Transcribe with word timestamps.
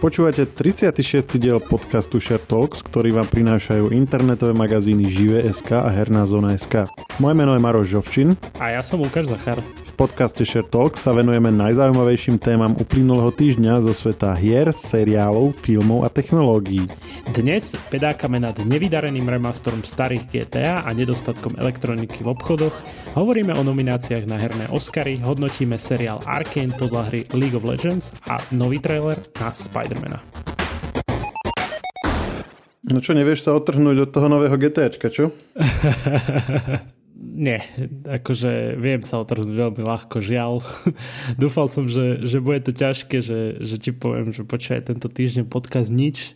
Počúvate 0.00 0.48
36. 0.48 1.36
diel 1.36 1.60
podcastu 1.60 2.24
Share 2.24 2.40
Talks, 2.40 2.80
ktorý 2.80 3.20
vám 3.20 3.28
prinášajú 3.28 3.92
internetové 3.92 4.56
magazíny 4.56 5.04
Žive.sk 5.12 5.76
a 5.76 5.92
Herná 5.92 6.24
zóna.sk. 6.24 6.88
Moje 7.20 7.34
meno 7.36 7.52
je 7.52 7.60
Maroš 7.60 7.92
Žovčin. 7.92 8.32
A 8.56 8.72
ja 8.72 8.80
som 8.80 9.04
Lukáš 9.04 9.28
Zachar. 9.28 9.60
Podcaste 10.00 10.48
Share 10.48 10.64
Talks 10.64 11.04
sa 11.04 11.12
venujeme 11.12 11.52
najzaujímavejším 11.52 12.40
témam 12.40 12.72
uplynulého 12.72 13.28
týždňa 13.36 13.84
zo 13.84 13.92
sveta 13.92 14.32
hier, 14.32 14.72
seriálov, 14.72 15.52
filmov 15.52 16.08
a 16.08 16.10
technológií. 16.10 16.88
Dnes 17.28 17.76
pedákame 17.92 18.40
nad 18.40 18.56
nevydareným 18.56 19.28
remasterom 19.28 19.84
starých 19.84 20.24
GTA 20.32 20.88
a 20.88 20.90
nedostatkom 20.96 21.60
elektroniky 21.60 22.24
v 22.24 22.32
obchodoch, 22.32 22.72
hovoríme 23.12 23.52
o 23.52 23.60
nomináciách 23.60 24.24
na 24.24 24.40
herné 24.40 24.72
Oscary, 24.72 25.20
hodnotíme 25.20 25.76
seriál 25.76 26.24
Arkane 26.24 26.72
podľa 26.80 27.12
hry 27.12 27.20
League 27.36 27.60
of 27.60 27.68
Legends 27.68 28.08
a 28.24 28.40
nový 28.56 28.80
trailer 28.80 29.20
na 29.36 29.52
Spidermana. 29.52 30.24
No 32.88 33.04
čo, 33.04 33.12
nevieš 33.12 33.44
sa 33.44 33.52
otrhnúť 33.52 34.08
od 34.08 34.10
toho 34.16 34.32
nového 34.32 34.56
GTAčka, 34.56 35.12
čo? 35.12 35.28
Nie, 37.20 37.60
akože 38.08 38.80
viem 38.80 39.04
sa 39.04 39.20
otrhnúť 39.20 39.52
veľmi 39.52 39.82
ľahko, 39.84 40.24
žiaľ. 40.24 40.64
Dúfal 41.42 41.68
som, 41.68 41.84
že, 41.84 42.24
že 42.24 42.40
bude 42.40 42.64
to 42.64 42.72
ťažké, 42.72 43.20
že, 43.20 43.60
že 43.60 43.76
ti 43.76 43.92
poviem, 43.92 44.32
že 44.32 44.40
počkaj, 44.40 44.88
tento 44.88 45.12
týždeň 45.12 45.44
podcast 45.44 45.92
nič, 45.92 46.32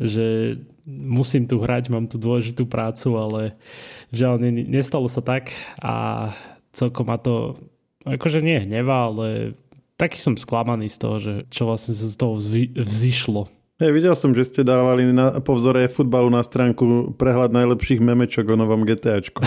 že 0.00 0.56
musím 0.88 1.44
tu 1.44 1.60
hrať, 1.60 1.92
mám 1.92 2.08
tu 2.08 2.16
dôležitú 2.16 2.64
prácu, 2.64 3.12
ale 3.20 3.40
žiaľ, 4.08 4.40
nestalo 4.48 5.04
sa 5.12 5.20
tak 5.20 5.52
a 5.84 6.32
celkom 6.72 7.04
ma 7.04 7.20
to 7.20 7.60
akože 8.08 8.40
nie 8.40 8.64
hneva, 8.64 9.12
ale 9.12 9.52
taký 10.00 10.16
som 10.16 10.40
sklamaný 10.40 10.88
z 10.88 10.96
toho, 10.96 11.16
že 11.20 11.34
čo 11.52 11.68
vlastne 11.68 11.92
sa 11.92 12.08
z 12.08 12.16
toho 12.16 12.32
vzý, 12.40 12.72
vzýšlo. 12.72 13.52
Ja 13.80 13.88
videl 13.88 14.12
som, 14.12 14.36
že 14.36 14.44
ste 14.44 14.60
dávali 14.60 15.08
na, 15.08 15.40
po 15.40 15.56
vzore 15.56 15.88
futbalu 15.88 16.28
na 16.28 16.44
stránku 16.44 17.16
prehľad 17.16 17.48
najlepších 17.48 18.04
memečok 18.04 18.52
o 18.52 18.56
novom 18.60 18.84
GTAčku. 18.84 19.40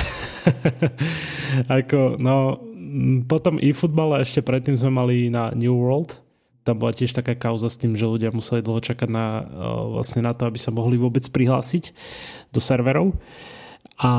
Ako, 1.77 2.17
no, 2.17 2.57
potom 3.29 3.61
i 3.61 3.69
futbal 3.77 4.17
a 4.17 4.25
ešte 4.25 4.41
predtým 4.41 4.73
sme 4.73 4.89
mali 4.89 5.29
na 5.29 5.53
New 5.53 5.77
World. 5.77 6.17
Tam 6.65 6.81
bola 6.81 6.97
tiež 6.97 7.13
taká 7.13 7.37
kauza 7.37 7.69
s 7.69 7.77
tým, 7.77 7.93
že 7.93 8.09
ľudia 8.09 8.33
museli 8.33 8.65
dlho 8.65 8.81
čakať 8.81 9.05
na, 9.05 9.45
vlastne 10.01 10.25
na 10.25 10.33
to, 10.33 10.49
aby 10.49 10.57
sa 10.57 10.73
mohli 10.73 10.97
vôbec 10.97 11.21
prihlásiť 11.29 11.93
do 12.49 12.57
serverov. 12.57 13.13
A 13.93 14.11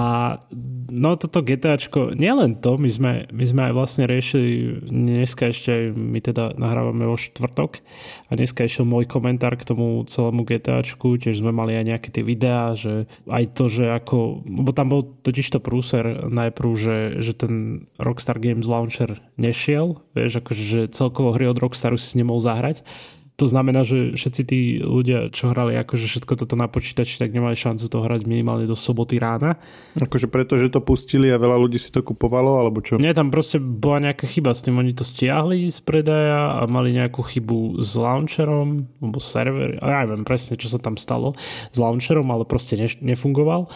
no 0.87 1.19
toto 1.19 1.43
GTAčko, 1.43 2.15
nielen 2.15 2.63
to, 2.63 2.79
my 2.79 2.87
sme, 2.87 3.13
my 3.35 3.45
sme 3.45 3.63
aj 3.69 3.73
vlastne 3.75 4.05
riešili, 4.07 4.81
dneska 4.87 5.51
ešte 5.51 5.91
my 5.91 6.23
teda 6.23 6.55
nahrávame 6.55 7.03
vo 7.05 7.19
štvrtok 7.19 7.83
a 8.31 8.33
dneska 8.39 8.65
išiel 8.65 8.87
môj 8.87 9.11
komentár 9.11 9.59
k 9.59 9.67
tomu 9.67 10.07
celému 10.07 10.47
GTAčku, 10.47 11.19
tiež 11.19 11.43
sme 11.43 11.51
mali 11.51 11.75
aj 11.75 11.85
nejaké 11.91 12.09
tie 12.15 12.23
videá, 12.23 12.79
že 12.79 13.11
aj 13.27 13.45
to, 13.59 13.67
že 13.67 13.91
ako, 13.91 14.47
lebo 14.47 14.71
tam 14.71 14.95
bol 14.95 15.03
totiž 15.27 15.53
to 15.53 15.59
prúser 15.59 16.23
najprv, 16.33 16.71
že, 16.79 16.99
že 17.19 17.33
ten 17.35 17.85
Rockstar 17.99 18.39
Games 18.39 18.71
Launcher 18.71 19.19
nešiel, 19.37 20.01
vieš, 20.15 20.39
akože 20.39 20.65
že 20.65 20.81
celkovo 20.95 21.35
hry 21.35 21.51
od 21.51 21.59
Rockstaru 21.59 21.99
si 21.99 22.15
nemohol 22.15 22.41
zahrať 22.41 22.87
to 23.35 23.51
znamená, 23.51 23.83
že 23.83 24.15
všetci 24.15 24.43
tí 24.47 24.61
ľudia, 24.79 25.27
čo 25.35 25.51
hrali 25.51 25.75
akože 25.83 26.07
všetko 26.07 26.39
toto 26.39 26.55
na 26.55 26.71
počítači, 26.71 27.19
tak 27.19 27.35
nemali 27.35 27.59
šancu 27.59 27.83
to 27.91 27.99
hrať 27.99 28.31
minimálne 28.31 28.63
do 28.63 28.79
soboty 28.79 29.19
rána. 29.19 29.59
Akože 29.99 30.31
preto, 30.31 30.55
že 30.55 30.71
to 30.71 30.79
pustili 30.79 31.27
a 31.35 31.43
veľa 31.43 31.59
ľudí 31.59 31.83
si 31.83 31.91
to 31.91 32.07
kupovalo, 32.07 32.63
alebo 32.63 32.79
čo? 32.79 32.95
Nie, 33.03 33.11
tam 33.11 33.35
proste 33.35 33.59
bola 33.59 34.11
nejaká 34.11 34.31
chyba 34.31 34.55
s 34.55 34.63
tým. 34.63 34.79
Oni 34.79 34.95
to 34.95 35.03
stiahli 35.03 35.67
z 35.67 35.83
predaja 35.83 36.63
a 36.63 36.71
mali 36.71 36.95
nejakú 36.95 37.27
chybu 37.27 37.83
s 37.83 37.99
launcherom, 37.99 38.87
alebo 39.03 39.19
server, 39.19 39.83
ja 39.83 40.07
neviem 40.07 40.23
presne, 40.23 40.55
čo 40.55 40.71
sa 40.71 40.79
tam 40.79 40.95
stalo 40.95 41.35
s 41.75 41.79
launcherom, 41.83 42.31
ale 42.31 42.47
proste 42.47 42.79
nefungoval 43.03 43.67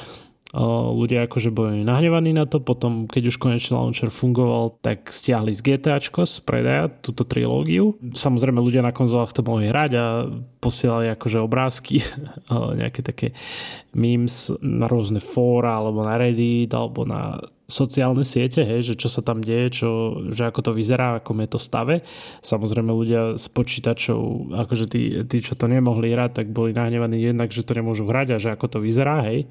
ľudia 0.56 1.28
akože 1.28 1.52
boli 1.52 1.84
nahnevaní 1.84 2.32
na 2.32 2.48
to, 2.48 2.56
potom 2.64 3.04
keď 3.04 3.28
už 3.28 3.36
konečne 3.36 3.76
launcher 3.76 4.08
fungoval, 4.08 4.80
tak 4.80 5.12
stiahli 5.12 5.52
z 5.52 5.60
GTAčko 5.60 6.24
z 6.24 6.40
predaja 6.40 6.88
túto 6.88 7.28
trilógiu. 7.28 8.00
Samozrejme 8.00 8.56
ľudia 8.56 8.80
na 8.80 8.96
konzolách 8.96 9.36
to 9.36 9.44
mohli 9.44 9.68
hrať 9.68 9.90
a 10.00 10.24
posielali 10.64 11.12
akože 11.12 11.38
obrázky, 11.44 12.00
nejaké 12.80 13.04
také 13.04 13.36
memes 13.92 14.48
na 14.64 14.88
rôzne 14.88 15.20
fóra 15.20 15.84
alebo 15.84 16.00
na 16.00 16.16
Reddit 16.16 16.72
alebo 16.72 17.04
na 17.04 17.36
sociálne 17.68 18.24
siete, 18.24 18.64
hej, 18.64 18.80
že 18.80 18.94
čo 18.96 19.12
sa 19.12 19.20
tam 19.20 19.44
deje, 19.44 19.84
čo, 19.84 19.88
že 20.32 20.48
ako 20.48 20.60
to 20.64 20.72
vyzerá, 20.72 21.20
ako 21.20 21.36
je 21.36 21.48
to 21.52 21.60
stave. 21.60 22.00
Samozrejme 22.40 22.88
ľudia 22.88 23.36
s 23.36 23.52
počítačov, 23.52 24.48
akože 24.56 24.88
tí, 24.88 25.20
tí, 25.28 25.36
čo 25.44 25.52
to 25.52 25.68
nemohli 25.68 26.08
hrať, 26.08 26.40
tak 26.40 26.46
boli 26.48 26.72
nahnevaní 26.72 27.20
jednak, 27.20 27.52
že 27.52 27.68
to 27.68 27.76
nemôžu 27.76 28.08
hrať 28.08 28.28
a 28.32 28.40
že 28.40 28.56
ako 28.56 28.66
to 28.72 28.78
vyzerá, 28.80 29.20
hej. 29.28 29.44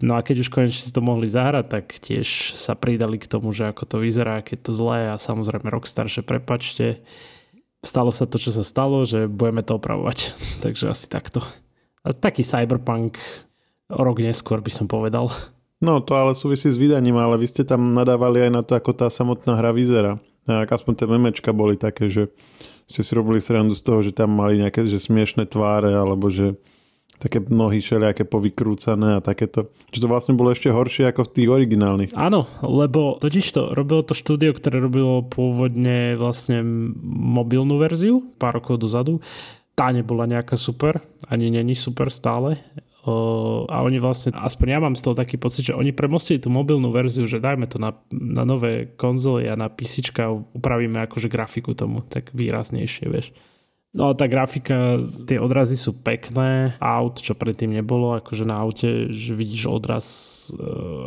No 0.00 0.16
a 0.16 0.24
keď 0.24 0.46
už 0.46 0.48
konečne 0.48 0.80
si 0.80 0.94
to 0.94 1.04
mohli 1.04 1.28
zahrať, 1.28 1.66
tak 1.68 1.84
tiež 2.00 2.56
sa 2.56 2.72
pridali 2.72 3.20
k 3.20 3.28
tomu, 3.28 3.52
že 3.52 3.68
ako 3.68 3.84
to 3.84 3.96
vyzerá, 4.00 4.40
keď 4.40 4.70
to 4.70 4.72
zlé 4.72 5.12
a 5.12 5.20
samozrejme 5.20 5.68
Rockstar, 5.68 6.08
že 6.08 6.24
prepačte, 6.24 7.04
stalo 7.84 8.14
sa 8.14 8.24
to, 8.24 8.40
čo 8.40 8.54
sa 8.54 8.64
stalo, 8.64 9.04
že 9.04 9.28
budeme 9.28 9.60
to 9.60 9.76
opravovať. 9.76 10.32
Takže 10.64 10.88
asi 10.88 11.06
takto. 11.12 11.44
A 12.02 12.14
taký 12.16 12.40
cyberpunk 12.46 13.20
rok 13.92 14.18
neskôr 14.22 14.64
by 14.64 14.72
som 14.72 14.88
povedal. 14.88 15.28
No 15.82 15.98
to 15.98 16.14
ale 16.14 16.38
súvisí 16.38 16.70
s 16.70 16.78
vydaním, 16.78 17.18
ale 17.18 17.42
vy 17.42 17.46
ste 17.50 17.66
tam 17.66 17.92
nadávali 17.92 18.46
aj 18.46 18.50
na 18.54 18.62
to, 18.62 18.78
ako 18.78 18.94
tá 18.94 19.10
samotná 19.10 19.58
hra 19.58 19.74
vyzerá. 19.74 20.22
A 20.46 20.66
aspoň 20.66 20.94
tie 20.94 21.06
memečka 21.10 21.50
boli 21.54 21.74
také, 21.74 22.06
že 22.06 22.30
ste 22.86 23.02
si 23.02 23.12
robili 23.14 23.38
srandu 23.38 23.74
z 23.78 23.82
toho, 23.82 23.98
že 24.02 24.14
tam 24.14 24.34
mali 24.34 24.58
nejaké 24.58 24.86
že 24.86 24.98
smiešné 24.98 25.46
tváre, 25.46 25.94
alebo 25.94 26.30
že 26.30 26.58
také 27.22 27.38
nohy 27.46 27.78
všelijaké 27.78 28.26
povykrúcané 28.26 29.18
a 29.18 29.24
takéto. 29.24 29.70
Že 29.94 30.02
to 30.02 30.08
vlastne 30.10 30.34
bolo 30.34 30.50
ešte 30.50 30.74
horšie 30.74 31.06
ako 31.14 31.30
v 31.30 31.32
tých 31.38 31.48
originálnych. 31.48 32.10
Áno, 32.18 32.50
lebo 32.66 33.22
totiž 33.22 33.46
to 33.54 33.70
robilo 33.70 34.02
to 34.02 34.18
štúdio, 34.18 34.50
ktoré 34.50 34.82
robilo 34.82 35.22
pôvodne 35.22 36.18
vlastne 36.18 36.66
mobilnú 37.06 37.78
verziu 37.78 38.26
pár 38.42 38.58
rokov 38.58 38.82
dozadu. 38.82 39.22
Tá 39.78 39.94
nebola 39.94 40.26
nejaká 40.26 40.58
super, 40.58 41.00
ani 41.30 41.48
není 41.48 41.78
super 41.78 42.10
stále. 42.10 42.58
A 43.66 43.82
oni 43.82 43.98
vlastne, 43.98 44.30
aspoň 44.30 44.66
ja 44.70 44.78
mám 44.78 44.94
z 44.94 45.02
toho 45.02 45.18
taký 45.18 45.34
pocit, 45.34 45.66
že 45.66 45.74
oni 45.74 45.90
premostili 45.90 46.38
tú 46.38 46.54
mobilnú 46.54 46.94
verziu, 46.94 47.26
že 47.26 47.42
dajme 47.42 47.66
to 47.66 47.82
na, 47.82 47.98
na 48.14 48.46
nové 48.46 48.94
konzoly 48.94 49.50
a 49.50 49.58
na 49.58 49.66
PC 49.66 50.14
upravíme 50.54 51.02
akože 51.10 51.26
grafiku 51.26 51.74
tomu 51.74 52.06
tak 52.06 52.30
výraznejšie, 52.30 53.10
vieš. 53.10 53.34
No 53.92 54.16
tá 54.16 54.24
grafika, 54.24 55.04
tie 55.28 55.36
odrazy 55.36 55.76
sú 55.76 55.92
pekné, 55.92 56.72
aut, 56.80 57.20
čo 57.20 57.36
predtým 57.36 57.76
nebolo, 57.76 58.16
akože 58.16 58.48
na 58.48 58.56
aute, 58.56 59.12
že 59.12 59.36
vidíš 59.36 59.68
odraz 59.68 60.06
e, 60.48 60.56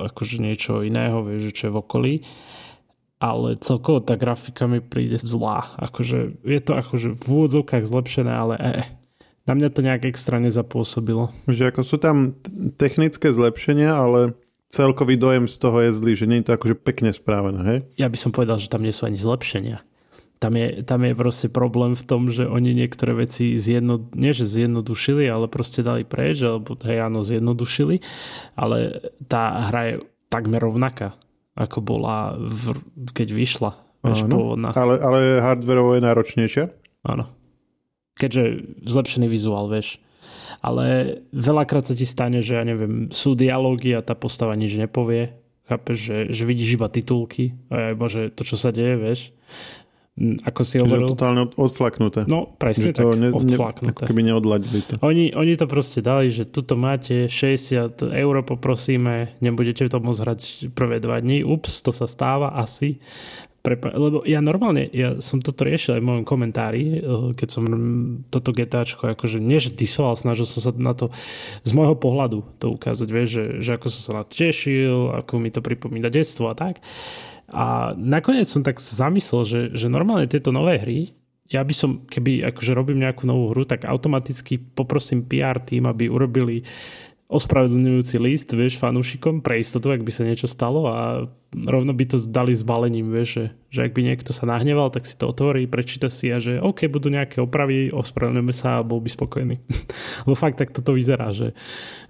akože 0.06 0.38
niečo 0.38 0.86
iného, 0.86 1.26
vieš, 1.26 1.50
čo 1.58 1.64
je 1.70 1.74
v 1.74 1.82
okolí. 1.82 2.14
Ale 3.18 3.58
celkovo 3.58 4.06
tá 4.06 4.14
grafika 4.14 4.70
mi 4.70 4.86
príde 4.86 5.18
zlá. 5.18 5.66
Akože 5.82 6.38
je 6.46 6.62
to 6.62 6.78
akože 6.78 7.18
v 7.18 7.26
úvodzovkách 7.26 7.90
zlepšené, 7.90 8.30
ale 8.30 8.56
e, 8.62 8.70
na 9.50 9.58
mňa 9.58 9.70
to 9.74 9.82
nejak 9.82 10.06
extra 10.06 10.38
nezapôsobilo. 10.38 11.34
Že 11.50 11.74
ako 11.74 11.82
sú 11.82 11.98
tam 11.98 12.38
technické 12.78 13.34
zlepšenia, 13.34 13.98
ale 13.98 14.38
celkový 14.70 15.18
dojem 15.18 15.50
z 15.50 15.58
toho 15.58 15.90
je 15.90 15.90
zlý, 15.90 16.14
že 16.14 16.30
nie 16.30 16.46
je 16.46 16.54
to 16.54 16.58
akože 16.62 16.78
pekne 16.78 17.10
správené, 17.10 17.62
hej? 17.66 17.80
Ja 17.98 18.14
by 18.14 18.18
som 18.22 18.30
povedal, 18.30 18.62
že 18.62 18.70
tam 18.70 18.86
nie 18.86 18.94
sú 18.94 19.10
ani 19.10 19.18
zlepšenia 19.18 19.82
tam 20.46 20.54
je, 20.54 20.86
tam 20.86 21.02
je 21.02 21.18
proste 21.18 21.50
problém 21.50 21.98
v 21.98 22.06
tom, 22.06 22.30
že 22.30 22.46
oni 22.46 22.78
niektoré 22.78 23.18
veci 23.18 23.58
zjedno, 23.58 24.14
nie 24.14 24.30
že 24.30 24.46
zjednodušili, 24.46 25.26
ale 25.26 25.50
proste 25.50 25.82
dali 25.82 26.06
preč, 26.06 26.46
alebo 26.46 26.78
hej 26.86 27.02
áno, 27.02 27.26
zjednodušili, 27.26 28.06
ale 28.54 29.10
tá 29.26 29.74
hra 29.74 29.82
je 29.90 29.96
takmer 30.30 30.62
rovnaká, 30.62 31.18
ako 31.58 31.82
bola 31.82 32.38
v, 32.38 32.78
keď 33.10 33.34
vyšla. 33.34 33.72
Pôvodná. 34.06 34.70
Ale, 34.78 35.02
ale 35.02 35.42
hardwareovo 35.42 35.98
je 35.98 36.06
náročnejšia? 36.06 36.66
Áno. 37.10 37.26
Keďže 38.14 38.78
zlepšený 38.86 39.26
vizuál, 39.26 39.66
vieš. 39.66 39.98
Ale 40.62 41.18
veľakrát 41.34 41.90
sa 41.90 41.98
ti 41.98 42.06
stane, 42.06 42.46
že 42.46 42.54
ja 42.54 42.62
neviem, 42.62 43.10
sú 43.10 43.34
dialógy 43.34 43.98
a 43.98 44.06
tá 44.06 44.14
postava 44.14 44.54
nič 44.54 44.78
nepovie. 44.78 45.34
Chápeš, 45.66 45.98
že, 45.98 46.18
že 46.30 46.44
vidíš 46.46 46.78
iba 46.78 46.86
titulky 46.86 47.58
a 47.74 47.98
iba, 47.98 48.06
že 48.06 48.30
to, 48.30 48.46
čo 48.46 48.62
sa 48.62 48.70
deje, 48.70 48.94
vieš. 49.02 49.34
Ako 50.16 50.64
si 50.64 50.80
hovoril. 50.80 51.12
Že 51.12 51.20
totálne 51.20 51.44
odflaknuté. 51.60 52.24
No, 52.32 52.56
presne 52.56 52.96
že 52.96 53.04
to 53.04 53.12
tak, 53.12 53.20
ne, 53.20 53.30
odflaknuté. 53.36 54.04
Ne, 54.04 54.08
keby 54.08 54.22
neodladili 54.24 54.80
to. 54.88 54.96
Oni, 55.04 55.36
oni 55.36 55.60
to 55.60 55.68
proste 55.68 56.00
dali, 56.00 56.32
že 56.32 56.48
tuto 56.48 56.80
máte 56.80 57.28
60 57.28 58.00
eur, 58.00 58.36
poprosíme, 58.48 59.36
nebudete 59.44 59.84
to 59.92 60.00
môcť 60.00 60.22
hrať 60.24 60.42
prvé 60.72 61.04
dva 61.04 61.20
dní. 61.20 61.44
Ups, 61.44 61.84
to 61.84 61.92
sa 61.92 62.08
stáva 62.08 62.56
asi. 62.56 63.04
Prepa- 63.60 63.92
lebo 63.92 64.24
ja 64.24 64.40
normálne, 64.40 64.88
ja 64.94 65.20
som 65.20 65.42
toto 65.44 65.66
riešil 65.68 65.98
aj 65.98 66.02
v 66.06 66.08
mojom 66.08 66.24
komentári, 66.24 66.84
eh, 66.96 67.00
keď 67.36 67.48
som 67.52 67.64
toto 68.32 68.56
GTAčko, 68.56 69.12
akože 69.20 69.44
nie, 69.44 69.60
že 69.60 69.76
disoval, 69.76 70.16
snažil 70.16 70.48
som 70.48 70.64
sa 70.64 70.72
na 70.80 70.96
to 70.96 71.12
z 71.68 71.76
môjho 71.76 71.98
pohľadu 72.00 72.46
to 72.62 72.72
ukázať, 72.72 73.08
vieš, 73.12 73.30
že, 73.36 73.46
že 73.60 73.70
ako 73.76 73.88
som 73.92 74.02
sa 74.06 74.14
na 74.22 74.24
to 74.24 74.32
tešil, 74.32 75.18
ako 75.18 75.44
mi 75.44 75.52
to 75.52 75.60
pripomína 75.60 76.08
detstvo 76.08 76.48
a 76.48 76.56
tak. 76.56 76.80
A 77.54 77.94
nakoniec 77.94 78.50
som 78.50 78.66
tak 78.66 78.82
zamyslel, 78.82 79.42
že, 79.46 79.62
že 79.74 79.88
normálne 79.92 80.26
tieto 80.26 80.50
nové 80.50 80.82
hry 80.82 81.14
ja 81.46 81.62
by 81.62 81.74
som, 81.78 81.92
keby 82.10 82.42
akože 82.42 82.74
robím 82.74 83.06
nejakú 83.06 83.30
novú 83.30 83.54
hru, 83.54 83.70
tak 83.70 83.86
automaticky 83.86 84.58
poprosím 84.58 85.30
PR 85.30 85.62
tým, 85.62 85.86
aby 85.86 86.10
urobili 86.10 86.66
ospravedlňujúci 87.26 88.22
list, 88.22 88.54
vieš, 88.54 88.78
fanúšikom 88.78 89.42
pre 89.42 89.58
istotu, 89.58 89.90
ak 89.90 90.06
by 90.06 90.12
sa 90.14 90.22
niečo 90.30 90.46
stalo 90.46 90.86
a 90.86 91.26
rovno 91.58 91.90
by 91.90 92.06
to 92.06 92.18
dali 92.30 92.54
s 92.54 92.62
balením, 92.62 93.10
vieš, 93.10 93.30
že, 93.34 93.46
že 93.74 93.80
ak 93.90 93.92
by 93.98 94.02
niekto 94.06 94.30
sa 94.30 94.46
nahneval, 94.46 94.94
tak 94.94 95.10
si 95.10 95.18
to 95.18 95.34
otvorí, 95.34 95.66
prečíta 95.66 96.14
si 96.14 96.30
a 96.30 96.38
že 96.38 96.62
OK, 96.62 96.86
budú 96.86 97.10
nejaké 97.10 97.42
opravy, 97.42 97.90
ospravedlňujeme 97.90 98.54
sa 98.54 98.78
a 98.78 98.86
bol 98.86 99.02
by 99.02 99.10
spokojný. 99.10 99.58
Lebo 100.30 100.38
fakt 100.38 100.62
tak 100.62 100.70
toto 100.70 100.94
vyzerá, 100.94 101.34
že, 101.34 101.58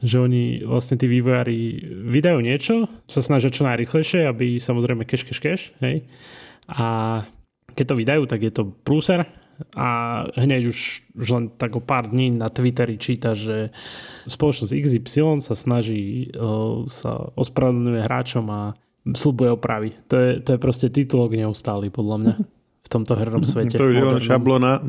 že 0.03 0.19
oni 0.19 0.67
vlastne 0.67 0.99
tí 0.99 1.07
vývojári 1.07 1.79
vydajú 2.11 2.39
niečo, 2.43 2.75
sa 3.07 3.23
snažia 3.23 3.47
čo 3.47 3.63
najrychlejšie, 3.63 4.27
aby 4.27 4.59
samozrejme 4.59 5.07
cash, 5.07 5.23
cash, 5.23 5.39
cash, 5.39 5.63
hej. 5.79 6.03
A 6.67 7.21
keď 7.71 7.85
to 7.87 7.99
vydajú, 8.03 8.23
tak 8.27 8.43
je 8.43 8.51
to 8.51 8.67
prúser 8.83 9.23
a 9.75 9.87
hneď 10.35 10.67
už, 10.67 10.79
už 11.15 11.27
len 11.31 11.45
tak 11.55 11.75
o 11.75 11.81
pár 11.83 12.11
dní 12.11 12.31
na 12.35 12.51
Twitteri 12.51 12.99
číta, 12.99 13.35
že 13.35 13.71
spoločnosť 14.27 14.71
XY 14.71 15.39
sa 15.39 15.55
snaží 15.55 16.31
uh, 16.35 16.83
sa 16.87 17.31
ospravedlňuje 17.39 18.01
hráčom 18.03 18.45
a 18.51 18.75
slubuje 19.13 19.53
opravy. 19.53 19.89
To 20.09 20.15
je, 20.17 20.29
to 20.41 20.49
je 20.55 20.59
proste 20.59 20.87
titulok 20.89 21.37
neustály, 21.37 21.87
podľa 21.93 22.17
mňa 22.17 22.33
v 22.85 22.87
tomto 22.87 23.17
hernom 23.17 23.41
svete. 23.49 23.81
To 23.81 23.89
je 23.89 23.97
len 23.97 24.21
šablona. 24.21 24.85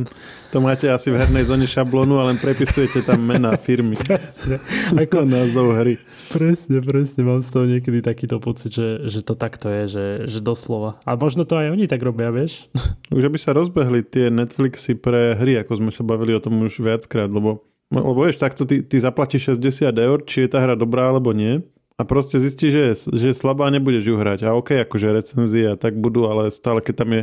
To 0.53 0.61
máte 0.61 0.93
asi 0.93 1.09
v 1.09 1.17
hernej 1.17 1.49
zóne 1.49 1.65
šablonu 1.65 2.21
a 2.21 2.29
len 2.29 2.37
prepisujete 2.37 3.01
tam 3.01 3.25
mená 3.25 3.57
firmy. 3.57 3.97
Presne. 4.05 4.61
Ako 4.93 5.25
názov 5.25 5.81
hry. 5.81 5.97
Presne, 6.29 6.85
presne. 6.85 7.25
Mám 7.25 7.41
z 7.41 7.49
toho 7.49 7.65
niekedy 7.65 8.05
takýto 8.05 8.37
pocit, 8.37 8.77
že, 8.77 9.09
že 9.09 9.25
to 9.25 9.33
takto 9.33 9.73
je, 9.73 9.83
že, 9.89 10.07
že 10.29 10.39
doslova. 10.45 11.01
A 11.09 11.17
možno 11.17 11.49
to 11.49 11.57
aj 11.57 11.73
oni 11.73 11.89
tak 11.89 12.05
robia, 12.05 12.29
vieš? 12.29 12.69
Už 13.17 13.33
aby 13.33 13.41
sa 13.41 13.57
rozbehli 13.57 14.05
tie 14.05 14.29
Netflixy 14.29 15.01
pre 15.01 15.33
hry, 15.41 15.57
ako 15.65 15.81
sme 15.81 15.91
sa 15.91 16.05
bavili 16.05 16.37
o 16.37 16.43
tom 16.43 16.61
už 16.61 16.85
viackrát, 16.85 17.33
lebo 17.33 17.65
lebo 17.87 18.19
vieš, 18.19 18.43
takto 18.43 18.67
ty, 18.67 18.83
ty 18.83 18.99
zaplatíš 18.99 19.63
60 19.63 19.95
eur, 19.95 20.19
či 20.27 20.43
je 20.43 20.51
tá 20.51 20.59
hra 20.59 20.75
dobrá 20.75 21.07
alebo 21.07 21.31
nie 21.31 21.63
a 21.97 22.05
proste 22.05 22.37
zistí, 22.37 22.69
že 22.69 22.93
že 22.93 23.33
slabá 23.33 23.73
nebudeš 23.73 24.05
ju 24.05 24.17
hrať. 24.21 24.45
A 24.45 24.53
OK, 24.53 24.85
akože 24.85 25.17
recenzie 25.17 25.65
a 25.73 25.81
tak 25.81 25.97
budú, 25.97 26.29
ale 26.29 26.53
stále 26.53 26.85
keď 26.85 26.95
tam 26.95 27.11
je 27.17 27.23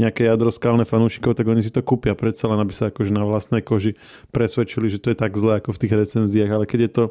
nejaké 0.00 0.24
jadro 0.24 0.48
skálne 0.48 0.88
fanúšikov, 0.88 1.36
tak 1.36 1.44
oni 1.44 1.60
si 1.60 1.68
to 1.68 1.84
kúpia 1.84 2.16
predsa 2.16 2.48
len, 2.48 2.56
aby 2.56 2.72
sa 2.72 2.88
akože 2.88 3.12
na 3.12 3.28
vlastnej 3.28 3.60
koži 3.60 4.00
presvedčili, 4.32 4.88
že 4.88 5.04
to 5.04 5.12
je 5.12 5.20
tak 5.20 5.36
zlé 5.36 5.60
ako 5.60 5.76
v 5.76 5.80
tých 5.84 5.92
recenziách. 5.92 6.48
Ale 6.48 6.64
keď 6.64 6.80
je 6.88 6.90
to, 6.96 7.04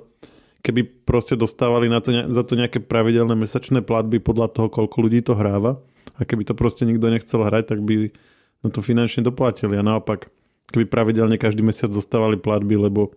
keby 0.66 0.82
proste 1.06 1.38
dostávali 1.38 1.94
na 1.94 2.02
to, 2.02 2.10
za 2.10 2.42
to 2.42 2.58
nejaké 2.58 2.82
pravidelné 2.82 3.38
mesačné 3.38 3.86
platby 3.86 4.18
podľa 4.18 4.50
toho, 4.50 4.68
koľko 4.74 4.98
ľudí 5.06 5.22
to 5.22 5.38
hráva 5.38 5.78
a 6.18 6.26
keby 6.26 6.42
to 6.42 6.58
proste 6.58 6.90
nikto 6.90 7.06
nechcel 7.14 7.46
hrať, 7.46 7.70
tak 7.70 7.86
by 7.86 8.10
na 8.66 8.70
to 8.74 8.82
finančne 8.82 9.22
doplatili. 9.22 9.78
A 9.78 9.86
naopak, 9.86 10.34
keby 10.74 10.90
pravidelne 10.90 11.38
každý 11.38 11.62
mesiac 11.62 11.94
dostávali 11.94 12.42
platby, 12.42 12.82
lebo 12.82 13.14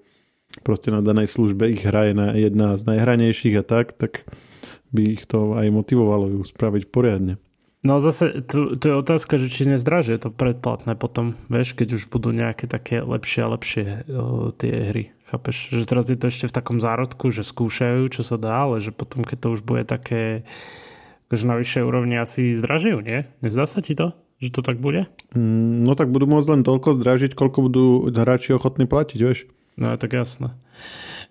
proste 0.62 0.88
na 0.88 1.04
danej 1.04 1.28
službe 1.28 1.68
ich 1.68 1.84
hra 1.84 2.12
je 2.12 2.14
jedna 2.48 2.76
z 2.76 2.82
najhranejších 2.88 3.56
a 3.60 3.64
tak, 3.64 3.96
tak 3.96 4.24
by 4.92 5.18
ich 5.18 5.24
to 5.28 5.56
aj 5.56 5.68
motivovalo 5.68 6.32
ju 6.32 6.40
spraviť 6.44 6.88
poriadne. 6.88 7.36
No 7.86 8.02
zase, 8.02 8.42
to, 8.42 8.74
to 8.74 8.84
je 8.90 8.94
otázka, 8.98 9.38
že 9.38 9.46
či 9.46 9.70
nezdražie 9.70 10.18
to 10.18 10.34
predplatné 10.34 10.98
potom, 10.98 11.38
vieš, 11.46 11.78
keď 11.78 11.94
už 11.94 12.10
budú 12.10 12.34
nejaké 12.34 12.66
také 12.66 13.06
lepšie 13.06 13.40
a 13.46 13.52
lepšie 13.54 13.84
o, 14.10 14.50
tie 14.50 14.90
hry. 14.90 15.04
Chápeš? 15.30 15.78
Že 15.78 15.84
teraz 15.86 16.10
je 16.10 16.18
to 16.18 16.26
ešte 16.26 16.50
v 16.50 16.56
takom 16.58 16.82
zárodku, 16.82 17.30
že 17.30 17.46
skúšajú, 17.46 18.10
čo 18.10 18.26
sa 18.26 18.34
dá, 18.34 18.66
ale 18.66 18.82
že 18.82 18.90
potom, 18.90 19.22
keď 19.22 19.38
to 19.46 19.48
už 19.54 19.62
bude 19.62 19.86
také 19.86 20.42
akože 21.30 21.44
na 21.46 21.54
vyššej 21.60 21.82
úrovni 21.84 22.16
asi 22.18 22.50
zdražujú, 22.56 22.98
nie? 23.04 23.28
Nezdá 23.44 23.68
sa 23.68 23.78
ti 23.78 23.94
to? 23.94 24.16
Že 24.42 24.58
to 24.58 24.60
tak 24.64 24.82
bude? 24.82 25.06
Mm, 25.38 25.86
no 25.86 25.94
tak 25.94 26.10
budú 26.10 26.26
môcť 26.26 26.48
len 26.58 26.62
toľko 26.66 26.98
zdražiť, 26.98 27.38
koľko 27.38 27.58
budú 27.68 27.86
hráči 28.10 28.58
ochotní 28.58 28.90
platiť, 28.90 29.18
vieš? 29.22 29.46
No 29.78 29.94
tak 29.94 30.18
jasné. 30.18 30.58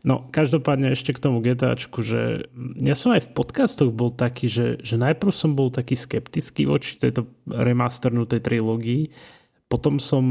No, 0.08 0.24
každopádne 0.32 0.96
ešte 0.96 1.12
k 1.12 1.20
tomu 1.20 1.44
GTAčku, 1.44 2.00
že 2.00 2.48
ja 2.80 2.96
som 2.96 3.12
aj 3.12 3.28
v 3.28 3.34
podcastoch 3.36 3.92
bol 3.92 4.14
taký, 4.16 4.48
že, 4.48 4.80
že 4.80 4.96
najprv 4.96 5.32
som 5.36 5.52
bol 5.52 5.68
taký 5.68 6.00
skeptický 6.00 6.64
voči 6.64 6.96
tejto 6.96 7.28
remasternutej 7.44 8.40
trilógii, 8.40 9.12
potom 9.68 10.00
som 10.00 10.24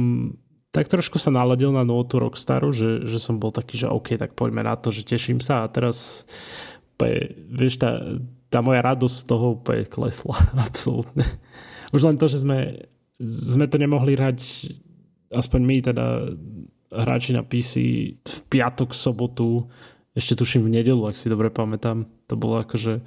tak 0.72 0.92
trošku 0.92 1.16
sa 1.16 1.32
naladil 1.32 1.72
na 1.72 1.88
notu 1.88 2.20
Rockstaru, 2.20 2.68
že, 2.68 3.08
že 3.08 3.16
som 3.16 3.40
bol 3.40 3.48
taký, 3.48 3.80
že 3.80 3.88
OK, 3.88 4.16
tak 4.20 4.36
poďme 4.36 4.60
na 4.60 4.76
to, 4.76 4.92
že 4.92 5.08
teším 5.08 5.40
sa 5.40 5.64
a 5.64 5.72
teraz 5.72 6.28
vieš, 7.48 7.80
tá, 7.80 8.00
tá 8.52 8.60
moja 8.60 8.84
radosť 8.84 9.16
z 9.16 9.24
toho 9.24 9.46
úplne 9.56 9.84
klesla, 9.88 10.36
absolútne. 10.68 11.24
Už 11.96 12.04
len 12.04 12.16
to, 12.20 12.28
že 12.28 12.44
sme, 12.44 12.88
sme 13.20 13.64
to 13.68 13.76
nemohli 13.80 14.16
hrať 14.16 14.40
aspoň 15.32 15.60
my 15.64 15.76
teda 15.82 16.04
hráči 16.90 17.34
na 17.34 17.42
PC 17.42 17.74
v 18.20 18.38
piatok, 18.50 18.94
sobotu, 18.94 19.66
ešte 20.16 20.32
tuším 20.38 20.64
v 20.66 20.80
nedelu, 20.80 21.02
ak 21.04 21.16
si 21.18 21.28
dobre 21.28 21.52
pamätám. 21.52 22.08
To 22.32 22.34
bolo 22.40 22.64
akože, 22.64 23.04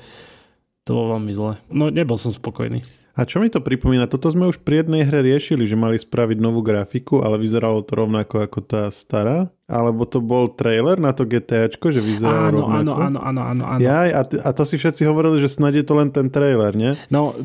to 0.86 0.90
bolo 0.94 1.18
veľmi 1.18 1.34
zle. 1.34 1.58
No 1.74 1.90
nebol 1.90 2.22
som 2.22 2.30
spokojný. 2.30 2.86
A 3.20 3.28
čo 3.28 3.44
mi 3.44 3.52
to 3.52 3.60
pripomína? 3.60 4.08
Toto 4.08 4.32
sme 4.32 4.48
už 4.48 4.64
pri 4.64 4.86
jednej 4.86 5.04
hre 5.04 5.20
riešili, 5.20 5.68
že 5.68 5.76
mali 5.76 6.00
spraviť 6.00 6.40
novú 6.40 6.64
grafiku, 6.64 7.20
ale 7.20 7.36
vyzeralo 7.36 7.84
to 7.84 8.00
rovnako 8.00 8.48
ako 8.48 8.60
tá 8.64 8.88
stará. 8.88 9.52
Alebo 9.68 10.08
to 10.08 10.24
bol 10.24 10.48
trailer 10.48 10.96
na 10.96 11.12
to 11.12 11.28
GTAčko, 11.28 11.92
že 11.92 12.00
vyzeralo 12.00 12.48
áno, 12.48 12.58
rovnako. 12.64 12.80
Áno, 12.80 12.94
áno, 12.96 13.20
áno, 13.20 13.42
áno. 13.44 13.64
áno. 13.76 13.80
Jaj, 13.84 14.10
a, 14.16 14.22
t- 14.24 14.40
a 14.40 14.50
to 14.56 14.64
si 14.64 14.80
všetci 14.80 15.04
hovorili, 15.04 15.44
že 15.44 15.52
snad 15.52 15.76
je 15.76 15.84
to 15.84 16.00
len 16.00 16.16
ten 16.16 16.32
trailer, 16.32 16.72
nie? 16.72 16.96
No, 17.12 17.36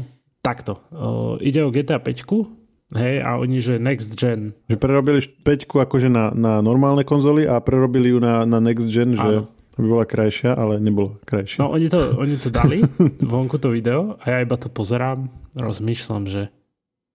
takto. 0.46 0.78
O, 0.94 1.42
ide 1.42 1.58
o 1.66 1.75
GTA 1.75 1.98
5, 1.98 2.22
Hej, 2.92 3.25
a 3.25 3.40
oni, 3.40 3.64
že 3.64 3.81
next 3.81 4.12
gen. 4.12 4.52
Že 4.69 4.76
prerobili 4.76 5.25
5 5.25 5.64
akože 5.64 6.12
na, 6.12 6.36
na 6.36 6.60
normálne 6.60 7.00
konzoly 7.00 7.48
a 7.48 7.56
prerobili 7.64 8.12
ju 8.12 8.20
na, 8.20 8.44
na 8.44 8.60
next 8.60 8.92
gen, 8.92 9.16
že 9.16 9.40
Áno. 9.40 9.48
aby 9.81 9.86
bola 9.88 10.04
krajšia, 10.04 10.52
ale 10.52 10.76
nebola 10.84 11.16
krajšia. 11.25 11.64
No 11.64 11.72
oni 11.72 11.88
to, 11.88 12.20
oni 12.20 12.36
to 12.36 12.52
dali, 12.52 12.84
vonku 13.32 13.56
to 13.56 13.72
video 13.72 14.20
a 14.20 14.36
ja 14.36 14.38
iba 14.44 14.60
to 14.60 14.69
pozerám, 14.69 15.32
rozmýšľam, 15.56 16.28
že 16.28 16.52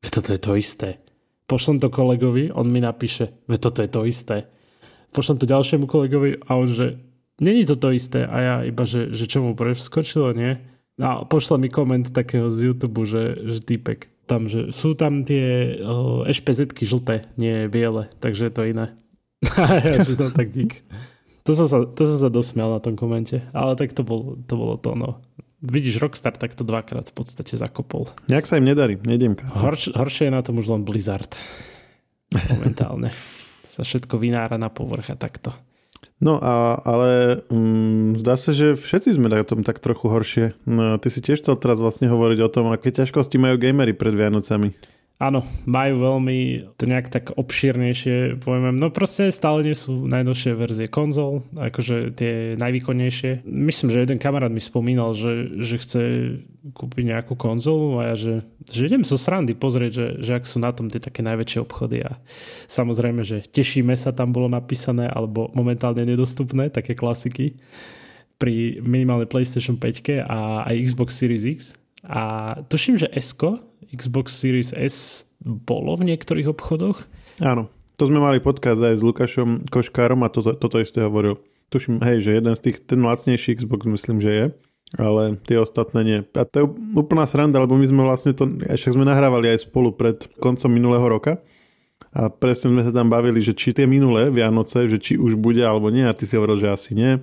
toto 0.09 0.33
je 0.33 0.41
to 0.41 0.57
isté. 0.57 0.97
Pošlem 1.45 1.77
to 1.77 1.93
kolegovi, 1.93 2.49
on 2.49 2.69
mi 2.69 2.81
napíše, 2.81 3.29
že 3.45 3.57
toto 3.61 3.85
je 3.85 3.89
to 3.89 4.05
isté. 4.09 4.49
Pošlem 5.13 5.37
to 5.37 5.45
ďalšiemu 5.49 5.85
kolegovi 5.85 6.41
a 6.45 6.57
on, 6.57 6.69
že 6.69 6.97
není 7.41 7.65
to 7.65 7.77
to 7.77 7.93
isté 7.93 8.25
a 8.25 8.37
ja 8.41 8.55
iba, 8.65 8.85
že, 8.89 9.13
že 9.13 9.25
čo 9.25 9.45
mu 9.45 9.53
preskočilo, 9.53 10.33
nie? 10.33 10.59
A 10.99 11.23
pošle 11.23 11.55
mi 11.55 11.71
koment 11.71 12.11
takého 12.11 12.51
z 12.51 12.69
YouTube, 12.69 13.07
že, 13.07 13.47
že 13.47 13.63
týpek 13.63 14.11
tam, 14.29 14.45
že 14.45 14.69
sú 14.69 14.93
tam 14.93 15.25
tie 15.25 15.73
uh, 15.81 16.29
ešpezetky 16.29 16.85
žlté, 16.85 17.25
nie 17.41 17.65
biele, 17.65 18.13
takže 18.21 18.47
je 18.47 18.53
to 18.53 18.63
iné. 18.69 18.93
že 20.05 20.13
to 20.13 20.29
tak 20.29 20.53
dík. 20.53 20.85
To 21.49 21.57
som, 21.57 21.65
sa, 21.65 21.77
to 21.81 22.01
som 22.05 22.17
sa 22.21 22.29
dosmial 22.29 22.69
na 22.69 22.83
tom 22.83 22.93
komente, 22.93 23.41
ale 23.57 23.73
tak 23.73 23.97
to, 23.97 24.05
bol, 24.05 24.37
to 24.45 24.53
bolo 24.53 24.77
to, 24.77 24.93
no. 24.93 25.17
Vidíš, 25.65 25.97
Rockstar 25.97 26.37
tak 26.37 26.53
to 26.53 26.61
dvakrát 26.61 27.09
v 27.09 27.15
podstate 27.17 27.57
zakopol. 27.57 28.07
Nejak 28.29 28.45
sa 28.45 28.61
im 28.61 28.69
nedarí, 28.69 28.95
nejdem 29.01 29.35
Horš, 29.35 29.97
horšie 29.97 30.29
je 30.29 30.35
na 30.37 30.45
tom 30.45 30.61
už 30.61 30.71
len 30.71 30.85
Blizzard. 30.85 31.33
Momentálne. 32.31 33.11
sa 33.69 33.85
všetko 33.85 34.17
vynára 34.17 34.57
na 34.57 34.73
povrch 34.73 35.13
a 35.13 35.17
takto. 35.17 35.53
No 36.19 36.35
a, 36.35 36.75
ale 36.83 37.41
um, 37.47 38.11
zdá 38.19 38.35
sa, 38.35 38.51
že 38.51 38.75
všetci 38.75 39.15
sme 39.15 39.31
na 39.31 39.39
tom 39.47 39.63
tak 39.63 39.79
trochu 39.79 40.11
horšie. 40.11 40.45
No, 40.67 40.99
ty 40.99 41.07
si 41.07 41.23
tiež 41.23 41.39
chcel 41.39 41.55
teraz 41.55 41.79
vlastne 41.79 42.11
hovoriť 42.11 42.39
o 42.43 42.51
tom, 42.51 42.67
aké 42.75 42.91
ťažkosti 42.91 43.39
majú 43.39 43.55
gamery 43.55 43.95
pred 43.95 44.11
Vianocami. 44.11 44.75
Áno, 45.19 45.43
majú 45.67 45.99
veľmi 45.99 46.71
to 46.79 46.87
nejak 46.87 47.11
tak 47.11 47.35
obšírnejšie, 47.35 48.39
poviem. 48.39 48.79
No 48.79 48.87
proste 48.87 49.27
stále 49.35 49.67
nie 49.67 49.75
sú 49.75 50.07
najnovšie 50.07 50.55
verzie 50.55 50.87
konzol, 50.87 51.43
akože 51.59 52.15
tie 52.15 52.55
najvýkonnejšie. 52.55 53.43
Myslím, 53.43 53.91
že 53.91 54.07
jeden 54.07 54.15
kamarát 54.15 54.47
mi 54.47 54.63
spomínal, 54.63 55.11
že, 55.11 55.59
že 55.59 55.75
chce 55.75 56.01
kúpiť 56.71 57.03
nejakú 57.11 57.35
konzolu 57.35 57.99
a 57.99 58.11
ja, 58.11 58.15
že, 58.15 58.47
že 58.71 58.87
idem 58.87 59.03
zo 59.03 59.19
srandy 59.19 59.59
pozrieť, 59.59 59.91
že, 59.91 60.07
že 60.23 60.31
ak 60.39 60.47
sú 60.47 60.63
na 60.63 60.71
tom 60.71 60.87
tie 60.87 61.03
také 61.03 61.19
najväčšie 61.19 61.59
obchody 61.67 61.99
a 61.99 62.15
samozrejme, 62.71 63.19
že 63.27 63.43
tešíme 63.43 63.99
sa, 63.99 64.15
tam 64.15 64.31
bolo 64.31 64.47
napísané, 64.47 65.11
alebo 65.11 65.51
momentálne 65.51 66.07
nedostupné, 66.07 66.71
také 66.71 66.95
klasiky 66.95 67.59
pri 68.39 68.79
minimálnej 68.79 69.27
PlayStation 69.27 69.75
5 69.75 70.23
a 70.23 70.63
aj 70.63 70.75
Xbox 70.79 71.19
Series 71.19 71.43
X. 71.43 71.78
A 72.07 72.55
tuším, 72.71 72.95
že 72.95 73.11
S 73.11 73.35
Xbox 73.89 74.37
Series 74.37 74.71
S 74.71 75.27
bolo 75.43 75.95
v 75.97 76.13
niektorých 76.13 76.51
obchodoch. 76.51 77.03
Áno, 77.39 77.71
to 77.99 78.07
sme 78.07 78.19
mali 78.21 78.39
podcast 78.39 78.79
aj 78.79 78.99
s 78.99 79.03
Lukášom 79.03 79.67
Koškárom 79.67 80.23
a 80.23 80.31
to, 80.31 80.43
toto 80.55 80.77
isté 80.79 81.03
hovoril. 81.03 81.39
Tuším, 81.69 82.01
hej, 82.01 82.23
že 82.23 82.39
jeden 82.39 82.53
z 82.55 82.61
tých, 82.69 82.77
ten 82.85 83.03
lacnejší 83.03 83.59
Xbox 83.59 83.85
myslím, 83.85 84.17
že 84.23 84.31
je, 84.31 84.45
ale 84.97 85.37
tie 85.45 85.61
ostatné 85.61 85.99
nie. 86.01 86.19
A 86.33 86.47
to 86.47 86.55
je 86.59 86.65
úplná 86.97 87.29
sranda, 87.29 87.61
lebo 87.61 87.77
my 87.77 87.85
sme 87.85 88.01
vlastne 88.01 88.33
to, 88.33 88.47
však 88.47 88.95
sme 88.95 89.05
nahrávali 89.05 89.53
aj 89.53 89.69
spolu 89.69 89.93
pred 89.93 90.25
koncom 90.41 90.71
minulého 90.71 91.05
roka 91.05 91.43
A 92.09 92.33
presne 92.33 92.73
sme 92.73 92.81
sa 92.81 92.89
tam 92.89 93.05
bavili, 93.05 93.37
že 93.37 93.53
či 93.53 93.69
tie 93.69 93.85
minulé 93.85 94.33
Vianoce, 94.33 94.89
že 94.89 94.97
či 94.97 95.13
už 95.13 95.37
bude 95.37 95.61
alebo 95.61 95.93
nie. 95.93 96.01
A 96.09 96.17
ty 96.17 96.25
si 96.25 96.33
hovoril, 96.33 96.57
že 96.57 96.73
asi 96.73 96.97
nie. 96.97 97.21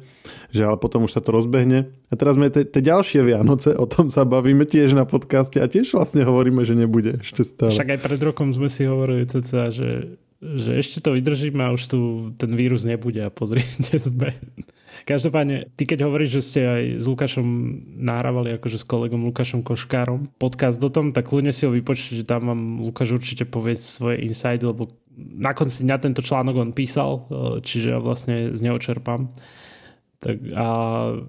Že 0.55 0.63
ale 0.63 0.77
potom 0.79 1.11
už 1.11 1.19
sa 1.19 1.23
to 1.23 1.35
rozbehne. 1.35 1.91
A 2.07 2.15
teraz 2.15 2.39
sme 2.39 2.47
tie 2.55 2.83
ďalšie 2.83 3.27
Vianoce, 3.27 3.75
o 3.75 3.91
tom 3.91 4.15
sa 4.15 4.23
bavíme 4.23 4.63
tiež 4.63 4.95
na 4.95 5.03
podcaste 5.03 5.59
a 5.59 5.67
tiež 5.67 5.91
vlastne 5.91 6.23
hovoríme, 6.23 6.63
že 6.63 6.79
nebude 6.79 7.19
ešte 7.19 7.43
stále. 7.43 7.75
Však 7.75 7.99
aj 7.99 8.01
pred 8.07 8.21
rokom 8.23 8.55
sme 8.55 8.71
si 8.71 8.87
hovorili 8.87 9.27
cca, 9.27 9.75
že, 9.75 10.23
že 10.39 10.71
ešte 10.79 11.03
to 11.03 11.19
vydržíme 11.19 11.67
a 11.67 11.75
už 11.75 11.83
tu 11.91 11.99
ten 12.39 12.55
vírus 12.55 12.87
nebude 12.87 13.27
a 13.27 13.31
pozrite 13.35 13.99
sme. 13.99 14.39
Každopádne, 15.07 15.71
ty 15.79 15.87
keď 15.87 16.03
hovoríš, 16.03 16.43
že 16.43 16.43
ste 16.43 16.61
aj 16.67 16.85
s 16.99 17.05
Lukášom 17.07 17.47
nahrávali 17.95 18.59
akože 18.59 18.83
s 18.83 18.85
kolegom 18.91 19.23
Lukášom 19.31 19.63
Koškárom 19.63 20.35
podcast 20.35 20.83
o 20.83 20.91
tom, 20.91 21.15
tak 21.15 21.31
ľudne 21.31 21.55
si 21.55 21.63
ho 21.63 21.71
vypočuť, 21.71 22.21
že 22.21 22.25
tam 22.27 22.51
vám 22.51 22.83
Lukáš 22.83 23.15
určite 23.15 23.47
povie 23.47 23.79
svoje 23.79 24.27
inside, 24.27 24.67
lebo 24.67 24.91
na 25.15 25.55
konci 25.55 25.87
dňa 25.87 26.03
tento 26.03 26.27
článok 26.27 26.59
on 26.59 26.75
písal, 26.75 27.23
e, 27.23 27.63
čiže 27.63 27.95
ja 27.95 28.03
vlastne 28.03 28.51
z 28.51 28.61
neho 28.67 28.83
čerpám. 28.83 29.31
Tak 30.19 30.43
a 30.59 30.67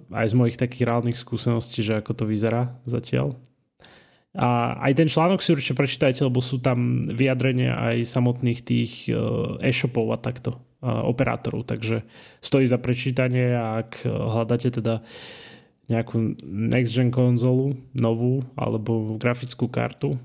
aj 0.10 0.26
z 0.26 0.36
mojich 0.42 0.58
takých 0.58 0.90
reálnych 0.90 1.22
skúseností, 1.22 1.86
že 1.86 2.02
ako 2.02 2.18
to 2.18 2.26
vyzerá 2.26 2.82
zatiaľ. 2.90 3.38
A 4.34 4.74
aj 4.90 5.06
ten 5.06 5.06
článok 5.06 5.38
si 5.46 5.54
určite 5.54 5.78
prečítajte, 5.78 6.26
lebo 6.26 6.42
sú 6.42 6.58
tam 6.58 7.06
vyjadrenia 7.06 7.78
aj 7.94 8.10
samotných 8.10 8.60
tých 8.66 9.06
e, 9.06 9.22
e-shopov 9.62 10.10
a 10.10 10.18
takto 10.18 10.66
operátorov, 10.82 11.66
takže 11.66 12.06
stojí 12.38 12.70
za 12.70 12.78
prečítanie 12.78 13.54
a 13.58 13.82
ak 13.82 14.06
hľadáte 14.06 14.70
teda 14.70 15.02
nejakú 15.88 16.36
next 16.46 16.94
gen 17.00 17.10
konzolu, 17.10 17.80
novú 17.96 18.44
alebo 18.60 19.16
grafickú 19.16 19.72
kartu, 19.72 20.20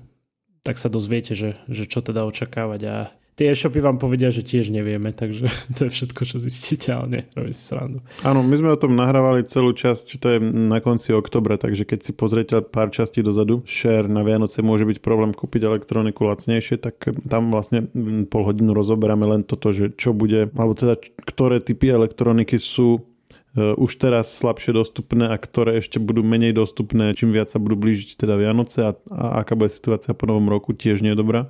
tak 0.63 0.79
sa 0.79 0.91
dozviete, 0.91 1.35
že, 1.35 1.59
že 1.71 1.87
čo 1.87 2.03
teda 2.03 2.27
očakávať 2.27 2.81
a 2.87 2.95
tie 3.33 3.49
e-shopy 3.49 3.81
vám 3.81 3.97
povedia, 3.97 4.29
že 4.29 4.45
tiež 4.45 4.69
nevieme, 4.69 5.09
takže 5.09 5.49
to 5.77 5.89
je 5.89 5.91
všetko, 5.91 6.21
čo 6.25 6.37
zistíte, 6.37 6.93
ale 6.93 7.05
nie, 7.09 7.23
robí 7.33 7.53
si 7.53 7.63
srandu. 7.65 7.99
Áno, 8.21 8.45
my 8.45 8.55
sme 8.57 8.69
o 8.73 8.79
tom 8.79 8.93
nahrávali 8.93 9.45
celú 9.49 9.73
časť, 9.73 10.05
to 10.21 10.27
je 10.37 10.37
na 10.53 10.79
konci 10.79 11.13
oktobra, 11.13 11.57
takže 11.57 11.85
keď 11.85 11.99
si 12.05 12.11
pozriete 12.13 12.61
pár 12.61 12.93
častí 12.93 13.25
dozadu, 13.25 13.65
share 13.65 14.05
na 14.05 14.21
Vianoce 14.21 14.61
môže 14.61 14.85
byť 14.85 15.01
problém 15.01 15.33
kúpiť 15.33 15.65
elektroniku 15.65 16.29
lacnejšie, 16.29 16.77
tak 16.77 17.09
tam 17.25 17.49
vlastne 17.49 17.89
pol 18.29 18.43
hodinu 18.45 18.77
rozoberáme 18.77 19.25
len 19.25 19.41
toto, 19.41 19.73
že 19.73 19.93
čo 19.97 20.13
bude, 20.13 20.53
alebo 20.53 20.77
teda 20.77 20.97
ktoré 21.25 21.57
typy 21.57 21.89
elektroniky 21.89 22.61
sú 22.61 23.01
e, 23.57 23.73
už 23.73 23.97
teraz 23.97 24.29
slabšie 24.37 24.77
dostupné 24.77 25.33
a 25.33 25.35
ktoré 25.41 25.81
ešte 25.81 25.97
budú 25.97 26.21
menej 26.21 26.53
dostupné, 26.53 27.17
čím 27.17 27.33
viac 27.33 27.49
sa 27.49 27.57
budú 27.57 27.81
blížiť 27.81 28.21
teda 28.21 28.37
Vianoce 28.37 28.85
a, 28.85 28.91
a 29.09 29.41
aká 29.41 29.57
bude 29.57 29.73
situácia 29.73 30.13
po 30.13 30.29
novom 30.29 30.45
roku, 30.53 30.77
tiež 30.77 31.01
nie 31.01 31.17
je 31.17 31.21
dobrá. 31.21 31.49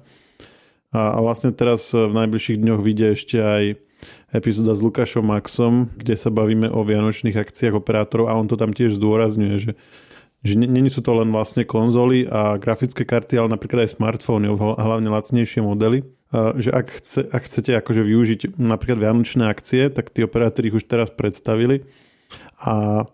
A, 0.94 1.18
vlastne 1.20 1.50
teraz 1.52 1.90
e, 1.92 2.06
v 2.06 2.14
najbližších 2.14 2.62
dňoch 2.62 2.82
vyjde 2.82 3.08
ešte 3.18 3.38
aj 3.42 3.64
epizóda 4.34 4.78
s 4.78 4.82
Lukášom 4.86 5.26
Maxom, 5.26 5.90
kde 5.98 6.14
sa 6.14 6.30
bavíme 6.30 6.70
o 6.70 6.86
vianočných 6.86 7.38
akciách 7.38 7.78
operátorov 7.78 8.30
a 8.30 8.38
on 8.38 8.46
to 8.46 8.56
tam 8.56 8.72
tiež 8.72 8.98
zdôrazňuje, 8.98 9.56
že 9.58 9.74
že 10.44 10.60
není 10.60 10.92
sú 10.92 11.00
to 11.00 11.16
len 11.16 11.32
vlastne 11.32 11.64
konzoly 11.64 12.28
a 12.28 12.60
grafické 12.60 13.08
karty, 13.08 13.40
ale 13.40 13.56
napríklad 13.56 13.88
aj 13.88 13.96
smartfóny, 13.96 14.52
hlavne 14.60 15.08
lacnejšie 15.08 15.64
modely. 15.64 16.04
Že 16.36 16.70
ak, 16.76 16.88
chce, 17.00 17.20
ak 17.32 17.42
chcete 17.48 17.72
akože 17.80 18.04
využiť 18.04 18.60
napríklad 18.60 19.00
vianočné 19.00 19.48
akcie, 19.48 19.88
tak 19.88 20.12
tí 20.12 20.20
operátori 20.20 20.68
ich 20.68 20.76
už 20.76 20.84
teraz 20.84 21.08
predstavili 21.16 21.88
a 22.60 23.08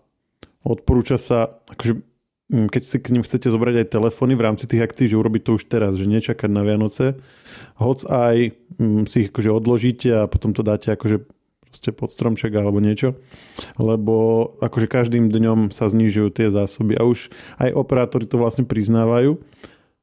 odporúča 0.66 1.22
sa 1.22 1.54
akože 1.70 2.02
keď 2.50 2.82
si 2.82 2.96
k 2.98 3.12
ním 3.14 3.22
chcete 3.22 3.46
zobrať 3.46 3.86
aj 3.86 3.92
telefóny 3.94 4.34
v 4.34 4.44
rámci 4.44 4.66
tých 4.66 4.82
akcií, 4.82 5.06
že 5.06 5.18
urobiť 5.18 5.42
to 5.46 5.50
už 5.54 5.64
teraz, 5.70 5.94
že 5.94 6.10
nečakať 6.10 6.50
na 6.50 6.66
Vianoce. 6.66 7.22
Hoc 7.78 8.02
aj 8.10 8.58
mm, 8.76 9.06
si 9.06 9.26
ich 9.26 9.30
akože 9.30 9.50
odložíte 9.54 10.10
a 10.10 10.26
potom 10.26 10.50
to 10.50 10.66
dáte 10.66 10.90
akože 10.90 11.22
proste 11.70 11.90
pod 11.94 12.10
stromček 12.10 12.50
alebo 12.58 12.82
niečo, 12.82 13.14
lebo 13.78 14.50
akože 14.58 14.90
každým 14.90 15.30
dňom 15.30 15.70
sa 15.70 15.86
znižujú 15.86 16.34
tie 16.34 16.50
zásoby 16.50 16.98
a 16.98 17.06
už 17.06 17.30
aj 17.62 17.70
operátori 17.70 18.26
to 18.26 18.42
vlastne 18.42 18.66
priznávajú 18.66 19.38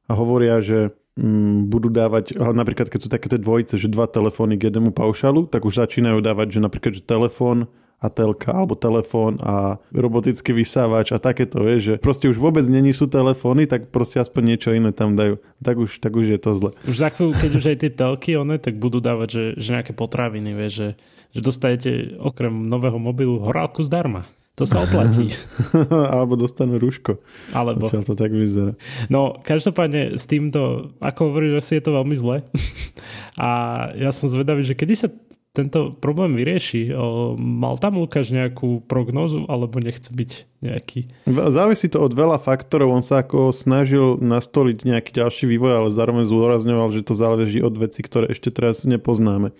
a 0.08 0.12
hovoria, 0.16 0.64
že 0.64 0.96
mm, 1.20 1.68
budú 1.68 1.92
dávať, 1.92 2.40
napríklad 2.40 2.88
keď 2.88 3.00
sú 3.04 3.08
také 3.12 3.28
tie 3.28 3.36
dvojice, 3.36 3.76
že 3.76 3.92
dva 3.92 4.08
telefóny 4.08 4.56
k 4.56 4.72
jednému 4.72 4.96
paušalu, 4.96 5.44
tak 5.52 5.68
už 5.68 5.84
začínajú 5.84 6.24
dávať, 6.24 6.56
že 6.56 6.64
napríklad, 6.64 6.92
že 6.96 7.04
telefón 7.04 7.68
a 7.98 8.06
telka 8.06 8.54
alebo 8.54 8.78
telefón 8.78 9.42
a 9.42 9.82
robotický 9.90 10.54
vysávač 10.54 11.10
a 11.10 11.18
takéto, 11.18 11.58
vieš, 11.66 11.80
že 11.82 11.94
proste 11.98 12.30
už 12.30 12.38
vôbec 12.38 12.62
není 12.70 12.94
sú 12.94 13.10
telefóny, 13.10 13.66
tak 13.66 13.90
proste 13.90 14.22
aspoň 14.22 14.42
niečo 14.54 14.70
iné 14.70 14.94
tam 14.94 15.18
dajú. 15.18 15.42
Tak 15.58 15.76
už, 15.82 15.90
tak 15.98 16.14
už 16.14 16.30
je 16.30 16.38
to 16.38 16.50
zle. 16.54 16.70
Už 16.86 16.94
za 16.94 17.10
chvíľu, 17.10 17.34
keď 17.34 17.50
už 17.58 17.64
aj 17.74 17.78
tie 17.82 17.90
telky, 17.90 18.30
one, 18.38 18.62
tak 18.62 18.78
budú 18.78 19.02
dávať, 19.02 19.28
že, 19.28 19.44
že 19.58 19.68
nejaké 19.74 19.92
potraviny, 19.98 20.54
vieš, 20.54 20.72
že, 20.72 20.88
že 21.34 21.40
dostanete 21.42 21.90
okrem 22.22 22.70
nového 22.70 23.02
mobilu 23.02 23.42
horálku 23.42 23.82
zdarma. 23.82 24.30
To 24.58 24.66
sa 24.66 24.82
oplatí. 24.82 25.30
Alebo 26.18 26.34
dostanú 26.34 26.82
rúško. 26.82 27.22
Alebo. 27.54 27.86
Čo 27.86 28.02
to 28.02 28.18
tak 28.18 28.34
vyzerá. 28.34 28.74
No, 29.06 29.38
každopádne 29.38 30.18
s 30.18 30.26
týmto, 30.26 30.90
ako 30.98 31.30
hovoríš, 31.30 31.62
asi 31.62 31.78
je 31.78 31.82
to 31.86 31.94
veľmi 31.94 32.14
zle. 32.18 32.42
A 33.38 33.48
ja 33.94 34.10
som 34.10 34.26
zvedavý, 34.26 34.66
že 34.66 34.74
kedy 34.74 34.94
sa 34.98 35.08
tento 35.58 35.90
problém 35.98 36.38
vyrieši. 36.38 36.94
Mal 37.34 37.74
tam 37.82 37.98
Lukáš 37.98 38.30
nejakú 38.30 38.86
prognozu 38.86 39.42
alebo 39.50 39.82
nechce 39.82 40.14
byť 40.14 40.30
nejaký? 40.62 41.10
Závisí 41.26 41.90
to 41.90 41.98
od 41.98 42.14
veľa 42.14 42.38
faktorov. 42.38 42.94
On 42.94 43.02
sa 43.02 43.26
ako 43.26 43.50
snažil 43.50 44.22
nastoliť 44.22 44.86
nejaký 44.86 45.10
ďalší 45.18 45.50
vývoj, 45.50 45.72
ale 45.82 45.88
zároveň 45.90 46.30
zúrazňoval, 46.30 46.94
že 46.94 47.02
to 47.02 47.18
záleží 47.18 47.58
od 47.58 47.74
vecí, 47.74 48.06
ktoré 48.06 48.30
ešte 48.30 48.54
teraz 48.54 48.86
nepoznáme. 48.86 49.50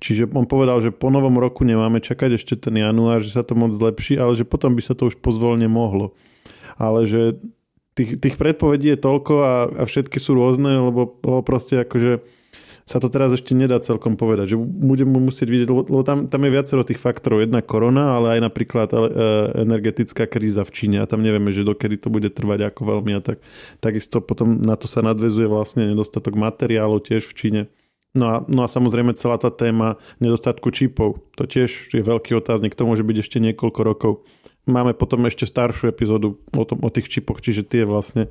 Čiže 0.00 0.32
on 0.32 0.48
povedal, 0.48 0.80
že 0.80 0.88
po 0.88 1.12
novom 1.12 1.36
roku 1.36 1.68
nemáme 1.68 2.00
čakať 2.00 2.40
ešte 2.40 2.56
ten 2.56 2.80
január, 2.80 3.20
že 3.20 3.36
sa 3.36 3.44
to 3.44 3.52
moc 3.52 3.76
zlepší, 3.76 4.16
ale 4.16 4.32
že 4.32 4.48
potom 4.48 4.72
by 4.72 4.80
sa 4.80 4.96
to 4.96 5.12
už 5.12 5.20
pozvolne 5.20 5.68
mohlo. 5.68 6.16
Ale 6.80 7.04
že 7.04 7.36
tých, 7.92 8.16
tých 8.16 8.40
predpovedí 8.40 8.96
je 8.96 9.04
toľko 9.04 9.34
a, 9.44 9.54
a 9.68 9.82
všetky 9.84 10.16
sú 10.16 10.32
rôzne, 10.32 10.88
lebo, 10.88 11.12
lebo 11.20 11.44
proste 11.44 11.84
akože 11.84 12.24
sa 12.82 12.98
to 12.98 13.06
teraz 13.06 13.30
ešte 13.30 13.54
nedá 13.54 13.78
celkom 13.78 14.18
povedať, 14.18 14.54
že 14.54 14.56
budeme 14.58 15.22
musieť 15.22 15.48
vidieť, 15.48 15.68
lebo 15.70 16.02
tam, 16.02 16.26
tam 16.26 16.40
je 16.42 16.50
viacero 16.50 16.82
tých 16.82 16.98
faktorov. 16.98 17.46
Jedna 17.46 17.62
korona, 17.62 18.18
ale 18.18 18.38
aj 18.38 18.40
napríklad 18.50 18.88
e, 18.90 18.98
energetická 19.62 20.26
kríza 20.26 20.66
v 20.66 20.74
Číne 20.74 20.98
a 20.98 21.06
tam 21.06 21.22
nevieme, 21.22 21.54
že 21.54 21.62
dokedy 21.62 21.96
to 22.02 22.10
bude 22.10 22.26
trvať 22.34 22.74
ako 22.74 22.82
veľmi 22.98 23.12
a 23.14 23.20
tak. 23.22 23.38
Takisto 23.78 24.18
potom 24.18 24.58
na 24.58 24.74
to 24.74 24.90
sa 24.90 24.98
nadvezuje 25.00 25.46
vlastne 25.46 25.86
nedostatok 25.86 26.34
materiálov 26.34 27.06
tiež 27.06 27.22
v 27.30 27.36
Číne. 27.38 27.62
No 28.12 28.24
a, 28.28 28.34
no 28.44 28.60
a 28.60 28.68
samozrejme 28.68 29.16
celá 29.16 29.40
tá 29.40 29.48
téma 29.48 29.96
nedostatku 30.20 30.68
čipov. 30.68 31.24
To 31.40 31.48
tiež 31.48 31.96
je 31.96 32.02
veľký 32.04 32.36
otáznik, 32.36 32.76
to 32.76 32.84
môže 32.84 33.00
byť 33.00 33.16
ešte 33.24 33.40
niekoľko 33.40 33.80
rokov. 33.80 34.12
Máme 34.68 34.92
potom 34.92 35.24
ešte 35.24 35.48
staršiu 35.48 35.88
epizódu 35.88 36.36
o, 36.52 36.64
tom, 36.68 36.84
o 36.84 36.92
tých 36.92 37.08
čipoch, 37.08 37.40
čiže 37.40 37.64
tie 37.64 37.88
vlastne 37.88 38.28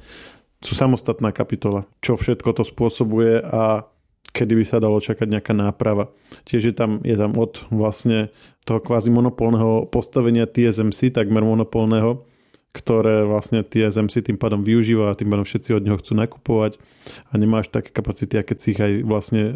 sú 0.61 0.77
samostatná 0.77 1.33
kapitola, 1.33 1.89
čo 2.05 2.13
všetko 2.13 2.61
to 2.61 2.63
spôsobuje 2.63 3.41
a 3.41 3.89
kedy 4.31 4.53
by 4.57 4.65
sa 4.65 4.79
dalo 4.79 4.97
čakať 4.97 5.27
nejaká 5.27 5.51
náprava. 5.51 6.09
Tiež 6.47 6.71
je 6.71 6.75
tam, 6.75 7.03
je 7.03 7.15
tam 7.15 7.35
od 7.35 7.59
vlastne 7.69 8.31
toho 8.63 8.79
kvázi 8.79 9.11
monopolného 9.11 9.91
postavenia 9.91 10.47
TSMC, 10.47 11.11
takmer 11.11 11.43
monopolného, 11.43 12.23
ktoré 12.71 13.27
vlastne 13.27 13.67
TSMC 13.67 14.31
tým 14.31 14.39
pádom 14.39 14.63
využíva 14.63 15.11
a 15.11 15.17
tým 15.17 15.27
pádom 15.27 15.43
všetci 15.43 15.75
od 15.75 15.83
neho 15.83 15.99
chcú 15.99 16.15
nakupovať 16.15 16.79
a 17.27 17.35
nemáš 17.35 17.67
také 17.67 17.91
kapacity 17.91 18.39
a 18.39 18.47
keď 18.47 18.57
si 18.57 18.67
ich 18.71 18.79
aj 18.79 18.93
vlastne 19.03 19.43
e, 19.51 19.53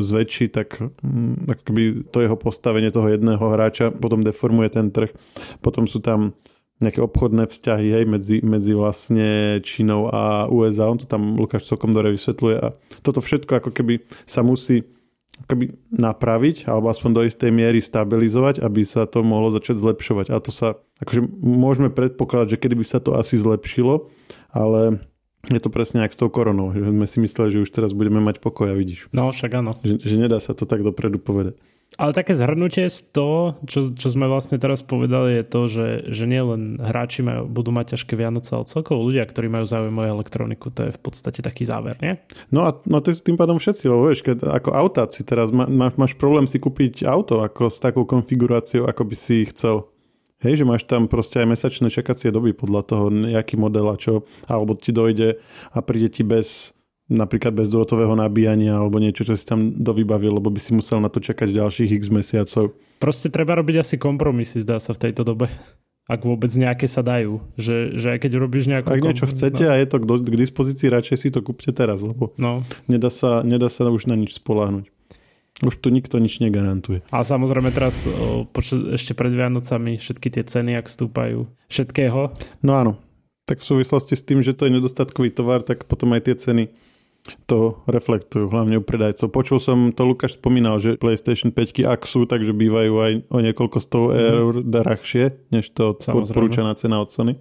zväčší, 0.00 0.48
tak 0.48 0.80
mm, 0.80 1.52
akoby 1.52 1.82
to 2.08 2.24
jeho 2.24 2.36
postavenie 2.40 2.88
toho 2.88 3.12
jedného 3.12 3.44
hráča 3.44 3.92
potom 3.92 4.24
deformuje 4.24 4.72
ten 4.72 4.88
trh. 4.88 5.12
Potom 5.60 5.84
sú 5.84 6.00
tam 6.00 6.32
nejaké 6.80 7.04
obchodné 7.04 7.44
vzťahy 7.46 7.86
hej, 7.92 8.04
medzi, 8.08 8.36
medzi 8.40 8.72
vlastne 8.72 9.60
Čínou 9.60 10.08
a 10.08 10.48
USA. 10.48 10.88
On 10.88 10.96
to 10.96 11.04
tam 11.04 11.36
Lukáš 11.36 11.68
celkom 11.68 11.92
dobre 11.92 12.16
vysvetľuje 12.16 12.56
a 12.56 12.72
toto 13.04 13.20
všetko 13.20 13.60
ako 13.60 13.70
keby 13.70 14.00
sa 14.24 14.40
musí 14.40 14.88
keby 15.48 15.72
napraviť 15.92 16.68
alebo 16.68 16.92
aspoň 16.92 17.10
do 17.16 17.22
istej 17.24 17.48
miery 17.52 17.80
stabilizovať, 17.80 18.60
aby 18.60 18.84
sa 18.84 19.08
to 19.08 19.24
mohlo 19.24 19.52
začať 19.52 19.76
zlepšovať. 19.80 20.26
A 20.32 20.40
to 20.40 20.52
sa, 20.52 20.76
akože 21.00 21.24
môžeme 21.40 21.88
predpokladať, 21.88 22.56
že 22.56 22.60
kedy 22.60 22.74
by 22.76 22.86
sa 22.88 22.98
to 23.00 23.16
asi 23.16 23.40
zlepšilo, 23.40 24.08
ale 24.52 25.00
je 25.48 25.60
to 25.60 25.72
presne 25.72 26.04
ako 26.04 26.12
s 26.12 26.20
tou 26.20 26.28
koronou. 26.28 26.76
Že 26.76 26.92
sme 26.92 27.06
si 27.08 27.18
mysleli, 27.24 27.48
že 27.56 27.62
už 27.64 27.70
teraz 27.72 27.96
budeme 27.96 28.20
mať 28.20 28.44
pokoj 28.44 28.68
a 28.68 28.76
vidíš. 28.76 29.08
No 29.16 29.32
však 29.32 29.50
áno. 29.56 29.72
Že, 29.80 30.04
že 30.04 30.16
nedá 30.20 30.36
sa 30.36 30.52
to 30.52 30.68
tak 30.68 30.84
dopredu 30.84 31.16
povedať. 31.16 31.56
Ale 31.98 32.14
také 32.14 32.38
zhrnutie 32.38 32.86
z 32.86 33.02
toho, 33.10 33.58
čo, 33.66 33.82
čo 33.90 34.08
sme 34.14 34.30
vlastne 34.30 34.62
teraz 34.62 34.78
povedali, 34.78 35.42
je 35.42 35.44
to, 35.44 35.60
že, 35.66 35.88
že 36.06 36.24
nie 36.30 36.38
len 36.38 36.78
hráči 36.78 37.26
majú, 37.26 37.50
budú 37.50 37.74
mať 37.74 37.98
ťažké 37.98 38.14
Vianoce, 38.14 38.54
ale 38.54 38.70
celkovo 38.70 39.02
ľudia, 39.02 39.26
ktorí 39.26 39.50
majú 39.50 39.66
záujem 39.66 39.98
o 39.98 40.06
elektroniku, 40.06 40.70
to 40.70 40.86
je 40.86 40.94
v 40.94 41.00
podstate 41.02 41.42
taký 41.42 41.66
záver, 41.66 41.98
nie? 41.98 42.14
No 42.54 42.70
a 42.70 42.78
no 42.86 43.02
to 43.02 43.10
je 43.10 43.18
tým 43.18 43.34
pádom 43.34 43.58
všetci, 43.58 43.90
lebo 43.90 44.06
vieš, 44.06 44.22
keď 44.22 44.46
ako 44.62 44.70
autáci 44.70 45.26
teraz 45.26 45.50
má, 45.50 45.66
máš 45.66 46.14
problém 46.14 46.46
si 46.46 46.62
kúpiť 46.62 47.02
auto 47.10 47.42
ako 47.42 47.66
s 47.66 47.82
takou 47.82 48.06
konfiguráciou, 48.06 48.86
ako 48.86 49.02
by 49.10 49.16
si 49.18 49.50
chcel. 49.50 49.90
Hej, 50.40 50.64
že 50.64 50.64
máš 50.64 50.88
tam 50.88 51.04
proste 51.04 51.42
aj 51.44 51.52
mesačné 51.52 51.92
čakacie 51.92 52.32
doby 52.32 52.56
podľa 52.56 52.82
toho, 52.86 53.04
nejaký 53.12 53.60
model 53.60 53.92
a 53.92 54.00
čo, 54.00 54.24
alebo 54.48 54.72
ti 54.72 54.88
dojde 54.88 55.36
a 55.74 55.78
príde 55.84 56.08
ti 56.08 56.24
bez 56.24 56.72
napríklad 57.10 57.52
bezdrotového 57.52 58.14
nabíjania 58.14 58.78
alebo 58.78 59.02
niečo, 59.02 59.26
čo 59.26 59.34
si 59.34 59.42
tam 59.42 59.74
dovybavil, 59.74 60.38
lebo 60.38 60.48
by 60.48 60.62
si 60.62 60.70
musel 60.70 61.02
na 61.02 61.10
to 61.10 61.18
čakať 61.18 61.50
ďalších 61.50 61.90
x 61.98 62.04
mesiacov. 62.08 62.72
Proste 63.02 63.28
treba 63.28 63.58
robiť 63.58 63.82
asi 63.82 63.98
kompromisy, 63.98 64.62
zdá 64.62 64.78
sa 64.78 64.94
v 64.94 65.10
tejto 65.10 65.26
dobe. 65.26 65.50
Ak 66.10 66.26
vôbec 66.26 66.50
nejaké 66.50 66.90
sa 66.90 67.06
dajú. 67.06 67.38
Že, 67.54 67.98
že 67.98 68.06
aj 68.14 68.18
keď 68.26 68.32
robíš 68.38 68.66
nejakú... 68.66 68.90
Ak 68.90 69.02
niečo 69.02 69.30
chcete 69.30 69.62
no. 69.62 69.70
a 69.70 69.78
je 69.78 69.86
to 69.86 69.96
k 70.02 70.36
dispozícii, 70.38 70.90
radšej 70.90 71.16
si 71.22 71.28
to 71.30 71.38
kúpte 71.38 71.70
teraz, 71.70 72.02
lebo 72.02 72.34
no. 72.34 72.66
nedá, 72.90 73.14
sa, 73.14 73.46
nedá 73.46 73.70
sa 73.70 73.86
už 73.86 74.10
na 74.10 74.18
nič 74.18 74.38
spoláhnuť. 74.38 74.90
Už 75.60 75.76
tu 75.76 75.92
nikto 75.92 76.16
nič 76.18 76.40
negarantuje. 76.40 77.04
A 77.12 77.22
samozrejme 77.22 77.70
teraz 77.70 78.08
o, 78.08 78.48
ešte 78.90 79.12
pred 79.12 79.30
Vianocami 79.30 80.00
všetky 80.00 80.34
tie 80.34 80.42
ceny, 80.42 80.74
ak 80.80 80.88
stúpajú. 80.88 81.46
Všetkého. 81.68 82.32
No 82.64 82.72
áno. 82.74 82.92
Tak 83.44 83.62
v 83.62 83.68
súvislosti 83.76 84.16
s 84.16 84.24
tým, 84.26 84.40
že 84.40 84.56
to 84.56 84.66
je 84.66 84.74
nedostatkový 84.78 85.30
tovar, 85.30 85.62
tak 85.62 85.84
potom 85.84 86.16
aj 86.16 86.26
tie 86.26 86.34
ceny 86.38 86.64
to 87.46 87.80
reflektujú, 87.84 88.48
hlavne 88.48 88.80
u 88.80 88.84
predajcov. 88.84 89.28
Počul 89.30 89.58
som, 89.60 89.92
to 89.92 90.02
Lukáš 90.08 90.40
spomínal, 90.40 90.80
že 90.80 90.96
PlayStation 90.96 91.52
5 91.52 91.84
ak 91.84 92.02
sú, 92.08 92.24
takže 92.24 92.56
bývajú 92.56 92.92
aj 92.96 93.12
o 93.28 93.38
niekoľko 93.44 93.78
stov 93.78 94.04
mm. 94.10 94.16
eur 94.16 94.52
drahšie, 94.64 95.24
než 95.52 95.70
to 95.72 95.96
odporúčaná 95.96 96.72
cena 96.74 97.00
od 97.04 97.12
Sony. 97.12 97.36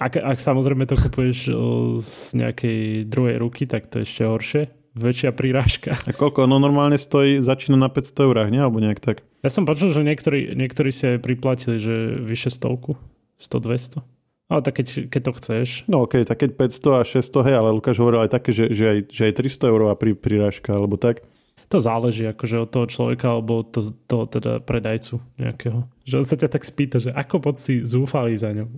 Ak, 0.00 0.16
ak 0.16 0.40
samozrejme 0.40 0.88
to 0.88 0.96
kupuješ 0.96 1.52
z 2.00 2.12
nejakej 2.40 3.04
druhej 3.04 3.36
ruky, 3.36 3.68
tak 3.68 3.92
to 3.92 4.00
je 4.00 4.08
ešte 4.08 4.24
horšie 4.24 4.62
väčšia 4.92 5.32
prírážka. 5.32 5.96
A 6.04 6.12
koľko? 6.12 6.44
No 6.44 6.60
normálne 6.60 7.00
stojí, 7.00 7.40
začína 7.40 7.80
na 7.80 7.88
500 7.88 8.28
eurách, 8.28 8.48
nie? 8.52 8.60
Alebo 8.60 8.80
nejak 8.80 9.00
tak. 9.00 9.24
Ja 9.40 9.48
som 9.48 9.64
počul, 9.64 9.88
že 9.88 10.04
niektorí, 10.04 10.52
niektorí 10.52 10.92
si 10.92 11.16
aj 11.16 11.24
priplatili, 11.24 11.80
že 11.80 12.20
vyše 12.20 12.52
stovku, 12.52 13.00
100-200. 13.40 14.04
Ale 14.52 14.60
tak 14.60 14.84
keď, 14.84 15.08
keď 15.08 15.22
to 15.24 15.32
chceš. 15.40 15.68
No 15.88 16.04
ok, 16.04 16.28
tak 16.28 16.44
keď 16.44 16.60
500 16.60 17.00
a 17.00 17.02
600, 17.08 17.48
hej, 17.48 17.56
ale 17.56 17.72
Lukáš 17.72 17.96
hovoril 17.96 18.28
aj 18.28 18.36
také, 18.36 18.52
že, 18.52 18.68
že, 18.68 18.84
aj, 18.84 18.98
že 19.08 19.22
aj 19.32 19.34
300 19.40 19.72
eurová 19.72 19.96
prí, 19.96 20.12
prírážka, 20.12 20.76
alebo 20.76 21.00
tak. 21.00 21.24
To 21.72 21.80
záleží 21.80 22.28
akože 22.28 22.68
od 22.68 22.68
toho 22.68 22.84
človeka 22.84 23.32
alebo 23.32 23.64
to, 23.64 23.96
to 24.04 24.28
teda 24.28 24.60
predajcu 24.60 25.24
nejakého. 25.40 25.88
Že 26.04 26.14
on 26.20 26.26
sa 26.28 26.36
ťa 26.36 26.48
tak 26.52 26.68
spýta, 26.68 27.00
že 27.00 27.16
ako 27.16 27.48
moc 27.48 27.56
si 27.56 27.80
zúfali 27.80 28.36
za 28.36 28.52
ňou. 28.52 28.68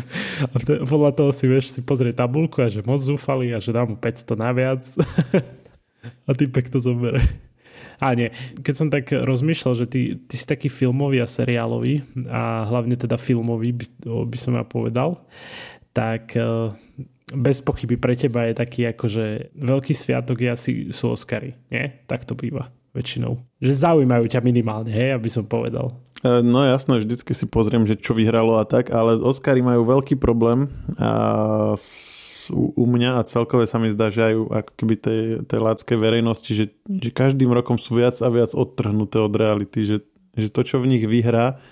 a 0.52 0.56
te, 0.60 0.76
podľa 0.84 1.16
toho 1.16 1.32
si 1.32 1.48
vieš 1.48 1.72
si 1.72 1.80
pozrieť 1.80 2.20
tabulku 2.20 2.60
a 2.60 2.68
že 2.68 2.84
moc 2.84 3.00
zúfali 3.00 3.48
a 3.56 3.64
že 3.64 3.72
dá 3.72 3.88
mu 3.88 3.96
500 3.96 4.36
naviac. 4.36 4.84
a 6.28 6.30
typek 6.36 6.68
to 6.68 6.84
zoberie. 6.84 7.24
A 8.00 8.14
nie, 8.14 8.28
keď 8.60 8.74
som 8.74 8.88
tak 8.92 9.10
rozmýšľal, 9.10 9.74
že 9.74 9.86
ty, 9.88 10.00
ty 10.16 10.34
si 10.34 10.46
taký 10.46 10.68
filmový 10.68 11.20
a 11.20 11.28
seriálový 11.30 12.04
a 12.28 12.68
hlavne 12.68 12.94
teda 12.94 13.20
filmový 13.20 13.72
by, 13.72 13.84
by 14.28 14.38
som 14.38 14.56
ja 14.56 14.64
povedal, 14.64 15.22
tak 15.94 16.34
eh, 16.34 16.74
bez 17.32 17.64
pochyby 17.64 17.96
pre 17.96 18.14
teba 18.18 18.50
je 18.50 18.54
taký 18.54 18.90
akože 18.92 19.56
veľký 19.56 19.94
sviatok 19.96 20.36
je 20.44 20.48
asi 20.50 20.72
sú 20.92 21.16
Oscary, 21.16 21.56
nie? 21.72 21.88
Tak 22.04 22.28
to 22.28 22.36
býva 22.36 22.68
väčšinou. 22.94 23.40
Že 23.58 23.72
zaujímajú 23.74 24.24
ťa 24.30 24.40
minimálne, 24.44 24.92
hej, 24.92 25.16
aby 25.18 25.26
som 25.26 25.42
povedal. 25.42 25.90
E, 26.22 26.40
no 26.46 26.62
jasno, 26.62 27.00
vždycky 27.00 27.34
si 27.34 27.44
pozriem, 27.50 27.82
že 27.88 27.98
čo 27.98 28.14
vyhralo 28.14 28.60
a 28.60 28.64
tak, 28.64 28.94
ale 28.94 29.18
Oscary 29.18 29.60
majú 29.60 29.82
veľký 29.82 30.14
problém 30.20 30.70
a 30.96 31.74
u 32.52 32.84
mňa 32.84 33.20
a 33.20 33.26
celkové 33.28 33.64
sa 33.68 33.78
mi 33.78 33.92
zdá, 33.92 34.10
že 34.10 34.20
aj 34.20 34.34
ako 34.64 34.72
keby 34.74 34.94
tej, 34.98 35.20
tej 35.46 35.60
láckej 35.60 35.96
verejnosti, 35.96 36.50
že, 36.50 36.66
že 36.88 37.10
každým 37.14 37.52
rokom 37.52 37.78
sú 37.78 37.96
viac 37.96 38.18
a 38.20 38.28
viac 38.28 38.52
odtrhnuté 38.52 39.22
od 39.22 39.32
reality, 39.32 39.86
že, 39.86 39.96
že 40.34 40.48
to, 40.50 40.66
čo 40.66 40.82
v 40.82 40.96
nich 40.96 41.04
vyhrá, 41.06 41.62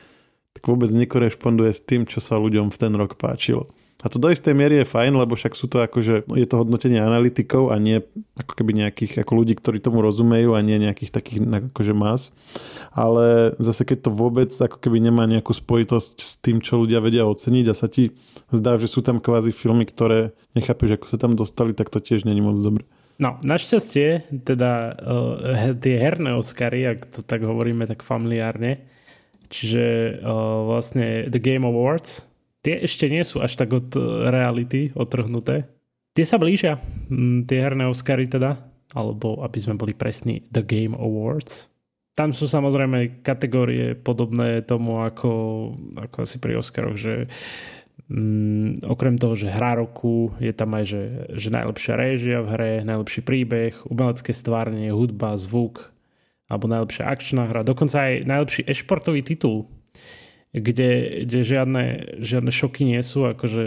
tak 0.53 0.63
vôbec 0.69 0.93
nekorešponduje 0.93 1.73
s 1.73 1.81
tým, 1.83 2.05
čo 2.05 2.21
sa 2.21 2.37
ľuďom 2.37 2.71
v 2.71 2.77
ten 2.79 2.93
rok 2.93 3.17
páčilo. 3.17 3.67
A 4.03 4.11
to 4.11 4.19
do 4.19 4.35
istej 4.35 4.51
miery 4.51 4.83
je 4.83 4.91
fajn, 4.91 5.15
lebo 5.15 5.39
však 5.39 5.55
sú 5.55 5.71
to 5.71 5.79
akože, 5.79 6.27
je 6.27 6.47
to 6.51 6.59
hodnotenie 6.59 6.99
analytikov 6.99 7.71
a 7.71 7.79
nie 7.79 8.03
ako 8.35 8.53
keby 8.59 8.75
nejakých 8.75 9.23
ako 9.23 9.33
ľudí, 9.39 9.55
ktorí 9.55 9.79
tomu 9.79 10.03
rozumejú 10.03 10.59
a 10.59 10.61
nie 10.61 10.83
nejakých 10.83 11.15
takých 11.15 11.39
akože 11.71 11.95
mas. 11.95 12.35
Ale 12.91 13.55
zase 13.63 13.87
keď 13.87 14.07
to 14.07 14.11
vôbec 14.11 14.51
ako 14.51 14.83
keby 14.83 14.99
nemá 14.99 15.31
nejakú 15.31 15.55
spojitosť 15.55 16.19
s 16.19 16.35
tým, 16.43 16.59
čo 16.59 16.83
ľudia 16.83 16.99
vedia 16.99 17.23
oceniť 17.31 17.67
a 17.71 17.79
sa 17.79 17.87
ti 17.87 18.11
zdá, 18.51 18.75
že 18.75 18.91
sú 18.91 19.07
tam 19.07 19.23
kvázi 19.23 19.55
filmy, 19.55 19.87
ktoré 19.87 20.35
nechápeš, 20.59 20.99
ako 20.99 21.07
sa 21.07 21.17
tam 21.23 21.39
dostali, 21.39 21.71
tak 21.71 21.87
to 21.87 22.03
tiež 22.03 22.27
není 22.27 22.43
moc 22.43 22.59
dobre. 22.59 22.83
No, 23.23 23.39
našťastie, 23.47 24.27
teda 24.43 24.99
uh, 24.99 25.79
tie 25.79 25.95
herné 25.95 26.35
Oscary, 26.35 26.91
ak 26.91 27.07
to 27.07 27.21
tak 27.23 27.47
hovoríme 27.47 27.87
tak 27.87 28.03
familiárne, 28.03 28.83
čiže 29.47 30.19
uh, 30.19 30.67
vlastne 30.67 31.31
The 31.31 31.39
Game 31.39 31.63
Awards, 31.63 32.32
tie 32.63 32.79
ešte 32.87 33.11
nie 33.11 33.27
sú 33.27 33.43
až 33.43 33.59
tak 33.59 33.75
od 33.75 33.93
eh, 33.99 34.03
reality 34.31 34.95
otrhnuté. 34.95 35.69
Tie 36.13 36.25
sa 36.25 36.39
blížia, 36.39 36.79
mm, 37.11 37.49
tie 37.51 37.59
herné 37.61 37.89
Oscary 37.89 38.29
teda, 38.29 38.63
alebo 38.93 39.41
aby 39.43 39.59
sme 39.59 39.81
boli 39.81 39.93
presní, 39.97 40.45
The 40.53 40.63
Game 40.63 40.97
Awards. 40.97 41.73
Tam 42.13 42.29
sú 42.29 42.45
samozrejme 42.45 43.25
kategórie 43.25 43.97
podobné 43.97 44.61
tomu 44.61 45.01
ako, 45.01 45.33
ako 45.97 46.17
asi 46.29 46.37
pri 46.37 46.61
Oscaroch, 46.61 47.01
že 47.01 47.33
mm, 48.13 48.85
okrem 48.85 49.17
toho, 49.17 49.33
že 49.33 49.49
hra 49.49 49.81
roku, 49.81 50.37
je 50.37 50.53
tam 50.53 50.77
aj, 50.77 50.85
že, 50.85 51.03
že 51.33 51.49
najlepšia 51.49 51.95
réžia 51.97 52.39
v 52.45 52.49
hre, 52.53 52.73
najlepší 52.85 53.25
príbeh, 53.25 53.73
umelecké 53.89 54.37
stvárnenie, 54.37 54.93
hudba, 54.93 55.41
zvuk, 55.41 55.89
alebo 56.53 56.69
najlepšia 56.69 57.09
akčná 57.09 57.49
hra, 57.49 57.65
dokonca 57.65 58.13
aj 58.13 58.29
najlepší 58.29 58.69
e-športový 58.69 59.25
titul 59.25 59.73
kde, 60.53 61.25
kde 61.25 61.41
žiadne, 61.41 61.85
žiadne 62.21 62.53
šoky 62.53 62.85
nie 62.85 63.01
sú, 63.01 63.25
akože 63.25 63.65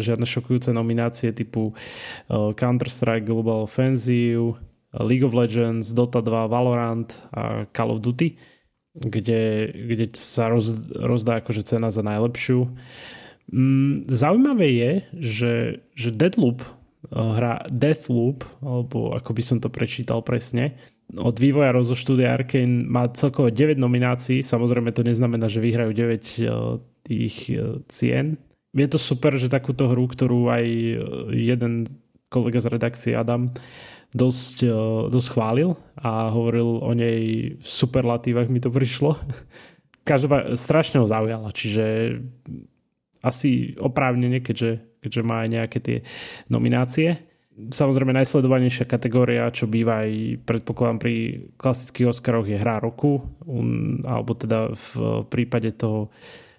žiadne 0.00 0.24
šokujúce 0.24 0.72
nominácie 0.72 1.36
typu 1.36 1.76
uh, 1.76 2.56
Counter-Strike 2.56 3.28
Global 3.28 3.68
Offensive, 3.68 4.56
League 5.04 5.26
of 5.26 5.36
Legends, 5.36 5.92
Dota 5.92 6.24
2, 6.24 6.48
Valorant 6.48 7.10
a 7.34 7.68
Call 7.76 7.92
of 7.92 8.00
Duty, 8.00 8.40
kde, 8.96 9.68
kde 9.74 10.06
sa 10.16 10.48
roz, 10.48 10.72
rozdá 10.96 11.44
akože 11.44 11.66
cena 11.66 11.92
za 11.92 12.00
najlepšiu. 12.00 12.72
Mm, 13.52 14.08
zaujímavé 14.08 14.68
je, 14.72 14.92
že, 15.20 15.54
že 15.92 16.08
Deadloop, 16.08 16.64
uh, 16.64 17.36
hra 17.36 17.68
Deathloop, 17.68 18.48
alebo 18.64 19.12
ako 19.12 19.30
by 19.36 19.42
som 19.44 19.58
to 19.60 19.68
prečítal 19.68 20.24
presne, 20.24 20.80
od 21.18 21.36
vývoja 21.38 21.74
zo 21.82 21.94
štúdia 21.94 22.34
Arkane 22.34 22.86
má 22.86 23.06
celkovo 23.12 23.50
9 23.50 23.78
nominácií. 23.78 24.42
Samozrejme 24.42 24.90
to 24.90 25.06
neznamená, 25.06 25.46
že 25.46 25.62
vyhrajú 25.62 25.90
9 25.94 26.00
eh, 26.00 26.48
tých 27.06 27.36
eh, 27.50 27.80
cien. 27.90 28.40
Je 28.74 28.88
to 28.90 28.98
super, 28.98 29.38
že 29.38 29.52
takúto 29.52 29.86
hru, 29.86 30.10
ktorú 30.10 30.50
aj 30.50 30.66
eh, 30.66 30.96
jeden 31.34 31.86
kolega 32.30 32.58
z 32.58 32.66
redakcie 32.70 33.12
Adam 33.14 33.54
dosť, 34.14 34.62
dosť 35.10 35.28
chválil 35.34 35.74
a 35.98 36.30
hovoril 36.30 36.78
o 36.86 36.92
nej 36.94 37.54
v 37.58 37.66
superlatívach 37.66 38.46
mi 38.46 38.62
to 38.62 38.70
prišlo. 38.70 39.18
Každopádne 40.08 40.54
strašne 40.54 41.02
ho 41.02 41.06
zaujala, 41.06 41.50
čiže 41.50 42.18
asi 43.24 43.74
oprávnene, 43.80 44.38
keďže, 44.38 45.02
keďže 45.02 45.22
má 45.26 45.42
aj 45.42 45.48
nejaké 45.50 45.78
tie 45.82 45.98
nominácie. 46.46 47.33
Samozrejme 47.54 48.10
najsledovanejšia 48.18 48.82
kategória, 48.82 49.46
čo 49.54 49.70
býva 49.70 50.02
aj 50.02 50.42
predpokladám 50.42 50.98
pri 50.98 51.14
klasických 51.54 52.10
Oscaroch 52.10 52.50
je 52.50 52.58
hra 52.58 52.82
roku, 52.82 53.22
um, 53.46 54.02
alebo 54.02 54.34
teda 54.34 54.74
v 54.74 55.22
prípade 55.30 55.70
toho 55.70 56.10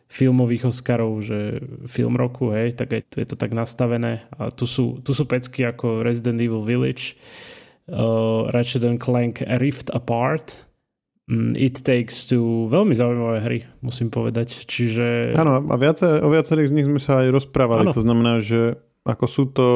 filmových 0.07 0.71
Oscarov, 0.71 1.19
že 1.19 1.59
film 1.83 2.15
roku, 2.15 2.55
hej, 2.55 2.79
tak 2.79 2.95
tu 3.11 3.19
je 3.19 3.27
to 3.27 3.35
tak 3.35 3.51
nastavené. 3.51 4.23
A 4.39 4.55
tu 4.55 4.63
sú, 4.63 5.03
tu 5.03 5.11
sú 5.11 5.27
pecky 5.27 5.67
ako 5.67 5.99
Resident 5.99 6.39
Evil 6.39 6.63
Village, 6.63 7.19
uh, 7.91 8.47
Ratchet 8.55 8.87
Clank 8.95 9.43
Rift 9.43 9.91
Apart, 9.91 10.63
um, 11.27 11.51
It 11.59 11.83
Takes 11.83 12.31
Two, 12.31 12.71
veľmi 12.71 12.95
zaujímavé 12.95 13.37
hry, 13.43 13.59
musím 13.83 14.07
povedať. 14.07 14.63
Čiže... 14.63 15.35
Áno, 15.35 15.59
a 15.59 15.75
viacer, 15.75 16.23
o 16.23 16.31
viacerých 16.31 16.71
z 16.71 16.75
nich 16.79 16.87
sme 16.87 17.03
sa 17.03 17.19
aj 17.19 17.35
rozprávali. 17.35 17.91
Ano. 17.91 17.97
To 17.97 18.05
znamená, 18.05 18.39
že 18.39 18.79
ako 19.03 19.25
sú 19.27 19.43
to 19.51 19.67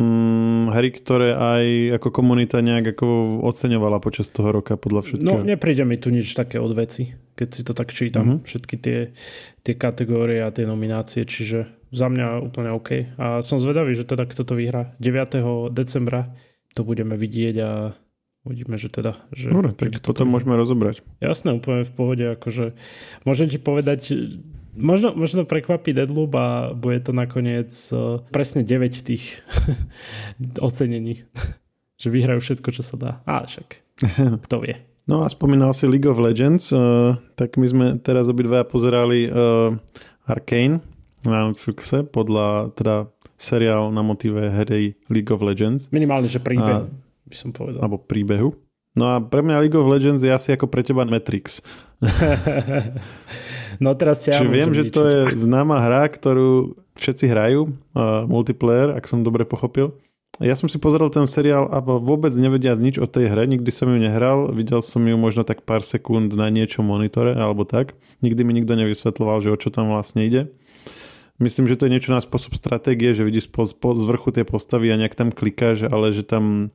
mm, 0.00 0.72
hry, 0.72 0.88
ktoré 0.96 1.36
aj 1.36 1.64
ako 2.00 2.08
komunita 2.08 2.64
nejak 2.64 2.96
ako 2.96 3.06
oceňovala 3.44 4.00
počas 4.00 4.32
toho 4.32 4.50
roka 4.50 4.80
podľa 4.80 5.06
všetkého. 5.06 5.28
No 5.28 5.44
nepríde 5.44 5.84
mi 5.84 6.00
tu 6.00 6.08
nič 6.08 6.32
také 6.32 6.56
od 6.56 6.72
veci, 6.72 7.12
keď 7.36 7.48
si 7.52 7.62
to 7.62 7.72
tak 7.76 7.92
čítam. 7.92 8.24
Mm-hmm. 8.24 8.48
Všetky 8.48 8.76
tie, 8.80 8.98
tie 9.60 9.74
kategórie 9.76 10.40
a 10.40 10.48
tie 10.48 10.64
nominácie, 10.64 11.28
čiže 11.28 11.68
za 11.92 12.08
mňa 12.08 12.40
úplne 12.40 12.72
OK. 12.72 13.18
A 13.20 13.44
som 13.44 13.60
zvedavý, 13.60 13.92
že 13.92 14.08
teda 14.08 14.24
kto 14.24 14.42
to 14.48 14.54
vyhrá. 14.56 14.96
9. 15.02 15.70
decembra 15.74 16.32
to 16.74 16.86
budeme 16.86 17.18
vidieť 17.18 17.54
a 17.60 17.70
uvidíme, 18.46 18.78
že 18.78 18.88
teda... 18.88 19.18
Že, 19.34 19.52
Dobre, 19.52 19.70
tak 19.74 19.90
že 19.90 20.00
potom 20.00 20.30
môžeme 20.30 20.54
rozobrať. 20.54 21.02
Jasné, 21.18 21.58
úplne 21.58 21.82
v 21.82 21.92
pohode. 21.92 22.24
Akože, 22.30 22.78
môžem 23.26 23.50
ti 23.50 23.58
povedať 23.58 24.14
Možno, 24.80 25.14
možno 25.14 25.44
prekvapí 25.46 25.92
Deadloop 25.92 26.32
a 26.36 26.46
bude 26.74 27.00
to 27.04 27.12
nakoniec 27.14 27.72
uh, 27.92 28.24
presne 28.32 28.64
9 28.66 29.06
tých 29.06 29.44
ocenení. 30.66 31.24
že 32.00 32.08
vyhrajú 32.08 32.40
všetko, 32.40 32.68
čo 32.72 32.80
sa 32.80 32.96
dá. 32.96 33.10
A 33.28 33.44
však, 33.44 33.68
kto 34.48 34.64
vie. 34.64 34.80
No 35.04 35.20
a 35.20 35.28
spomínal 35.28 35.76
si 35.76 35.84
League 35.84 36.08
of 36.08 36.16
Legends, 36.16 36.72
uh, 36.72 37.12
tak 37.36 37.60
my 37.60 37.66
sme 37.68 37.86
teraz 38.00 38.32
obidva 38.32 38.64
pozerali 38.64 39.28
uh, 39.28 39.76
Arcane 40.24 40.80
na 41.28 41.52
Netflixe 41.52 42.08
podľa 42.08 42.72
teda 42.72 43.12
seriál 43.36 43.92
na 43.92 44.00
motive 44.00 44.48
hry 44.48 44.96
League 45.12 45.28
of 45.28 45.44
Legends. 45.44 45.92
Minimálne, 45.92 46.32
že 46.32 46.40
príbeh, 46.40 46.88
by 47.28 47.36
som 47.36 47.52
povedal. 47.52 47.84
Alebo 47.84 48.00
príbehu. 48.00 48.56
No 48.98 49.14
a 49.14 49.22
pre 49.22 49.46
mňa 49.46 49.62
League 49.62 49.78
of 49.78 49.86
Legends 49.86 50.22
je 50.26 50.34
asi 50.34 50.50
ako 50.50 50.66
pre 50.66 50.82
teba 50.82 51.06
Matrix. 51.06 51.62
no 53.84 53.94
teraz 53.94 54.26
ja 54.26 54.42
Čiže 54.42 54.50
viem, 54.50 54.70
že 54.74 54.90
to 54.90 55.06
je 55.06 55.18
známa 55.38 55.78
hra, 55.78 56.10
ktorú 56.10 56.74
všetci 56.98 57.24
hrajú, 57.30 57.70
uh, 57.94 58.26
multiplayer, 58.26 58.98
ak 58.98 59.06
som 59.06 59.22
dobre 59.22 59.46
pochopil. 59.46 59.94
Ja 60.40 60.56
som 60.56 60.72
si 60.72 60.80
pozeral 60.80 61.12
ten 61.12 61.28
seriál 61.28 61.68
a 61.68 61.84
vôbec 61.84 62.32
nevedia 62.32 62.72
nič 62.72 62.96
o 62.96 63.04
tej 63.04 63.28
hre, 63.28 63.44
nikdy 63.44 63.68
som 63.68 63.92
ju 63.92 64.00
nehral, 64.00 64.48
videl 64.56 64.80
som 64.80 65.04
ju 65.04 65.12
možno 65.20 65.44
tak 65.44 65.68
pár 65.68 65.84
sekúnd 65.84 66.32
na 66.32 66.48
niečo 66.48 66.80
monitore 66.80 67.36
alebo 67.36 67.68
tak. 67.68 67.92
Nikdy 68.24 68.40
mi 68.48 68.56
nikto 68.56 68.72
nevysvetloval, 68.72 69.44
že 69.44 69.52
o 69.52 69.60
čo 69.60 69.68
tam 69.68 69.92
vlastne 69.92 70.24
ide. 70.24 70.48
Myslím, 71.40 71.68
že 71.68 71.76
to 71.76 71.88
je 71.88 71.92
niečo 71.92 72.12
na 72.12 72.24
spôsob 72.24 72.56
stratégie, 72.56 73.12
že 73.12 73.24
vidíš 73.24 73.52
po, 73.52 73.68
po, 73.68 73.92
z 73.92 74.04
vrchu 74.04 74.32
tie 74.32 74.44
postavy 74.44 74.92
a 74.92 75.00
nejak 75.00 75.16
tam 75.16 75.28
klikáš, 75.32 75.88
ale 75.88 76.12
že 76.12 76.24
tam... 76.24 76.72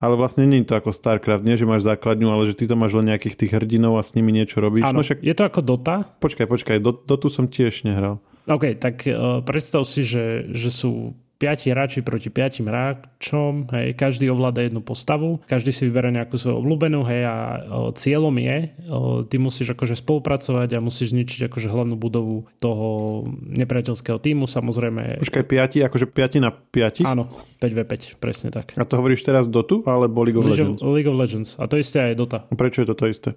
Ale 0.00 0.16
vlastne 0.16 0.48
nie 0.48 0.64
je 0.64 0.72
to 0.72 0.80
ako 0.80 0.96
StarCraft, 0.96 1.44
nie 1.44 1.60
že 1.60 1.68
máš 1.68 1.84
základňu, 1.84 2.32
ale 2.32 2.48
že 2.48 2.56
ty 2.56 2.64
tam 2.64 2.80
máš 2.80 2.96
len 2.96 3.12
nejakých 3.12 3.36
tých 3.36 3.52
hrdinov 3.52 4.00
a 4.00 4.02
s 4.02 4.16
nimi 4.16 4.32
niečo 4.32 4.64
robíš. 4.64 4.88
Áno, 4.88 5.00
no 5.00 5.04
však... 5.04 5.20
je 5.20 5.34
to 5.36 5.44
ako 5.44 5.60
Dota? 5.60 6.08
Počkaj, 6.24 6.48
počkaj, 6.48 6.76
Dotu 6.80 7.28
som 7.28 7.44
tiež 7.44 7.84
nehral. 7.84 8.16
OK, 8.48 8.80
tak 8.80 9.04
uh, 9.04 9.44
predstav 9.44 9.84
si, 9.84 10.00
že, 10.00 10.48
že 10.56 10.72
sú 10.72 11.12
piati 11.40 11.72
hráči 11.72 12.04
proti 12.04 12.28
piatim 12.28 12.68
hráčom, 12.68 13.72
hej, 13.72 13.96
každý 13.96 14.28
ovláda 14.28 14.60
jednu 14.60 14.84
postavu, 14.84 15.40
každý 15.48 15.72
si 15.72 15.88
vyberá 15.88 16.12
nejakú 16.12 16.36
svoju 16.36 16.60
obľúbenú, 16.60 17.00
hej, 17.08 17.24
a 17.24 17.36
o, 17.64 17.96
cieľom 17.96 18.36
je, 18.36 18.56
o, 18.84 19.24
ty 19.24 19.40
musíš 19.40 19.72
akože 19.72 19.96
spolupracovať 19.96 20.76
a 20.76 20.84
musíš 20.84 21.16
zničiť 21.16 21.48
akože 21.48 21.72
hlavnú 21.72 21.96
budovu 21.96 22.44
toho 22.60 23.24
nepriateľského 23.56 24.20
týmu, 24.20 24.44
samozrejme. 24.44 25.24
Počkaj, 25.24 25.44
piati, 25.48 25.80
akože 25.80 26.12
piati 26.12 26.44
na 26.44 26.52
piati? 26.52 27.08
Áno, 27.08 27.32
5v5, 27.56 28.20
presne 28.20 28.52
tak. 28.52 28.76
A 28.76 28.84
to 28.84 29.00
hovoríš 29.00 29.24
teraz 29.24 29.48
Dotu 29.48 29.80
alebo 29.88 30.20
League 30.20 30.36
of 30.36 30.44
League 30.44 30.60
Legends? 30.60 30.84
Of, 30.84 30.92
League 30.92 31.08
of 31.08 31.16
Legends. 31.16 31.56
A 31.56 31.64
to 31.64 31.80
isté 31.80 32.12
aj 32.12 32.20
Dota. 32.20 32.44
A 32.44 32.52
prečo 32.52 32.84
je 32.84 32.92
to 32.92 32.94
to 33.00 33.08
isté? 33.08 33.32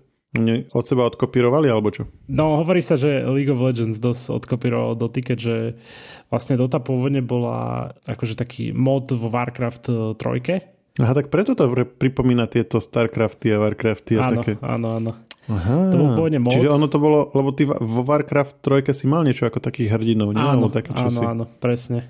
Od 0.74 0.86
seba 0.86 1.06
odkopírovali, 1.06 1.70
alebo 1.70 1.94
čo? 1.94 2.10
No, 2.26 2.58
hovorí 2.58 2.82
sa, 2.82 2.98
že 2.98 3.22
League 3.30 3.54
of 3.54 3.62
Legends 3.62 4.02
dosť 4.02 4.34
odkopíroval 4.42 4.98
Dota, 4.98 5.22
keďže 5.22 5.78
vlastne 6.34 6.58
Dota 6.58 6.82
pôvodne 6.82 7.22
bola 7.22 7.94
akože 8.10 8.34
taký 8.34 8.74
mod 8.74 9.14
vo 9.14 9.30
Warcraft 9.30 10.18
3. 10.18 10.26
E, 10.50 10.58
Aha, 11.06 11.14
tak 11.14 11.30
preto 11.30 11.54
to 11.54 11.70
pripomína 11.70 12.50
tieto 12.50 12.82
Starcrafty 12.82 13.54
a 13.54 13.62
Warcrafty 13.62 14.18
a 14.18 14.22
áno, 14.26 14.34
také. 14.42 14.52
Áno, 14.66 14.88
áno. 14.98 15.12
Aha, 15.54 15.92
to 15.92 15.96
bol 16.02 16.10
pôvodne 16.18 16.40
mod. 16.42 16.56
Čiže 16.56 16.70
ono 16.72 16.88
to 16.90 16.98
bolo, 16.98 17.30
lebo 17.38 17.54
ty 17.54 17.70
vo 17.70 18.02
Warcraft 18.02 18.66
3 18.66 18.90
si 18.90 19.06
mal 19.06 19.22
niečo 19.22 19.46
ako 19.46 19.62
takých 19.62 19.94
hrdinov, 19.94 20.34
nie? 20.34 20.42
Áno, 20.42 20.74
také 20.74 20.98
áno, 20.98 21.22
áno, 21.30 21.44
presne. 21.62 22.10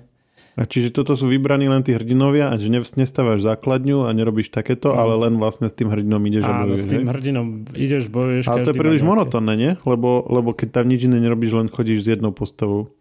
A 0.54 0.70
čiže 0.70 0.94
toto 0.94 1.18
sú 1.18 1.26
vybraní 1.26 1.66
len 1.66 1.82
tí 1.82 1.90
hrdinovia 1.90 2.46
a 2.46 2.54
že 2.54 2.70
nestávaš 2.70 3.42
základňu 3.42 4.06
a 4.06 4.14
nerobíš 4.14 4.54
takéto, 4.54 4.94
no. 4.94 5.02
ale 5.02 5.26
len 5.26 5.34
vlastne 5.34 5.66
s 5.66 5.74
tým 5.74 5.90
hrdinom 5.90 6.22
ideš 6.22 6.46
Áno, 6.46 6.54
a 6.54 6.58
bojuješ. 6.70 6.78
s 6.78 6.86
tým 6.94 7.06
hrdinom 7.10 7.46
ideš, 7.74 8.04
bojuješ. 8.06 8.44
Ale 8.46 8.62
to 8.62 8.70
je 8.70 8.78
príliš 8.78 9.02
monotónne, 9.02 9.54
nie? 9.58 9.72
Lebo, 9.82 10.22
lebo 10.30 10.54
keď 10.54 10.78
tam 10.78 10.86
nič 10.86 11.10
iné 11.10 11.18
nerobíš, 11.18 11.58
len 11.58 11.66
chodíš 11.66 12.06
s 12.06 12.08
jednou 12.14 12.30
postavou. 12.30 12.94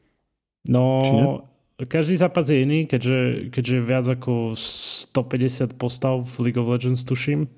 No, 0.66 1.46
každý 1.78 2.18
zápas 2.18 2.50
je 2.50 2.66
iný, 2.66 2.90
keďže, 2.90 3.50
keďže 3.54 3.78
viac 3.86 4.06
ako 4.10 4.58
150 4.58 5.78
postav 5.78 6.26
v 6.26 6.50
League 6.50 6.58
of 6.58 6.70
Legends 6.70 7.06
tuším. 7.06 7.50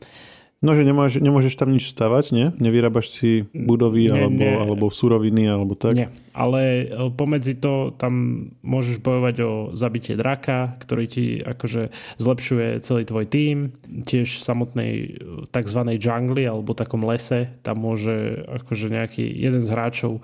No, 0.63 0.71
že 0.71 0.87
nemáš, 0.87 1.19
nemôžeš 1.19 1.59
tam 1.59 1.75
nič 1.75 1.91
stavať, 1.91 2.25
nie? 2.31 2.47
Nevyrábaš 2.57 3.11
si 3.11 3.45
budovy 3.51 4.07
nie, 4.07 4.15
alebo, 4.15 4.39
nie. 4.39 4.55
alebo 4.55 4.85
suroviny 4.87 5.51
alebo 5.51 5.75
tak? 5.75 5.93
Nie, 5.93 6.07
ale 6.31 6.61
e, 6.61 7.11
pomedzi 7.11 7.59
to 7.59 7.91
tam 7.99 8.47
môžeš 8.63 9.03
bojovať 9.03 9.35
o 9.43 9.51
zabitie 9.75 10.15
draka, 10.15 10.79
ktorý 10.79 11.05
ti 11.11 11.25
akože 11.43 11.91
zlepšuje 12.17 12.81
celý 12.81 13.03
tvoj 13.03 13.25
tím. 13.27 13.75
Tiež 14.07 14.39
v 14.39 14.45
samotnej 14.47 14.93
e, 14.95 15.07
tzv. 15.51 15.81
jungli 15.99 16.47
alebo 16.47 16.71
takom 16.71 17.03
lese 17.03 17.51
tam 17.61 17.83
môže 17.83 18.47
akože 18.47 18.89
nejaký 18.89 19.27
jeden 19.27 19.59
z 19.59 19.69
hráčov 19.69 20.23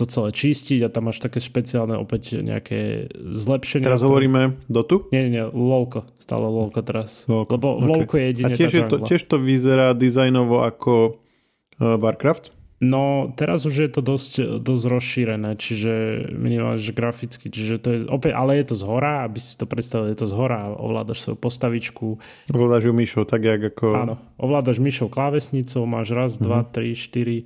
to 0.00 0.08
celé 0.08 0.32
čistiť 0.32 0.80
a 0.80 0.88
tam 0.88 1.12
máš 1.12 1.20
také 1.20 1.44
špeciálne 1.44 2.00
opäť 2.00 2.40
nejaké 2.40 3.12
zlepšenie. 3.12 3.84
Teraz 3.84 4.00
hovoríme 4.00 4.56
Dotu? 4.72 5.12
Nie, 5.12 5.28
nie, 5.28 5.44
LOLko. 5.44 6.08
Stále 6.16 6.48
LOLko 6.48 6.80
teraz. 6.80 7.28
LOLko. 7.28 7.60
Lebo 7.60 7.68
okay. 7.76 7.88
LOLko 7.92 8.14
je 8.16 8.24
jedine 8.32 8.52
A 8.52 8.56
tiež, 8.56 8.72
je 8.72 8.84
to, 8.88 8.96
tiež 9.04 9.22
to 9.28 9.36
vyzerá 9.36 9.92
dizajnovo 9.92 10.64
ako 10.64 11.20
uh, 11.76 12.00
Warcraft? 12.00 12.56
No, 12.80 13.28
teraz 13.36 13.68
už 13.68 13.76
je 13.76 13.90
to 13.92 14.00
dosť, 14.00 14.64
dosť 14.64 14.84
rozšírené, 14.88 15.52
čiže 15.60 16.24
minimálne, 16.32 16.80
že 16.80 16.96
graficky, 16.96 17.52
čiže 17.52 17.76
to 17.76 17.88
je 17.92 17.98
opäť, 18.08 18.32
ale 18.32 18.56
je 18.56 18.72
to 18.72 18.74
z 18.80 18.88
hora, 18.88 19.28
aby 19.28 19.36
si 19.36 19.52
to 19.60 19.68
predstavili, 19.68 20.16
je 20.16 20.24
to 20.24 20.28
z 20.32 20.32
hora, 20.32 20.72
ovládaš 20.72 21.28
svoju 21.28 21.36
postavičku. 21.44 22.16
Ovládaš 22.48 22.88
ju 22.88 22.96
myšou, 22.96 23.28
tak 23.28 23.44
jak 23.44 23.60
ako... 23.60 23.86
Áno, 23.92 24.14
ovládaš 24.40 24.80
myšou 24.80 25.12
klávesnicou, 25.12 25.84
máš 25.84 26.16
raz, 26.16 26.40
uh-huh. 26.40 26.48
dva, 26.48 26.60
tri, 26.64 26.96
štyri, 26.96 27.44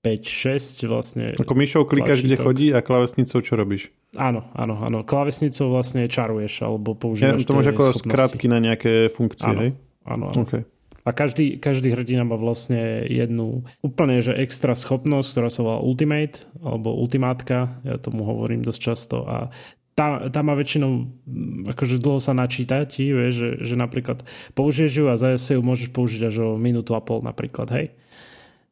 5, 0.00 0.24
6 0.24 0.88
vlastne. 0.88 1.24
Ako 1.36 1.52
myšou 1.52 1.84
klikáš, 1.84 2.24
kde 2.24 2.40
chodí 2.40 2.72
a 2.72 2.80
klávesnicou 2.80 3.44
čo 3.44 3.52
robíš? 3.52 3.92
Áno, 4.16 4.48
áno, 4.56 4.80
áno. 4.80 5.04
Klávesnicou 5.04 5.68
vlastne 5.68 6.08
čaruješ 6.08 6.64
alebo 6.64 6.96
používaš 6.96 7.44
ja, 7.44 7.48
To 7.48 7.56
máš 7.60 7.68
ako 7.76 7.82
schopnosti. 7.92 8.08
skrátky 8.08 8.46
na 8.48 8.58
nejaké 8.64 9.12
funkcie, 9.12 9.52
áno, 9.52 9.60
hej? 9.60 9.70
Áno, 10.08 10.24
áno. 10.32 10.42
Okay. 10.48 10.64
A 11.04 11.16
každý, 11.16 11.60
každý 11.60 11.92
hrdina 11.92 12.28
má 12.28 12.36
vlastne 12.36 13.04
jednu 13.08 13.64
úplne 13.80 14.20
že 14.20 14.36
extra 14.36 14.76
schopnosť, 14.76 15.28
ktorá 15.32 15.48
sa 15.48 15.60
volá 15.64 15.78
Ultimate 15.80 16.48
alebo 16.60 16.96
Ultimátka, 16.96 17.80
ja 17.84 17.96
tomu 17.96 18.24
hovorím 18.24 18.64
dosť 18.64 18.80
často 18.80 19.24
a 19.24 19.52
tá, 20.00 20.32
tá 20.32 20.40
má 20.40 20.56
väčšinou 20.56 20.92
mm, 21.04 21.76
akože 21.76 22.00
dlho 22.00 22.24
sa 22.24 22.32
načíta 22.32 22.88
ti, 22.88 23.12
vieš, 23.12 23.34
že, 23.36 23.50
že 23.68 23.74
napríklad 23.76 24.24
použiješ 24.56 24.92
ju 24.96 25.04
a 25.12 25.20
zase 25.20 25.56
ju 25.56 25.60
môžeš 25.60 25.92
použiť 25.92 26.20
až 26.32 26.36
o 26.40 26.48
minútu 26.56 26.96
a 26.96 27.04
pol 27.04 27.20
napríklad, 27.20 27.68
hej. 27.76 27.92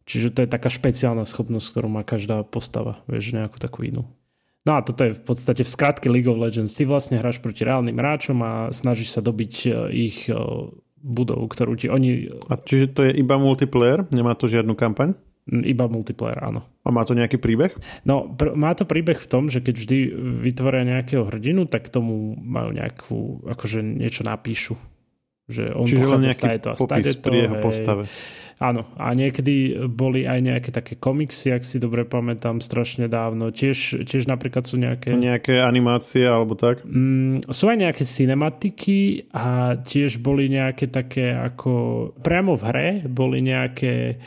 Čiže 0.08 0.32
to 0.32 0.38
je 0.40 0.48
taká 0.48 0.72
špeciálna 0.72 1.28
schopnosť, 1.28 1.68
ktorú 1.68 1.92
má 1.92 2.00
každá 2.00 2.40
postava, 2.40 3.04
vieš, 3.04 3.36
nejakú 3.36 3.60
takú 3.60 3.84
inú. 3.84 4.08
No 4.64 4.76
a 4.76 4.84
toto 4.84 5.04
je 5.04 5.12
v 5.12 5.22
podstate 5.22 5.64
v 5.64 5.70
skratke 5.70 6.08
League 6.08 6.28
of 6.28 6.40
Legends. 6.40 6.72
Ty 6.72 6.88
vlastne 6.88 7.20
hráš 7.20 7.44
proti 7.44 7.64
reálnym 7.64 7.96
hráčom 7.96 8.40
a 8.40 8.52
snažíš 8.72 9.16
sa 9.16 9.20
dobiť 9.20 9.52
e, 9.64 9.68
ich 9.92 10.28
e, 10.28 10.36
budov, 11.00 11.44
ktorú 11.52 11.76
ti 11.76 11.92
oni... 11.92 12.28
A 12.48 12.56
čiže 12.56 12.96
to 12.96 13.00
je 13.04 13.16
iba 13.20 13.36
multiplayer? 13.36 14.08
Nemá 14.12 14.32
to 14.32 14.48
žiadnu 14.48 14.76
kampaň? 14.76 15.12
Iba 15.48 15.88
multiplayer, 15.88 16.36
áno. 16.44 16.68
A 16.84 16.92
má 16.92 17.08
to 17.08 17.16
nejaký 17.16 17.40
príbeh? 17.40 17.72
No, 18.04 18.28
pr- 18.28 18.52
má 18.52 18.76
to 18.76 18.84
príbeh 18.84 19.16
v 19.16 19.28
tom, 19.28 19.48
že 19.48 19.64
keď 19.64 19.74
vždy 19.80 19.98
vytvoria 20.44 20.84
nejakého 20.84 21.24
hrdinu, 21.24 21.64
tak 21.64 21.88
tomu 21.88 22.36
majú 22.36 22.76
nejakú, 22.76 23.48
akože 23.48 23.80
niečo 23.80 24.28
napíšu. 24.28 24.76
Že 25.48 25.72
on 25.72 25.86
Čiže 25.88 26.06
len 26.12 26.20
nejaký 26.28 26.48
to 26.60 26.68
a 26.68 26.76
popis 26.76 27.16
to, 27.16 27.24
pri 27.24 27.36
jeho 27.48 27.56
hej. 27.56 27.64
postave. 27.64 28.04
Áno, 28.58 28.90
a 28.98 29.14
niekedy 29.14 29.86
boli 29.86 30.26
aj 30.26 30.38
nejaké 30.42 30.70
také 30.74 30.98
komiksy, 30.98 31.54
ak 31.54 31.62
si 31.62 31.78
dobre 31.78 32.02
pamätám, 32.02 32.58
strašne 32.58 33.06
dávno. 33.06 33.54
Tiež, 33.54 34.02
tiež 34.02 34.26
napríklad 34.26 34.66
sú 34.66 34.82
nejaké... 34.82 35.14
Nejaké 35.14 35.62
animácie 35.62 36.26
alebo 36.26 36.58
tak? 36.58 36.82
Mm, 36.82 37.46
sú 37.46 37.70
aj 37.70 37.78
nejaké 37.78 38.02
cinematiky 38.02 39.30
a 39.30 39.78
tiež 39.78 40.18
boli 40.18 40.50
nejaké 40.50 40.90
také 40.90 41.30
ako... 41.38 41.70
Priamo 42.18 42.58
v 42.58 42.62
hre 42.66 42.88
boli 43.06 43.46
nejaké 43.46 44.18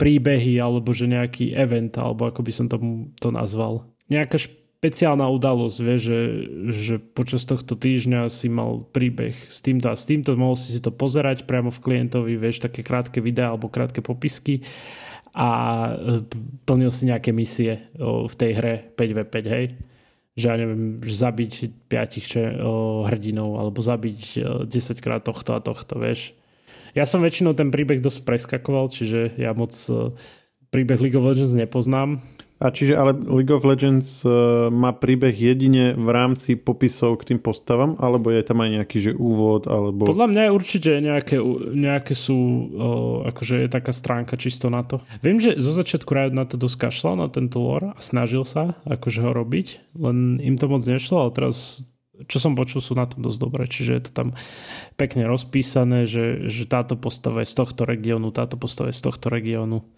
príbehy 0.00 0.56
alebo 0.56 0.96
že 0.96 1.04
nejaký 1.04 1.52
event, 1.52 1.92
alebo 2.00 2.32
ako 2.32 2.40
by 2.40 2.52
som 2.56 2.66
tomu 2.72 3.12
to 3.20 3.28
nazval. 3.28 3.84
Nejaká 4.08 4.40
špe- 4.40 4.59
špeciálna 4.80 5.28
udalosť, 5.28 5.78
vie, 5.84 5.96
že, 6.00 6.20
že 6.72 6.94
počas 6.96 7.44
tohto 7.44 7.76
týždňa 7.76 8.32
si 8.32 8.48
mal 8.48 8.80
príbeh 8.80 9.36
s 9.36 9.60
týmto 9.60 9.92
a 9.92 9.94
s 9.94 10.08
týmto, 10.08 10.32
mohol 10.40 10.56
si 10.56 10.72
si 10.72 10.80
to 10.80 10.88
pozerať 10.88 11.44
priamo 11.44 11.68
v 11.68 11.84
klientovi, 11.84 12.32
vieš, 12.40 12.64
také 12.64 12.80
krátke 12.80 13.20
videá 13.20 13.52
alebo 13.52 13.68
krátke 13.68 14.00
popisky 14.00 14.64
a 15.36 15.48
e, 15.92 16.24
plnil 16.64 16.88
si 16.88 17.12
nejaké 17.12 17.28
misie 17.28 17.92
v 18.00 18.32
tej 18.32 18.50
hre 18.56 18.74
5v5, 18.96 19.36
hej? 19.52 19.76
Že 20.40 20.44
ja 20.48 20.56
neviem, 20.56 20.96
že 21.04 21.14
zabiť 21.28 21.52
piatich 21.92 22.24
če, 22.24 22.42
o, 22.64 23.04
hrdinov 23.04 23.60
alebo 23.60 23.84
zabiť 23.84 24.64
10 24.64 25.04
krát 25.04 25.20
tohto 25.20 25.52
a 25.52 25.60
tohto, 25.60 26.00
vieš. 26.00 26.32
Ja 26.96 27.04
som 27.04 27.20
väčšinou 27.20 27.52
ten 27.52 27.68
príbeh 27.68 28.00
dosť 28.00 28.24
preskakoval, 28.24 28.88
čiže 28.88 29.36
ja 29.36 29.52
moc 29.52 29.76
e, 29.92 30.16
príbeh 30.72 31.04
League 31.04 31.20
of 31.20 31.28
Legends 31.28 31.52
nepoznám, 31.52 32.24
a 32.60 32.68
čiže 32.68 32.92
ale 32.92 33.16
League 33.16 33.48
of 33.48 33.64
Legends 33.64 34.20
uh, 34.20 34.68
má 34.68 34.92
príbeh 34.92 35.32
jedine 35.32 35.96
v 35.96 36.08
rámci 36.12 36.60
popisov 36.60 37.16
k 37.24 37.32
tým 37.32 37.40
postavám, 37.40 37.96
alebo 37.96 38.28
je 38.28 38.44
tam 38.44 38.60
aj 38.60 38.70
nejaký 38.76 38.98
že 39.00 39.12
úvod, 39.16 39.64
alebo... 39.64 40.04
Podľa 40.04 40.28
mňa 40.28 40.42
je 40.44 40.52
určite 40.52 40.90
nejaké, 41.00 41.36
nejaké 41.72 42.12
sú, 42.12 42.36
uh, 42.36 43.32
akože 43.32 43.64
je 43.64 43.68
taká 43.72 43.96
stránka 43.96 44.36
čisto 44.36 44.68
na 44.68 44.84
to. 44.84 45.00
Viem, 45.24 45.40
že 45.40 45.56
zo 45.56 45.72
začiatku 45.72 46.12
Riot 46.12 46.36
na 46.36 46.44
to 46.44 46.60
dosť 46.60 46.76
kašľal, 46.92 47.16
na 47.16 47.32
tento 47.32 47.64
lore 47.64 47.96
a 47.96 48.00
snažil 48.04 48.44
sa 48.44 48.76
akože 48.84 49.24
ho 49.24 49.32
robiť, 49.32 49.96
len 49.96 50.36
im 50.44 50.60
to 50.60 50.68
moc 50.68 50.84
nešlo, 50.84 51.24
ale 51.24 51.32
teraz 51.32 51.88
čo 52.28 52.36
som 52.36 52.52
počul, 52.52 52.84
sú 52.84 52.92
na 52.92 53.08
tom 53.08 53.24
dosť 53.24 53.38
dobré. 53.40 53.64
Čiže 53.64 53.92
je 53.96 54.02
to 54.04 54.12
tam 54.12 54.28
pekne 55.00 55.24
rozpísané, 55.24 56.04
že, 56.04 56.44
že 56.52 56.68
táto 56.68 56.92
postava 57.00 57.40
je 57.40 57.48
z 57.48 57.56
tohto 57.56 57.88
regiónu, 57.88 58.28
táto 58.28 58.60
postava 58.60 58.92
je 58.92 59.00
z 59.00 59.08
tohto 59.08 59.32
regiónu 59.32 59.88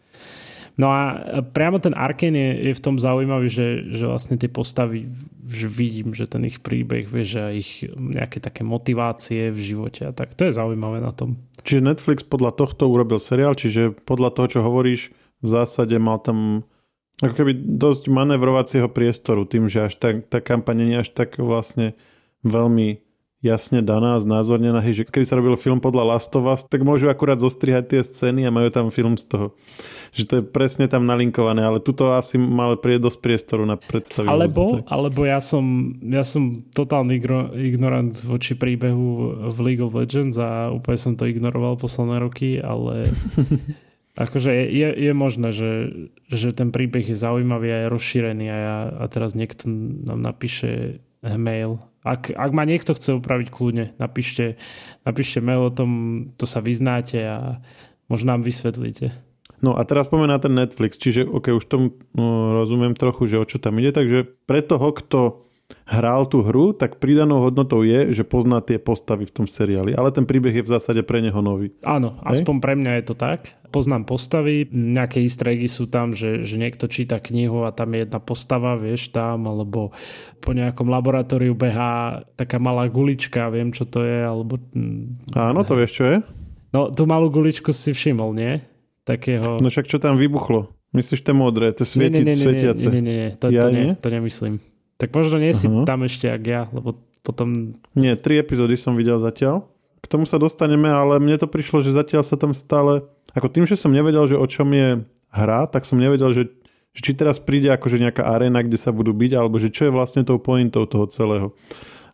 No 0.81 0.89
a 0.89 1.21
priamo 1.53 1.77
ten 1.79 1.93
Arkane 1.93 2.39
je, 2.39 2.53
je 2.69 2.73
v 2.73 2.85
tom 2.85 2.97
zaujímavý, 2.97 3.53
že, 3.53 3.93
že 3.93 4.09
vlastne 4.09 4.41
tie 4.41 4.49
postavy, 4.49 5.05
že 5.45 5.69
vidím, 5.69 6.17
že 6.17 6.25
ten 6.25 6.41
ich 6.49 6.65
príbeh, 6.65 7.05
vie, 7.05 7.25
že 7.29 7.43
ich 7.53 7.85
nejaké 7.93 8.41
také 8.41 8.65
motivácie 8.65 9.53
v 9.53 9.61
živote 9.61 10.09
a 10.09 10.13
tak. 10.17 10.33
To 10.33 10.49
je 10.49 10.57
zaujímavé 10.57 11.05
na 11.05 11.13
tom. 11.13 11.37
Čiže 11.61 11.85
Netflix 11.85 12.25
podľa 12.25 12.57
tohto 12.57 12.89
urobil 12.89 13.21
seriál, 13.21 13.53
čiže 13.53 13.93
podľa 14.09 14.33
toho, 14.33 14.47
čo 14.49 14.61
hovoríš, 14.65 15.13
v 15.43 15.49
zásade 15.49 15.99
mal 16.01 16.23
tam 16.25 16.65
ako 17.21 17.35
keby 17.37 17.53
dosť 17.79 18.09
manevrovacieho 18.09 18.89
priestoru 18.89 19.45
tým, 19.45 19.69
že 19.69 19.87
až 19.87 19.95
tá, 20.01 20.11
tá 20.25 20.39
kampaň 20.41 20.89
nie 20.89 20.99
až 20.99 21.13
tak 21.13 21.39
vlastne 21.39 21.95
veľmi 22.43 22.99
jasne 23.42 23.83
daná 23.83 24.16
a 24.16 24.22
znázornená, 24.22 24.78
hej, 24.78 25.02
že 25.02 25.11
keby 25.11 25.26
sa 25.26 25.35
robil 25.35 25.59
film 25.59 25.83
podľa 25.83 26.14
Last 26.14 26.31
of 26.38 26.46
Us, 26.46 26.62
tak 26.62 26.87
môžu 26.87 27.11
akurát 27.11 27.42
zostrihať 27.42 27.85
tie 27.90 28.00
scény 28.07 28.46
a 28.46 28.55
majú 28.55 28.70
tam 28.70 28.94
film 28.94 29.18
z 29.18 29.26
toho. 29.26 29.46
Že 30.14 30.22
to 30.24 30.33
je 30.38 30.42
presne 30.46 30.87
tam 30.87 31.11
nalinkované, 31.11 31.66
ale 31.66 31.83
tuto 31.83 32.14
asi 32.14 32.38
mal 32.38 32.78
prieť 32.78 33.11
dosť 33.11 33.18
priestoru 33.18 33.66
na 33.66 33.74
predstavu. 33.74 34.31
Alebo, 34.31 34.87
alebo 34.87 35.26
ja 35.26 35.42
som, 35.42 35.98
ja 36.07 36.22
som 36.22 36.62
totálny 36.70 37.18
ignorant 37.59 38.14
voči 38.22 38.55
príbehu 38.55 39.35
v 39.50 39.59
League 39.66 39.83
of 39.83 39.98
Legends 39.98 40.38
a 40.38 40.70
úplne 40.70 40.98
som 41.02 41.18
to 41.18 41.26
ignoroval 41.26 41.74
posledné 41.74 42.22
roky, 42.22 42.62
ale 42.62 43.11
akože 44.22 44.55
je, 44.70 44.88
je 45.02 45.12
možné, 45.18 45.50
že, 45.50 45.72
že 46.31 46.55
ten 46.55 46.70
príbeh 46.70 47.11
je 47.11 47.18
zaujímavý 47.18 47.74
a 47.74 47.78
je 47.83 47.92
rozšírený 47.92 48.46
a, 48.46 48.59
ja, 48.59 48.76
a 49.02 49.05
teraz 49.11 49.35
niekto 49.35 49.66
nám 50.07 50.22
napíše 50.22 51.02
mail. 51.23 51.79
Ak, 52.03 52.35
ak 52.35 52.51
ma 52.51 52.67
niekto 52.67 52.99
chce 52.99 53.15
upraviť 53.23 53.49
kľudne, 53.55 53.95
napíšte, 53.97 54.59
napíšte 55.07 55.39
mail 55.39 55.71
o 55.71 55.75
tom, 55.75 55.91
to 56.35 56.51
sa 56.51 56.59
vyznáte 56.59 57.19
a 57.23 57.63
možno 58.11 58.35
nám 58.35 58.43
vysvetlíte. 58.43 59.15
No 59.63 59.79
a 59.79 59.87
teraz 59.87 60.11
pomená 60.11 60.43
ten 60.43 60.59
Netflix, 60.59 60.99
čiže 60.99 61.23
ok, 61.23 61.55
už 61.55 61.65
tomu 61.71 61.95
no, 62.19 62.59
rozumiem 62.59 62.99
trochu, 62.99 63.31
že 63.31 63.39
o 63.39 63.47
čo 63.47 63.63
tam 63.63 63.79
ide, 63.79 63.95
takže 63.95 64.27
pre 64.51 64.59
toho, 64.59 64.91
kto 64.91 65.47
hral 65.87 66.25
tú 66.25 66.41
hru, 66.41 66.73
tak 66.73 66.97
pridanou 67.03 67.45
hodnotou 67.45 67.85
je, 67.85 68.15
že 68.15 68.25
pozná 68.25 68.65
tie 68.65 68.81
postavy 68.81 69.29
v 69.29 69.35
tom 69.35 69.47
seriáli. 69.47 69.93
Ale 69.93 70.15
ten 70.15 70.25
príbeh 70.25 70.63
je 70.63 70.65
v 70.65 70.73
zásade 70.73 71.03
pre 71.05 71.21
neho 71.21 71.39
nový. 71.45 71.75
Áno, 71.85 72.17
Hej? 72.25 72.41
aspoň 72.41 72.57
pre 72.63 72.75
mňa 72.79 72.93
je 73.01 73.05
to 73.05 73.15
tak. 73.19 73.59
Poznám 73.73 74.05
postavy, 74.05 74.69
nejaké 74.69 75.25
easter 75.25 75.49
sú 75.65 75.89
tam, 75.89 76.13
že, 76.13 76.45
že 76.45 76.61
niekto 76.61 76.89
číta 76.89 77.17
knihu 77.17 77.65
a 77.65 77.73
tam 77.73 77.97
je 77.97 78.05
jedna 78.05 78.21
postava, 78.21 78.77
vieš, 78.77 79.13
tam, 79.13 79.49
alebo 79.49 79.97
po 80.45 80.51
nejakom 80.53 80.93
laboratóriu 80.93 81.57
behá 81.57 82.21
taká 82.37 82.61
malá 82.61 82.89
gulička, 82.93 83.49
viem, 83.49 83.73
čo 83.73 83.89
to 83.89 84.05
je, 84.05 84.21
alebo... 84.29 84.61
Áno, 85.33 85.65
to 85.65 85.73
vieš, 85.77 85.93
čo 85.99 86.05
je? 86.05 86.17
No, 86.73 86.89
tú 86.93 87.05
malú 87.05 87.29
guličku 87.29 87.73
si 87.73 87.93
všimol, 87.93 88.33
nie? 88.33 88.65
Takého... 89.05 89.61
No 89.61 89.69
však 89.69 89.89
čo 89.89 90.01
tam 90.01 90.17
vybuchlo? 90.17 90.73
Myslíš 90.93 91.25
to 91.25 91.33
modré, 91.33 91.73
to 91.73 91.89
svietiť, 91.89 92.21
nie, 92.21 92.33
nie, 92.33 92.37
nie, 92.37 92.45
svietiace? 92.45 92.85
Nie, 92.89 92.93
nie, 92.93 93.01
nie, 93.01 93.17
nie. 93.17 93.31
To, 93.41 93.47
ja, 93.49 93.65
to, 93.65 93.69
nie, 93.73 93.89
to 93.97 94.09
nemyslím. 94.13 94.61
Tak 95.03 95.11
možno 95.11 95.43
nie 95.43 95.51
si 95.51 95.67
uh-huh. 95.67 95.83
tam 95.83 96.07
ešte, 96.07 96.31
ak 96.31 96.43
ja, 96.47 96.71
lebo 96.71 96.95
potom... 97.27 97.75
Nie, 97.99 98.15
tri 98.15 98.38
epizódy 98.38 98.79
som 98.79 98.95
videl 98.95 99.19
zatiaľ. 99.19 99.67
K 99.99 100.07
tomu 100.07 100.31
sa 100.31 100.38
dostaneme, 100.38 100.87
ale 100.87 101.19
mne 101.19 101.43
to 101.43 101.51
prišlo, 101.51 101.83
že 101.83 101.91
zatiaľ 101.91 102.23
sa 102.23 102.38
tam 102.38 102.55
stále... 102.55 103.03
Ako 103.35 103.51
tým, 103.51 103.67
že 103.67 103.75
som 103.75 103.91
nevedel, 103.91 104.31
že 104.31 104.38
o 104.38 104.47
čom 104.47 104.71
je 104.71 105.03
hra, 105.35 105.67
tak 105.67 105.83
som 105.91 105.99
nevedel, 105.99 106.31
že, 106.31 106.55
že 106.95 107.01
či 107.03 107.19
teraz 107.19 107.43
príde 107.43 107.75
akože 107.75 107.99
nejaká 107.99 108.23
arena, 108.31 108.62
kde 108.62 108.79
sa 108.79 108.95
budú 108.95 109.11
byť, 109.11 109.33
alebo 109.35 109.59
že 109.59 109.75
čo 109.75 109.91
je 109.91 109.95
vlastne 109.95 110.23
tou 110.23 110.38
pointou 110.38 110.87
toho 110.87 111.11
celého. 111.11 111.51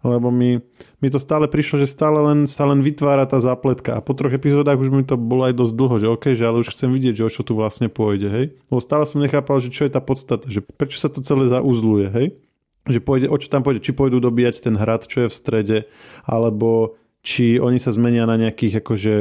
Lebo 0.01 0.33
mi, 0.33 0.62
mi 1.03 1.09
to 1.12 1.20
stále 1.20 1.44
prišlo, 1.44 1.85
že 1.85 1.90
stále 1.90 2.22
len, 2.24 2.48
sa 2.48 2.64
len 2.64 2.81
vytvára 2.81 3.27
tá 3.29 3.37
zápletka 3.42 3.98
a 3.98 4.05
po 4.05 4.14
troch 4.14 4.31
epizódach 4.31 4.79
už 4.79 4.94
mi 4.94 5.03
to 5.03 5.18
bolo 5.18 5.51
aj 5.51 5.59
dosť 5.59 5.74
dlho, 5.74 5.96
že 5.98 6.07
OK, 6.07 6.24
že 6.38 6.46
ale 6.46 6.62
už 6.62 6.70
chcem 6.70 6.88
vidieť, 6.88 7.18
že 7.18 7.27
o 7.27 7.35
čo 7.35 7.42
tu 7.42 7.59
vlastne 7.59 7.90
pôjde, 7.90 8.31
hej. 8.31 8.46
Lebo 8.70 8.79
stále 8.79 9.11
som 9.11 9.18
nechápal, 9.18 9.59
že 9.59 9.74
čo 9.74 9.85
je 9.85 9.90
tá 9.90 9.98
podstata, 9.98 10.46
že 10.46 10.62
prečo 10.62 11.03
sa 11.03 11.11
to 11.11 11.18
celé 11.18 11.51
zauzluje, 11.51 12.09
hej 12.14 12.29
že 12.88 13.01
pôjde, 13.05 13.29
o 13.29 13.37
čo 13.37 13.53
tam 13.53 13.61
pôjde, 13.61 13.85
či 13.85 13.92
pôjdu 13.92 14.18
dobíjať 14.18 14.64
ten 14.64 14.74
hrad, 14.74 15.05
čo 15.05 15.27
je 15.27 15.29
v 15.31 15.37
strede, 15.37 15.79
alebo 16.24 16.96
či 17.20 17.61
oni 17.61 17.77
sa 17.77 17.92
zmenia 17.92 18.24
na 18.24 18.40
nejakých 18.40 18.81
akože 18.81 19.14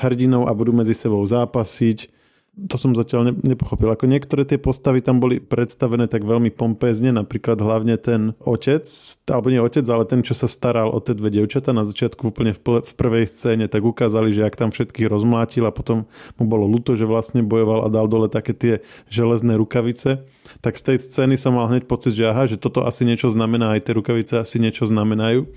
hrdinov 0.00 0.48
a 0.48 0.56
budú 0.56 0.72
medzi 0.72 0.94
sebou 0.94 1.20
zápasiť, 1.26 2.19
to 2.68 2.76
som 2.76 2.92
zatiaľ 2.92 3.32
nepochopil. 3.40 3.88
Ako 3.88 4.04
niektoré 4.04 4.44
tie 4.44 4.60
postavy 4.60 5.00
tam 5.00 5.22
boli 5.22 5.40
predstavené 5.40 6.10
tak 6.10 6.26
veľmi 6.26 6.52
pompézne, 6.52 7.14
napríklad 7.14 7.56
hlavne 7.56 7.96
ten 7.96 8.36
otec, 8.42 8.84
alebo 9.30 9.48
nie 9.48 9.62
otec, 9.62 9.86
ale 9.88 10.04
ten, 10.04 10.20
čo 10.20 10.36
sa 10.36 10.50
staral 10.50 10.92
o 10.92 10.98
tie 10.98 11.16
dve 11.16 11.32
devčata 11.32 11.72
na 11.72 11.86
začiatku 11.88 12.34
úplne 12.34 12.52
v, 12.52 12.82
v 12.84 12.92
prvej 12.92 13.24
scéne, 13.30 13.70
tak 13.70 13.80
ukázali, 13.86 14.34
že 14.34 14.44
ak 14.44 14.58
tam 14.58 14.70
všetkých 14.74 15.08
rozmlátil 15.08 15.64
a 15.64 15.72
potom 15.72 16.04
mu 16.36 16.44
bolo 16.44 16.68
ľúto, 16.68 16.98
že 16.98 17.08
vlastne 17.08 17.40
bojoval 17.46 17.86
a 17.86 17.92
dal 17.92 18.10
dole 18.10 18.28
také 18.28 18.52
tie 18.52 18.74
železné 19.08 19.56
rukavice, 19.56 20.26
tak 20.60 20.76
z 20.76 20.82
tej 20.92 20.96
scény 21.00 21.34
som 21.40 21.56
mal 21.56 21.70
hneď 21.70 21.88
pocit, 21.88 22.12
že 22.12 22.28
aha, 22.28 22.44
že 22.50 22.60
toto 22.60 22.84
asi 22.84 23.06
niečo 23.06 23.30
znamená, 23.32 23.78
aj 23.78 23.88
tie 23.88 23.96
rukavice 23.96 24.34
asi 24.42 24.58
niečo 24.58 24.84
znamenajú, 24.84 25.48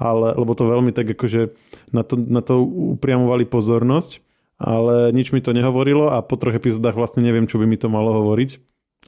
ale, 0.00 0.28
lebo 0.34 0.52
to 0.56 0.64
veľmi 0.64 0.90
tak 0.90 1.12
akože 1.12 1.52
na 1.92 2.02
to, 2.02 2.14
na 2.16 2.40
to 2.40 2.60
upriamovali 2.98 3.44
pozornosť 3.48 4.27
ale 4.58 5.14
nič 5.14 5.30
mi 5.30 5.38
to 5.38 5.54
nehovorilo 5.54 6.10
a 6.10 6.20
po 6.20 6.34
troch 6.34 6.58
epizódach 6.58 6.98
vlastne 6.98 7.22
neviem, 7.22 7.46
čo 7.46 7.62
by 7.62 7.66
mi 7.66 7.78
to 7.78 7.86
malo 7.86 8.10
hovoriť. 8.10 8.58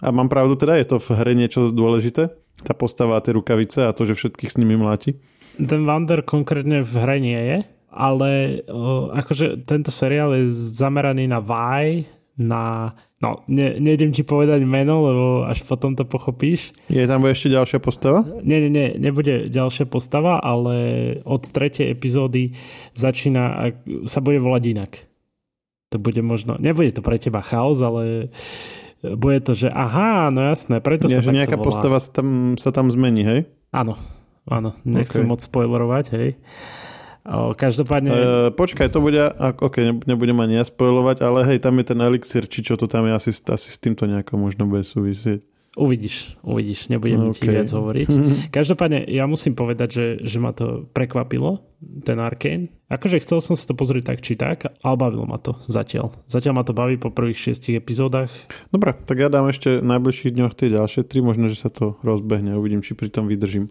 A 0.07 0.15
mám 0.15 0.31
pravdu 0.31 0.55
teda, 0.55 0.79
je 0.79 0.87
to 0.87 0.97
v 1.03 1.09
hre 1.19 1.35
niečo 1.35 1.67
dôležité? 1.75 2.31
Tá 2.63 2.73
postava 2.73 3.19
a 3.19 3.25
tie 3.25 3.35
rukavice 3.35 3.91
a 3.91 3.93
to, 3.93 4.07
že 4.07 4.15
všetkých 4.15 4.55
s 4.55 4.59
nimi 4.63 4.79
mláti? 4.79 5.19
Ten 5.59 5.83
Wander 5.83 6.23
konkrétne 6.23 6.87
v 6.87 6.95
hre 6.95 7.19
nie 7.19 7.37
je, 7.37 7.59
ale 7.91 8.63
o, 8.71 9.11
akože 9.11 9.67
tento 9.67 9.91
seriál 9.91 10.39
je 10.39 10.47
zameraný 10.49 11.27
na 11.27 11.43
Vi, 11.43 12.07
na... 12.39 12.95
No, 13.21 13.45
ne, 13.53 13.77
nejdem 13.77 14.17
ti 14.17 14.25
povedať 14.25 14.65
meno, 14.65 15.05
lebo 15.05 15.25
až 15.45 15.61
potom 15.69 15.93
to 15.93 16.09
pochopíš. 16.09 16.73
Je 16.89 17.05
tam 17.05 17.21
bude 17.21 17.37
ešte 17.37 17.53
ďalšia 17.53 17.77
postava? 17.83 18.25
Nie, 18.41 18.65
nie, 18.65 18.73
nie, 18.73 18.89
nebude 18.97 19.53
ďalšia 19.53 19.85
postava, 19.85 20.41
ale 20.41 21.19
od 21.29 21.45
tretej 21.45 21.93
epizódy 21.93 22.57
začína, 22.97 23.77
sa 24.09 24.25
bude 24.25 24.41
volať 24.41 24.63
inak 24.73 25.10
to 25.90 25.98
bude 25.98 26.22
možno, 26.22 26.55
nebude 26.57 26.94
to 26.94 27.03
pre 27.03 27.18
teba 27.18 27.42
chaos, 27.42 27.83
ale 27.83 28.31
bude 29.03 29.40
to, 29.42 29.59
že 29.59 29.68
aha, 29.72 30.31
no 30.31 30.55
jasné, 30.55 30.79
preto 30.79 31.11
ja, 31.11 31.18
sa 31.18 31.22
že 31.26 31.35
nejaká 31.35 31.59
volá. 31.59 31.66
postava 31.66 31.98
sa 31.98 32.11
tam, 32.22 32.55
sa 32.55 32.70
tam 32.70 32.92
zmení, 32.94 33.22
hej? 33.26 33.40
Áno, 33.74 33.98
áno, 34.46 34.79
nechcem 34.87 35.26
okay. 35.26 35.31
moc 35.31 35.40
spoilerovať, 35.42 36.07
hej. 36.14 36.29
O, 37.26 37.53
každopádne... 37.53 38.09
E, 38.09 38.20
počkaj, 38.57 38.88
to 38.88 39.03
bude, 39.05 39.20
ok, 39.61 40.07
nebudem 40.09 40.38
ani 40.40 40.62
ja 40.62 40.64
spoilovať, 40.64 41.20
ale 41.20 41.44
hej, 41.53 41.59
tam 41.61 41.76
je 41.76 41.85
ten 41.90 42.00
elixir, 42.00 42.44
či 42.48 42.64
čo 42.64 42.79
to 42.79 42.88
tam 42.88 43.05
je, 43.11 43.12
asi, 43.12 43.31
asi 43.35 43.68
s 43.68 43.79
týmto 43.83 44.07
nejako 44.09 44.40
možno 44.40 44.70
bude 44.70 44.87
súvisieť. 44.87 45.44
Uvidíš, 45.79 46.35
uvidíš, 46.43 46.91
nebudem 46.91 47.31
okay. 47.31 47.47
ti 47.47 47.47
viac 47.47 47.71
hovoriť. 47.71 48.09
Každopádne, 48.57 49.07
ja 49.07 49.31
musím 49.31 49.55
povedať, 49.55 49.89
že, 49.95 50.07
že 50.27 50.43
ma 50.43 50.51
to 50.51 50.91
prekvapilo, 50.91 51.63
ten 52.03 52.19
Arkane. 52.19 52.75
Akože 52.91 53.23
chcel 53.23 53.39
som 53.39 53.55
si 53.55 53.63
to 53.71 53.79
pozrieť 53.79 54.11
tak 54.11 54.19
či 54.19 54.35
tak, 54.35 54.67
ale 54.67 54.97
bavilo 54.99 55.31
ma 55.31 55.39
to 55.39 55.55
zatiaľ. 55.71 56.11
Zatiaľ 56.27 56.59
ma 56.59 56.65
to 56.67 56.75
baví 56.75 56.99
po 56.99 57.15
prvých 57.15 57.39
šiestich 57.39 57.79
epizódach. 57.79 58.35
Dobre, 58.75 58.99
tak 59.07 59.23
ja 59.23 59.31
dám 59.31 59.47
ešte 59.47 59.79
v 59.79 59.87
najbližších 59.87 60.35
dňoch 60.35 60.59
tie 60.59 60.75
ďalšie 60.75 61.07
tri, 61.07 61.23
možno, 61.23 61.47
že 61.47 61.63
sa 61.63 61.71
to 61.71 62.03
rozbehne, 62.03 62.59
uvidím, 62.59 62.83
či 62.83 62.99
pri 62.99 63.07
tom 63.07 63.31
vydržím. 63.31 63.71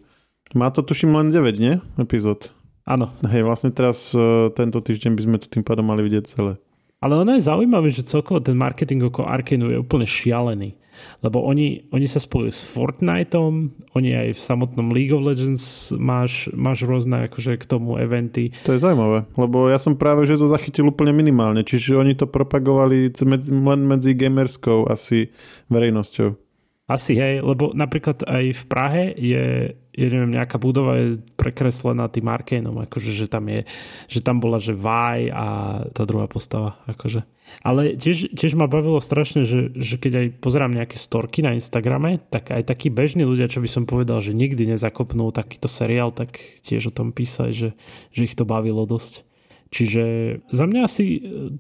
Má 0.56 0.72
to 0.72 0.82
tuším 0.82 1.14
len 1.14 1.36
9, 1.36 1.60
nie? 1.60 1.84
Epizód. 2.00 2.56
Áno. 2.88 3.14
Hej, 3.28 3.44
vlastne 3.46 3.70
teraz 3.70 4.16
uh, 4.18 4.50
tento 4.56 4.82
týždeň 4.82 5.12
by 5.14 5.22
sme 5.22 5.38
to 5.38 5.52
tým 5.52 5.62
pádom 5.62 5.86
mali 5.86 6.02
vidieť 6.02 6.26
celé. 6.26 6.58
Ale 7.00 7.16
ono 7.16 7.38
je 7.38 7.46
zaujímavé, 7.46 7.94
že 7.94 8.04
celkovo 8.04 8.44
ten 8.44 8.58
marketing 8.58 9.08
okolo 9.08 9.30
Arkanu 9.30 9.72
je 9.72 9.78
úplne 9.78 10.10
šialený. 10.10 10.76
Lebo 11.20 11.44
oni, 11.44 11.90
oni 11.92 12.08
sa 12.08 12.24
spojujú 12.24 12.52
s 12.52 12.64
Fortniteom, 12.72 13.76
oni 13.96 14.10
aj 14.16 14.28
v 14.36 14.40
samotnom 14.40 14.88
League 14.96 15.12
of 15.12 15.26
Legends 15.26 15.92
máš, 15.96 16.48
máš 16.56 16.88
rôzne 16.88 17.28
akože 17.28 17.60
k 17.60 17.66
tomu 17.68 18.00
eventy. 18.00 18.56
To 18.64 18.74
je 18.76 18.84
zaujímavé, 18.84 19.28
lebo 19.36 19.68
ja 19.68 19.78
som 19.82 20.00
práve 20.00 20.24
že 20.24 20.40
to 20.40 20.48
zachytil 20.48 20.88
úplne 20.88 21.12
minimálne, 21.12 21.66
čiže 21.68 22.00
oni 22.00 22.16
to 22.16 22.30
propagovali 22.30 23.12
medzi, 23.28 23.50
len 23.52 23.82
medzi 23.84 24.16
gamerskou 24.16 24.88
asi 24.88 25.32
verejnosťou. 25.68 26.50
Asi 26.90 27.14
hej, 27.14 27.46
lebo 27.46 27.70
napríklad 27.78 28.26
aj 28.26 28.46
v 28.50 28.64
Prahe 28.66 29.14
je, 29.14 29.78
je 29.94 30.06
neviem, 30.10 30.34
nejaká 30.34 30.58
budova 30.58 30.98
je 30.98 31.22
prekreslená 31.38 32.10
tým 32.10 32.26
Arkaneom, 32.26 32.82
akože 32.90 33.14
že 33.14 33.30
tam 33.30 33.46
je, 33.46 33.62
že 34.10 34.26
tam 34.26 34.42
bola, 34.42 34.58
že 34.58 34.74
Vaj 34.74 35.30
a 35.30 35.46
tá 35.94 36.02
druhá 36.10 36.26
postava, 36.26 36.82
akože. 36.90 37.22
Ale 37.60 38.00
tiež, 38.00 38.32
tiež 38.34 38.56
ma 38.56 38.72
bavilo 38.72 39.04
strašne, 39.04 39.44
že, 39.44 39.76
že 39.76 40.00
keď 40.00 40.14
aj 40.16 40.28
pozerám 40.40 40.72
nejaké 40.72 40.96
storky 40.96 41.44
na 41.44 41.58
Instagrame, 41.60 42.24
tak 42.32 42.56
aj 42.56 42.64
takí 42.72 42.88
bežní 42.88 43.28
ľudia, 43.28 43.52
čo 43.52 43.60
by 43.60 43.70
som 43.70 43.84
povedal, 43.84 44.24
že 44.24 44.32
nikdy 44.32 44.76
nezakopnú 44.76 45.30
takýto 45.36 45.68
seriál, 45.68 46.16
tak 46.16 46.40
tiež 46.64 46.90
o 46.90 46.96
tom 46.96 47.12
písali, 47.12 47.52
že, 47.52 47.70
že 48.16 48.22
ich 48.26 48.38
to 48.38 48.48
bavilo 48.48 48.88
dosť. 48.88 49.28
Čiže 49.70 50.04
za 50.50 50.66
mňa 50.66 50.82
asi 50.82 51.04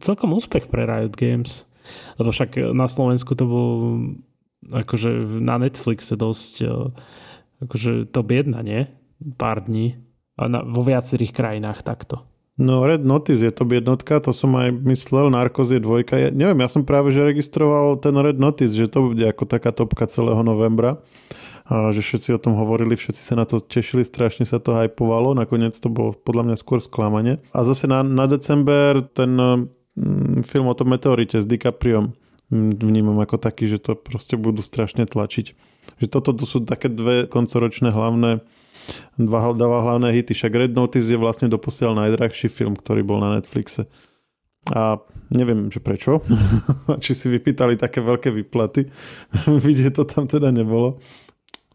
celkom 0.01 0.33
úspech 0.33 0.71
pre 0.71 0.87
Riot 0.87 1.13
Games. 1.13 1.69
Lebo 2.17 2.29
však 2.33 2.73
na 2.73 2.85
Slovensku 2.89 3.33
to 3.33 3.45
bol 3.45 3.69
akože 4.69 5.41
na 5.41 5.57
Netflixe 5.57 6.13
dosť 6.19 6.53
e, 6.61 6.67
akože 7.65 8.11
to 8.13 8.21
biedna, 8.21 8.61
nie? 8.61 8.91
Pár 9.39 9.65
dní. 9.65 9.97
A 10.39 10.47
na, 10.47 10.63
vo 10.63 10.85
viacerých 10.85 11.35
krajinách 11.35 11.81
takto. 11.83 12.28
No 12.59 12.83
Red 12.83 13.07
Notice 13.07 13.39
je 13.39 13.55
to 13.55 13.63
jednotka, 13.63 14.19
to 14.19 14.35
som 14.35 14.51
aj 14.59 14.75
myslel, 14.83 15.31
Narcos 15.31 15.71
je 15.71 15.79
dvojka. 15.79 16.19
Ja, 16.19 16.27
neviem, 16.27 16.59
ja 16.59 16.67
som 16.67 16.83
práve 16.83 17.15
že 17.15 17.23
registroval 17.23 17.95
ten 18.03 18.11
Red 18.11 18.35
Notice, 18.35 18.75
že 18.75 18.91
to 18.91 19.15
bude 19.15 19.23
ako 19.23 19.47
taká 19.47 19.71
topka 19.71 20.11
celého 20.11 20.43
novembra. 20.43 20.99
A 21.69 21.95
že 21.95 22.03
všetci 22.03 22.35
o 22.35 22.41
tom 22.41 22.59
hovorili, 22.59 22.99
všetci 22.99 23.21
sa 23.23 23.39
na 23.39 23.47
to 23.47 23.63
tešili, 23.63 24.03
strašne 24.03 24.43
sa 24.43 24.59
to 24.59 24.75
hypovalo, 24.75 25.31
nakoniec 25.37 25.71
to 25.77 25.87
bolo 25.87 26.11
podľa 26.11 26.51
mňa 26.51 26.55
skôr 26.59 26.83
sklamanie. 26.83 27.39
A 27.55 27.63
zase 27.63 27.87
na, 27.87 28.03
na 28.03 28.27
december 28.27 29.07
ten 29.07 29.39
mm, 29.95 30.43
film 30.43 30.67
o 30.67 30.75
tom 30.75 30.91
meteorite 30.91 31.39
s 31.39 31.47
DiCapriom 31.47 32.11
mm, 32.51 32.81
vnímam 32.83 33.21
ako 33.23 33.39
taký, 33.39 33.71
že 33.71 33.79
to 33.79 33.95
proste 33.95 34.35
budú 34.35 34.59
strašne 34.59 35.07
tlačiť. 35.07 35.55
Že 36.03 36.07
toto 36.11 36.35
to 36.35 36.43
sú 36.43 36.65
také 36.67 36.91
dve 36.91 37.23
koncoročné 37.29 37.93
hlavné 37.93 38.43
dva, 39.19 39.53
dva 39.53 39.79
hlavné 39.83 40.15
hity. 40.15 40.33
Však 40.35 40.53
Red 40.53 40.73
Notice 40.75 41.09
je 41.09 41.19
vlastne 41.19 41.51
doposiaľ 41.51 41.97
najdrahší 42.07 42.47
film, 42.47 42.75
ktorý 42.77 43.03
bol 43.03 43.19
na 43.19 43.37
Netflixe. 43.37 43.89
A 44.75 44.99
neviem, 45.31 45.71
že 45.71 45.79
prečo. 45.79 46.19
Či 47.03 47.11
si 47.15 47.27
vypýtali 47.31 47.79
také 47.79 48.03
veľké 48.03 48.29
výplaty. 48.31 48.89
Vidieť 49.67 49.99
to 49.99 50.03
tam 50.03 50.27
teda 50.27 50.51
nebolo. 50.51 50.99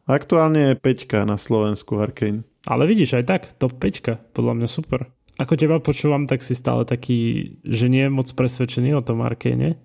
Aktuálne 0.04 0.72
je 0.72 0.80
Peťka 0.80 1.24
na 1.24 1.40
Slovensku 1.40 1.96
Arkane. 1.96 2.44
Ale 2.68 2.88
vidíš, 2.88 3.20
aj 3.20 3.24
tak, 3.24 3.42
top 3.56 3.76
5, 3.76 4.36
podľa 4.36 4.52
mňa 4.56 4.68
super. 4.68 5.08
Ako 5.36 5.56
teba 5.56 5.80
počúvam, 5.80 6.28
tak 6.28 6.44
si 6.44 6.52
stále 6.56 6.84
taký, 6.84 7.52
že 7.64 7.88
nie 7.88 8.08
je 8.08 8.12
moc 8.12 8.28
presvedčený 8.32 8.96
o 8.96 9.04
tom 9.04 9.24
Arkane 9.24 9.80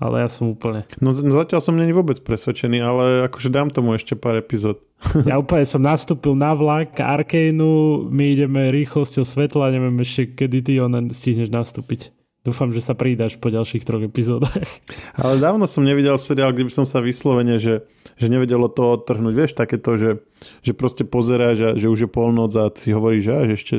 ale 0.00 0.24
ja 0.24 0.28
som 0.30 0.54
úplne... 0.54 0.88
No, 1.04 1.12
no 1.12 1.32
zatiaľ 1.36 1.60
som 1.60 1.76
není 1.76 1.92
vôbec 1.92 2.16
presvedčený, 2.24 2.78
ale 2.80 3.04
akože 3.28 3.52
dám 3.52 3.68
tomu 3.68 3.92
ešte 3.92 4.16
pár 4.16 4.40
epizód. 4.40 4.80
Ja 5.28 5.36
úplne 5.36 5.66
som 5.66 5.82
nastúpil 5.82 6.38
na 6.38 6.54
vlak 6.54 6.94
Arkénu, 6.96 8.06
my 8.08 8.24
ideme 8.38 8.70
rýchlosťou 8.70 9.26
svetla, 9.26 9.74
neviem 9.74 9.98
ešte, 10.00 10.32
kedy 10.32 10.58
ty 10.62 10.72
on 10.78 11.10
stihneš 11.10 11.50
nastúpiť. 11.50 12.14
Dúfam, 12.42 12.74
že 12.74 12.82
sa 12.82 12.98
pridáš 12.98 13.38
po 13.38 13.54
ďalších 13.54 13.86
troch 13.86 14.02
epizódach. 14.02 14.58
Ale 15.22 15.38
dávno 15.38 15.70
som 15.70 15.86
nevidel 15.86 16.18
seriál, 16.18 16.50
kde 16.50 16.66
by 16.66 16.72
som 16.74 16.82
sa 16.82 16.98
vyslovene, 16.98 17.62
že, 17.62 17.86
že 18.18 18.26
nevedelo 18.26 18.66
to 18.66 18.98
odtrhnúť. 18.98 19.34
Vieš, 19.34 19.52
takéto, 19.54 19.94
že, 19.94 20.26
že 20.66 20.74
proste 20.74 21.06
pozeráš, 21.06 21.56
a, 21.62 21.70
že 21.78 21.86
už 21.86 22.06
je 22.06 22.10
polnoc 22.10 22.50
a 22.58 22.66
si 22.74 22.90
hovoríš, 22.90 23.30
že 23.30 23.34
ešte, 23.54 23.76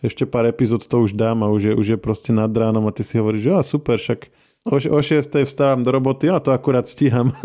ešte 0.00 0.24
pár 0.24 0.48
epizód 0.48 0.88
to 0.88 0.96
už 1.04 1.12
dám 1.12 1.44
a 1.44 1.52
už 1.52 1.62
je, 1.68 1.72
už 1.76 1.86
je 1.92 1.98
proste 2.00 2.32
nad 2.32 2.48
ránom 2.48 2.88
a 2.88 2.94
ty 2.96 3.04
si 3.04 3.20
hovoríš, 3.20 3.42
že 3.48 3.52
a 3.52 3.60
super, 3.60 4.00
však 4.00 4.32
O, 4.66 4.76
o 4.76 5.02
6. 5.02 5.46
vstávam 5.46 5.86
do 5.86 5.94
roboty 5.94 6.26
a 6.26 6.42
to 6.42 6.50
akurát 6.50 6.90
stíham. 6.90 7.30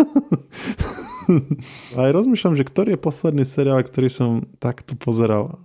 Aj 2.02 2.10
rozmýšľam, 2.10 2.58
že 2.58 2.66
ktorý 2.66 2.98
je 2.98 3.06
posledný 3.06 3.46
seriál, 3.46 3.86
ktorý 3.86 4.10
som 4.10 4.50
takto 4.58 4.98
pozeral. 4.98 5.62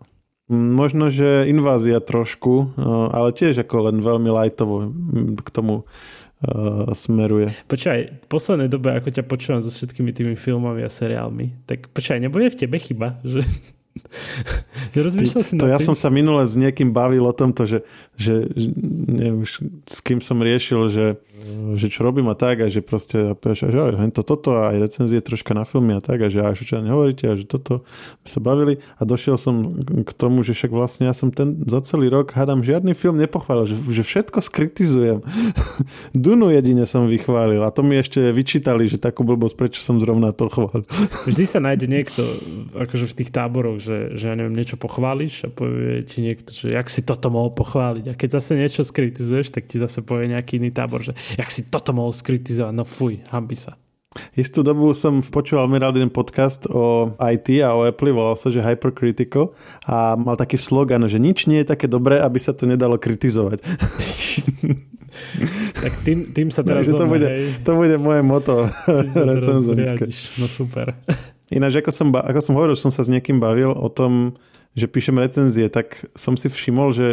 Možno, 0.53 1.11
že 1.11 1.49
invázia 1.51 1.99
trošku, 1.99 2.77
ale 3.11 3.35
tiež 3.35 3.67
ako 3.67 3.91
len 3.91 3.99
veľmi 3.99 4.31
lightovo 4.31 4.95
k 5.43 5.49
tomu 5.51 5.83
uh, 5.83 6.87
smeruje. 6.95 7.51
Počkaj, 7.67 7.99
v 8.23 8.27
poslednej 8.31 8.71
dobe, 8.71 8.95
ako 8.95 9.11
ťa 9.11 9.27
počúvam 9.27 9.59
so 9.59 9.75
všetkými 9.75 10.15
tými 10.15 10.39
filmami 10.39 10.87
a 10.87 10.91
seriálmi, 10.93 11.67
tak 11.67 11.91
počkaj, 11.91 12.23
nebude 12.23 12.47
v 12.47 12.63
tebe 12.63 12.79
chyba, 12.79 13.19
že 13.27 13.43
Nerozmýšľal 14.97 15.43
si 15.45 15.55
to 15.57 15.67
ja 15.69 15.81
tým? 15.81 15.87
som 15.93 15.97
sa 15.97 16.09
minule 16.13 16.45
s 16.45 16.55
niekým 16.57 16.93
bavil 16.93 17.25
o 17.25 17.35
tomto, 17.35 17.65
že, 17.65 17.85
že 18.17 18.49
neviem, 19.11 19.45
s 19.87 19.99
kým 20.05 20.21
som 20.21 20.41
riešil, 20.41 20.81
že, 20.89 21.07
že 21.77 21.87
čo 21.89 22.05
robím 22.05 22.29
a 22.33 22.37
tak 22.37 22.65
a 22.65 22.67
že 22.69 22.81
proste 22.81 23.37
že, 23.37 23.69
že 23.69 23.97
to, 24.13 24.23
toto 24.25 24.57
a 24.57 24.73
aj 24.73 24.77
recenzie 24.89 25.21
troška 25.21 25.53
na 25.53 25.65
filmy 25.69 25.97
a 25.97 26.01
tak 26.01 26.25
a 26.25 26.29
že 26.33 26.45
aj 26.45 26.57
čo 26.61 26.81
nehovoríte 26.81 27.29
a 27.29 27.35
že 27.37 27.45
toto 27.45 27.85
sa 28.25 28.39
bavili 28.41 28.81
a 28.97 29.03
došiel 29.05 29.37
som 29.37 29.77
k 29.85 30.11
tomu, 30.17 30.41
že 30.45 30.57
však 30.57 30.73
vlastne 30.73 31.09
ja 31.09 31.15
som 31.15 31.29
ten 31.33 31.61
za 31.65 31.81
celý 31.85 32.09
rok 32.09 32.33
hádam 32.33 32.65
žiadny 32.65 32.97
film 32.97 33.21
nepochválil, 33.21 33.69
že, 33.69 33.77
že 33.93 34.03
všetko 34.03 34.39
skritizujem. 34.41 35.21
Dunu 36.17 36.53
jedine 36.53 36.85
som 36.89 37.09
vychválil 37.09 37.61
a 37.61 37.73
to 37.73 37.85
mi 37.85 38.01
ešte 38.01 38.33
vyčítali, 38.33 38.89
že 38.89 39.01
takú 39.01 39.25
blbosť, 39.25 39.55
prečo 39.57 39.81
som 39.85 40.01
zrovna 40.01 40.33
to 40.33 40.49
chválil. 40.49 40.85
Vždy 41.29 41.45
sa 41.45 41.61
nájde 41.61 41.87
niekto 41.87 42.23
akože 42.75 43.07
v 43.13 43.17
tých 43.23 43.31
táboroch, 43.31 43.79
že, 43.87 44.19
že 44.19 44.25
ja 44.27 44.35
neviem, 44.35 44.59
niečo 44.59 44.75
pochváliš 44.75 45.47
a 45.47 45.49
povie 45.55 46.03
ti 46.03 46.27
niekto, 46.27 46.51
že 46.51 46.75
jak 46.75 46.91
si 46.91 47.07
toto 47.07 47.31
mohol 47.31 47.55
pochváliť. 47.55 48.11
A 48.11 48.19
keď 48.19 48.43
zase 48.43 48.59
niečo 48.59 48.83
skritizuješ, 48.83 49.55
tak 49.55 49.71
ti 49.71 49.79
zase 49.79 50.03
povie 50.03 50.35
nejaký 50.35 50.59
iný 50.59 50.75
tábor, 50.75 51.07
že 51.07 51.15
jak 51.39 51.47
si 51.55 51.71
toto 51.71 51.95
mohol 51.95 52.11
skritizovať. 52.11 52.75
No 52.75 52.83
fuj, 52.83 53.23
hambi 53.31 53.55
sa. 53.55 53.79
Istú 54.33 54.65
dobu 54.65 54.97
som 54.97 55.21
počúval 55.21 55.69
mi 55.69 55.77
jeden 55.77 56.09
podcast 56.09 56.65
o 56.73 57.13
IT 57.21 57.61
a 57.61 57.77
o 57.77 57.85
Apple, 57.85 58.17
volal 58.17 58.37
sa, 58.37 58.49
že 58.49 58.65
Hypercritical 58.65 59.53
a 59.85 60.17
mal 60.17 60.41
taký 60.41 60.57
slogan, 60.57 61.05
že 61.05 61.21
nič 61.21 61.45
nie 61.45 61.61
je 61.63 61.69
také 61.69 61.85
dobré, 61.85 62.21
aby 62.21 62.41
sa 62.41 62.57
to 62.57 62.65
nedalo 62.65 62.97
kritizovať. 62.97 63.61
tak 65.85 65.93
tým, 66.05 66.33
tým 66.33 66.49
sa 66.49 66.65
teraz 66.65 66.89
to, 66.89 67.05
bude, 67.05 67.29
to 67.65 67.71
bude 67.77 67.97
moje 68.01 68.21
moto 68.25 68.69
No 70.41 70.49
super. 70.49 70.97
Ináč, 71.53 71.79
ako 71.79 71.91
som, 71.95 72.09
ako 72.11 72.41
som 72.43 72.57
hovoril, 72.59 72.75
že 72.75 72.85
som 72.87 72.95
sa 72.95 73.07
s 73.07 73.13
niekým 73.13 73.39
bavil 73.39 73.71
o 73.71 73.87
tom, 73.87 74.35
že 74.75 74.91
píšem 74.91 75.15
recenzie, 75.17 75.71
tak 75.71 76.03
som 76.19 76.35
si 76.35 76.51
všimol, 76.51 76.91
že 76.91 77.07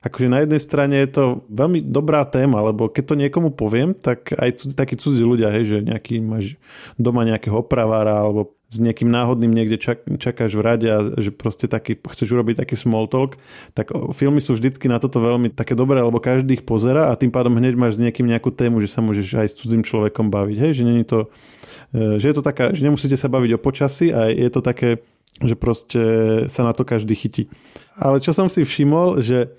akože 0.00 0.32
na 0.32 0.40
jednej 0.40 0.60
strane 0.60 0.96
je 1.04 1.10
to 1.12 1.24
veľmi 1.52 1.84
dobrá 1.84 2.24
téma, 2.24 2.64
lebo 2.64 2.88
keď 2.88 3.04
to 3.04 3.20
niekomu 3.20 3.52
poviem, 3.52 3.92
tak 3.92 4.32
aj 4.32 4.64
cudzí, 4.64 4.74
takí 4.76 4.96
cudzí 4.96 5.20
ľudia, 5.20 5.52
hej, 5.52 5.64
že 5.68 5.76
nejaký 5.84 6.24
máš 6.24 6.56
doma 6.96 7.28
nejakého 7.28 7.60
opravára 7.60 8.16
alebo 8.24 8.56
s 8.70 8.78
niekým 8.78 9.10
náhodným 9.10 9.50
niekde 9.50 9.82
čak, 9.82 10.06
čakáš 10.22 10.54
v 10.54 10.62
rade 10.62 10.86
a 10.86 10.98
že 11.18 11.34
proste 11.34 11.66
taký, 11.66 11.98
chceš 11.98 12.30
urobiť 12.30 12.62
taký 12.62 12.78
small 12.78 13.10
talk, 13.10 13.34
tak 13.74 13.90
filmy 14.14 14.38
sú 14.38 14.54
vždycky 14.54 14.86
na 14.86 15.02
toto 15.02 15.18
veľmi 15.18 15.50
také 15.52 15.74
dobré, 15.74 15.98
lebo 15.98 16.22
každý 16.22 16.62
ich 16.62 16.64
pozera 16.64 17.10
a 17.10 17.18
tým 17.18 17.34
pádom 17.34 17.50
hneď 17.58 17.74
máš 17.74 17.98
s 17.98 18.02
niekým 18.06 18.30
nejakú 18.30 18.54
tému, 18.54 18.78
že 18.78 18.88
sa 18.88 19.02
môžeš 19.02 19.26
aj 19.42 19.48
s 19.50 19.58
cudzím 19.58 19.82
človekom 19.82 20.30
baviť. 20.30 20.56
Hej, 20.56 20.72
že 20.80 20.84
není 20.86 21.02
to, 21.02 21.28
e, 21.90 22.22
že 22.22 22.30
je 22.30 22.34
to 22.38 22.46
taká, 22.46 22.70
že 22.70 22.86
nemusíte 22.86 23.18
sa 23.18 23.26
baviť 23.26 23.58
o 23.58 23.62
počasí 23.62 24.14
a 24.14 24.30
je 24.30 24.48
to 24.54 24.62
také, 24.62 25.02
že 25.42 25.58
proste 25.58 26.02
sa 26.46 26.62
na 26.62 26.70
to 26.70 26.86
každý 26.86 27.18
chytí. 27.18 27.50
Ale 27.98 28.22
čo 28.22 28.30
som 28.30 28.46
si 28.46 28.62
všimol, 28.62 29.18
že 29.18 29.50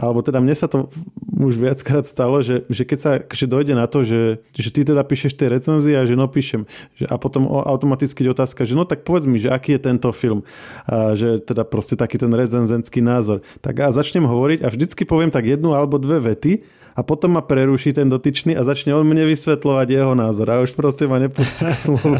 alebo 0.00 0.24
teda 0.24 0.40
mne 0.40 0.56
sa 0.56 0.64
to 0.64 0.88
už 1.36 1.60
viackrát 1.60 2.08
stalo, 2.08 2.40
že, 2.40 2.64
že 2.72 2.88
keď 2.88 2.98
sa 2.98 3.10
že 3.20 3.44
dojde 3.44 3.76
na 3.76 3.84
to, 3.84 4.00
že, 4.00 4.40
že 4.56 4.72
ty 4.72 4.80
teda 4.80 5.04
píšeš 5.04 5.36
tie 5.36 5.52
recenzie 5.52 5.92
a 6.00 6.08
že 6.08 6.16
no 6.16 6.24
píšem 6.24 6.64
že, 6.96 7.04
a 7.04 7.20
potom 7.20 7.44
automaticky 7.44 8.24
otázka, 8.24 8.64
že 8.64 8.72
no 8.72 8.88
tak 8.88 9.04
povedz 9.04 9.28
mi, 9.28 9.36
že 9.36 9.52
aký 9.52 9.76
je 9.76 9.80
tento 9.84 10.08
film. 10.16 10.40
A 10.88 11.12
že 11.12 11.44
teda 11.44 11.68
proste 11.68 12.00
taký 12.00 12.16
ten 12.16 12.32
recenzenský 12.32 13.04
názor. 13.04 13.44
Tak 13.60 13.76
a 13.84 13.92
začnem 13.92 14.24
hovoriť 14.24 14.64
a 14.64 14.72
vždycky 14.72 15.04
poviem 15.04 15.28
tak 15.28 15.44
jednu 15.44 15.76
alebo 15.76 16.00
dve 16.00 16.32
vety 16.32 16.64
a 16.96 17.04
potom 17.04 17.36
ma 17.36 17.44
preruší 17.44 17.92
ten 17.92 18.08
dotyčný 18.08 18.56
a 18.56 18.64
začne 18.64 18.96
on 18.96 19.04
mne 19.04 19.28
vysvetľovať 19.28 19.88
jeho 19.92 20.12
názor 20.16 20.48
a 20.48 20.64
už 20.64 20.72
proste 20.72 21.04
ma 21.04 21.20
nepustí 21.20 21.68
slovo. 21.84 22.16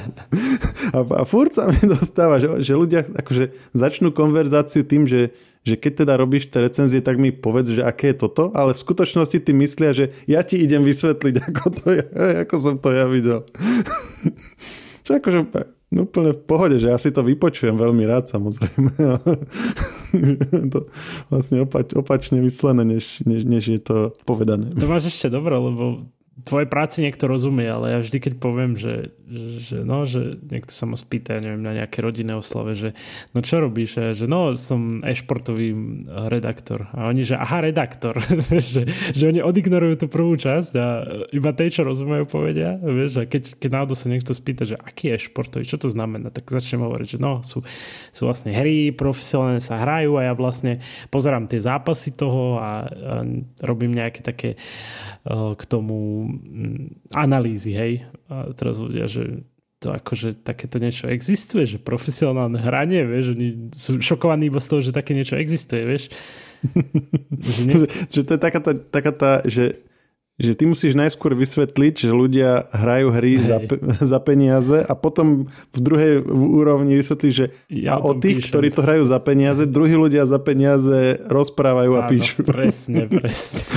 A, 0.93 0.99
a 1.01 1.23
furt 1.25 1.57
sa 1.57 1.65
mi 1.65 1.81
dostáva, 1.81 2.37
že, 2.37 2.61
že 2.61 2.77
ľudia 2.77 3.09
akože 3.09 3.73
začnú 3.73 4.13
konverzáciu 4.13 4.85
tým, 4.85 5.09
že 5.09 5.33
že 5.61 5.77
keď 5.77 6.05
teda 6.05 6.15
robíš 6.17 6.49
tie 6.49 6.65
recenzie, 6.65 7.05
tak 7.05 7.21
mi 7.21 7.33
povedz, 7.33 7.77
že 7.77 7.83
aké 7.85 8.17
je 8.17 8.25
toto, 8.25 8.49
ale 8.57 8.73
v 8.73 8.81
skutočnosti 8.81 9.39
ty 9.45 9.53
myslia, 9.53 9.93
že 9.93 10.05
ja 10.25 10.41
ti 10.41 10.57
idem 10.57 10.81
vysvetliť, 10.81 11.35
ako, 11.53 11.65
to 11.77 11.87
je, 12.01 12.05
ako 12.49 12.57
som 12.57 12.75
to 12.81 12.89
ja 12.93 13.05
videl. 13.05 13.45
Čo 15.05 15.17
akože 15.17 15.39
no, 15.91 16.05
úplne 16.05 16.37
v 16.37 16.43
pohode, 16.45 16.77
že 16.77 16.93
ja 16.93 16.99
si 17.01 17.11
to 17.11 17.25
vypočujem 17.25 17.77
veľmi 17.77 18.05
rád 18.05 18.29
samozrejme. 18.29 18.93
to 20.73 20.79
vlastne 21.33 21.65
opač, 21.65 21.93
opačne 21.97 22.41
myslené, 22.45 22.85
než, 22.85 23.25
než, 23.25 23.49
než 23.49 23.65
je 23.69 23.81
to 23.81 23.97
povedané. 24.29 24.73
To 24.77 24.87
máš 24.87 25.09
ešte 25.13 25.33
dobré, 25.33 25.57
lebo 25.57 26.05
tvojej 26.45 26.69
práci 26.69 27.05
niekto 27.05 27.29
rozumie, 27.29 27.69
ale 27.69 27.97
ja 27.97 27.99
vždy, 28.01 28.19
keď 28.21 28.33
poviem, 28.41 28.77
že, 28.77 29.13
že, 29.33 29.87
no, 29.87 30.03
že 30.03 30.37
niekto 30.43 30.73
sa 30.75 30.85
ma 30.91 30.99
spýta, 30.99 31.39
neviem, 31.39 31.63
na 31.63 31.73
nejaké 31.73 32.03
rodinné 32.03 32.35
oslave, 32.35 32.75
že 32.75 32.99
no 33.33 33.41
čo 33.41 33.63
robíš? 33.63 33.91
A 33.99 34.05
že 34.13 34.27
no, 34.27 34.59
som 34.59 35.01
e-športový 35.07 35.73
redaktor. 36.29 36.91
A 36.91 37.09
oni, 37.09 37.23
že 37.23 37.39
aha, 37.39 37.63
redaktor. 37.63 38.19
že, 38.75 38.85
že 39.15 39.25
oni 39.25 39.41
odignorujú 39.41 40.05
tú 40.05 40.07
prvú 40.11 40.35
časť 40.35 40.73
a 40.77 40.87
iba 41.31 41.51
tej, 41.55 41.81
čo 41.81 41.87
rozumejú, 41.87 42.27
povedia. 42.27 42.77
Vieš, 42.79 43.23
a 43.23 43.25
keď, 43.25 43.57
keď 43.57 43.71
náhodou 43.71 43.97
sa 43.97 44.11
niekto 44.11 44.35
spýta, 44.35 44.67
že 44.67 44.77
aký 44.77 45.15
je 45.15 45.31
športový, 45.31 45.65
čo 45.65 45.79
to 45.79 45.89
znamená, 45.89 46.29
tak 46.35 46.51
začnem 46.51 46.83
hovoriť, 46.85 47.17
že 47.17 47.19
no, 47.19 47.41
sú, 47.41 47.63
sú 48.11 48.23
vlastne 48.27 48.53
hry, 48.53 48.93
profesionálne 48.93 49.63
sa 49.63 49.79
hrajú 49.81 50.19
a 50.19 50.29
ja 50.29 50.33
vlastne 50.35 50.83
pozerám 51.09 51.47
tie 51.47 51.63
zápasy 51.63 52.13
toho 52.15 52.59
a, 52.59 52.87
a 52.87 53.15
robím 53.63 53.95
nejaké 53.95 54.21
také 54.23 54.59
uh, 55.27 55.55
k 55.55 55.63
tomu 55.67 56.01
Mm, 56.51 56.99
analýzy, 57.15 57.73
hej. 57.75 57.93
A 58.31 58.53
teraz 58.55 58.79
ľudia, 58.79 59.11
že 59.11 59.20
to 59.81 59.97
akože 59.97 60.45
takéto 60.45 60.77
niečo 60.77 61.09
existuje, 61.09 61.65
že 61.65 61.79
profesionálne 61.81 62.61
hranie, 62.61 63.01
vieš, 63.09 63.33
oni 63.33 63.73
sú 63.73 63.97
šokovaní 63.97 64.53
iba 64.53 64.61
z 64.61 64.69
toho, 64.69 64.81
že 64.85 64.93
také 64.93 65.17
niečo 65.17 65.41
existuje, 65.41 65.89
vieš. 65.89 66.13
že, 67.57 67.63
nie... 67.65 67.89
že 68.13 68.21
to 68.21 68.37
je 68.37 68.41
taká 68.41 68.61
tá, 68.61 68.73
taká 68.77 69.13
tá 69.17 69.33
že, 69.49 69.81
že 70.41 70.57
ty 70.57 70.65
musíš 70.65 70.97
najskôr 70.97 71.37
vysvetliť, 71.37 72.09
že 72.09 72.11
ľudia 72.11 72.73
hrajú 72.73 73.13
hry 73.13 73.37
za, 73.37 73.61
za 74.01 74.19
peniaze 74.25 74.81
a 74.81 74.93
potom 74.97 75.53
v 75.77 75.79
druhej 75.79 76.25
úrovni 76.25 76.97
vysvetliť, 76.97 77.33
že 77.33 77.53
ja 77.69 78.01
a 78.01 78.01
o 78.01 78.17
tých, 78.17 78.41
píšem. 78.41 78.49
ktorí 78.49 78.69
to 78.73 78.81
hrajú 78.81 79.05
za 79.05 79.21
peniaze, 79.21 79.69
druhí 79.69 79.93
ľudia 79.93 80.25
za 80.25 80.41
peniaze 80.41 81.21
rozprávajú 81.29 81.93
Áno, 81.93 82.01
a 82.01 82.09
píšu. 82.09 82.41
presne, 82.49 83.05
presne. 83.21 83.69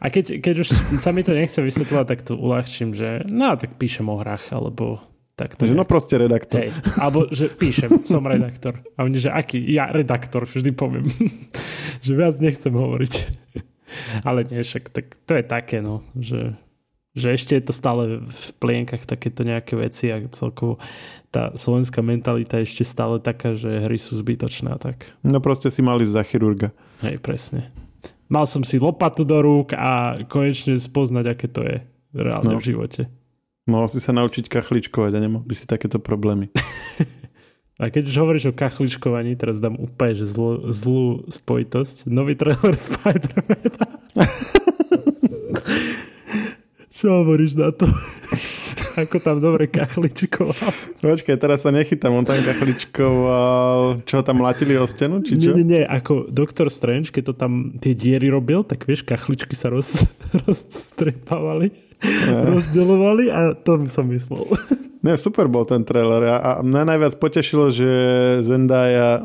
A 0.00 0.08
keď, 0.08 0.40
keď 0.40 0.54
už 0.64 0.68
sa 0.96 1.12
mi 1.12 1.20
to 1.20 1.36
nechce 1.36 1.60
vysvetľovať, 1.60 2.06
tak 2.08 2.20
to 2.24 2.40
uľahčím, 2.40 2.96
že 2.96 3.28
no 3.28 3.52
tak 3.60 3.76
píšem 3.76 4.08
o 4.08 4.16
hrách, 4.16 4.56
alebo 4.56 5.04
tak 5.36 5.56
to 5.56 5.64
že 5.64 5.72
no 5.72 5.88
proste 5.88 6.20
redaktor. 6.20 6.68
Hej, 6.68 6.76
alebo 7.00 7.24
že 7.32 7.48
píšem, 7.48 8.04
som 8.04 8.20
redaktor. 8.24 8.84
A 9.00 9.08
oni, 9.08 9.16
že 9.16 9.32
aký? 9.32 9.56
Ja 9.72 9.88
redaktor, 9.88 10.44
vždy 10.44 10.72
poviem. 10.76 11.08
že 12.04 12.12
viac 12.12 12.36
nechcem 12.44 12.72
hovoriť. 12.72 13.12
Ale 14.28 14.46
nie, 14.48 14.62
však 14.62 14.90
tak 14.90 15.06
to 15.26 15.32
je 15.38 15.44
také, 15.44 15.78
no, 15.84 16.06
že, 16.18 16.54
že 17.14 17.34
ešte 17.34 17.58
je 17.58 17.64
to 17.64 17.72
stále 17.74 18.22
v 18.22 18.46
plienkach 18.62 19.04
takéto 19.06 19.42
nejaké 19.42 19.74
veci 19.78 20.10
a 20.10 20.22
celkovo 20.30 20.78
tá 21.30 21.54
slovenská 21.54 22.02
mentalita 22.02 22.58
je 22.58 22.66
ešte 22.66 22.84
stále 22.86 23.22
taká, 23.22 23.54
že 23.54 23.86
hry 23.86 23.98
sú 23.98 24.18
zbytočné 24.18 24.74
tak. 24.82 25.14
No 25.22 25.38
proste 25.38 25.70
si 25.70 25.78
mali 25.78 26.02
za 26.02 26.26
chirurga. 26.26 26.74
Hej, 27.06 27.22
presne. 27.22 27.70
Mal 28.30 28.46
som 28.46 28.62
si 28.62 28.78
lopatu 28.78 29.26
do 29.26 29.38
rúk 29.42 29.74
a 29.74 30.18
konečne 30.26 30.78
spoznať, 30.78 31.24
aké 31.30 31.46
to 31.50 31.62
je 31.66 31.76
reálne 32.14 32.54
no. 32.54 32.58
v 32.58 32.74
živote. 32.74 33.02
Mohol 33.70 33.88
si 33.90 34.00
sa 34.02 34.10
naučiť 34.10 34.50
kachličkovať 34.50 35.12
a 35.14 35.22
nemal 35.22 35.42
by 35.46 35.54
si 35.54 35.66
takéto 35.70 36.02
problémy. 36.02 36.50
A 37.80 37.88
keď 37.88 38.12
už 38.12 38.16
hovoríš 38.20 38.52
o 38.52 38.56
kachličkovaní, 38.56 39.40
teraz 39.40 39.56
dám 39.56 39.80
úplne 39.80 40.12
že 40.12 40.28
zlú, 40.28 40.68
zlú 40.68 41.24
spojitosť. 41.32 42.12
Nový 42.12 42.36
trailer 42.36 42.76
Spider-Mana. 42.84 43.88
Čo 46.92 47.24
hovoríš 47.24 47.56
na 47.56 47.72
to? 47.72 47.88
Ako 49.00 49.16
tam 49.20 49.40
dobre 49.40 49.64
kachličkoval. 49.66 50.72
Počkaj, 51.00 51.36
teraz 51.40 51.64
sa 51.64 51.72
nechytám. 51.72 52.12
On 52.12 52.26
tam 52.26 52.36
kachličkoval... 52.36 54.04
Čo, 54.04 54.20
tam 54.20 54.44
latili 54.44 54.76
o 54.76 54.84
stenu? 54.84 55.24
Či 55.24 55.40
čo? 55.40 55.56
Nie, 55.56 55.64
nie, 55.64 55.66
nie. 55.80 55.82
Ako 55.84 56.28
Doktor 56.28 56.68
Strange, 56.68 57.08
keď 57.08 57.32
to 57.32 57.34
tam 57.36 57.52
tie 57.80 57.96
diery 57.96 58.28
robil, 58.28 58.60
tak 58.62 58.84
vieš, 58.84 59.02
kachličky 59.08 59.56
sa 59.56 59.72
roz, 59.72 60.04
rozstrepávali, 60.44 61.72
rozdelovali 62.52 63.32
a 63.32 63.56
to 63.56 63.80
som 63.88 64.08
myslel. 64.12 64.44
Ne, 65.00 65.16
super 65.16 65.48
bol 65.48 65.64
ten 65.64 65.80
trailer 65.80 66.28
a, 66.28 66.36
a 66.36 66.50
mňa 66.60 66.82
najviac 66.84 67.16
potešilo, 67.16 67.72
že 67.72 67.88
Zendaya 68.44 69.16
o, 69.16 69.20